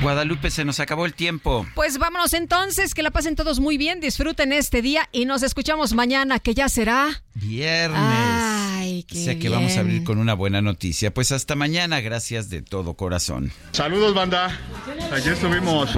[0.01, 1.65] Guadalupe, se nos acabó el tiempo.
[1.73, 5.93] Pues vámonos entonces, que la pasen todos muy bien, disfruten este día y nos escuchamos
[5.93, 7.99] mañana, que ya será Viernes.
[7.99, 11.11] Ay, qué sé que vamos a abrir con una buena noticia.
[11.11, 13.51] Pues hasta mañana, gracias de todo corazón.
[13.71, 14.57] Saludos, banda.
[15.11, 15.97] Ayer estuvimos.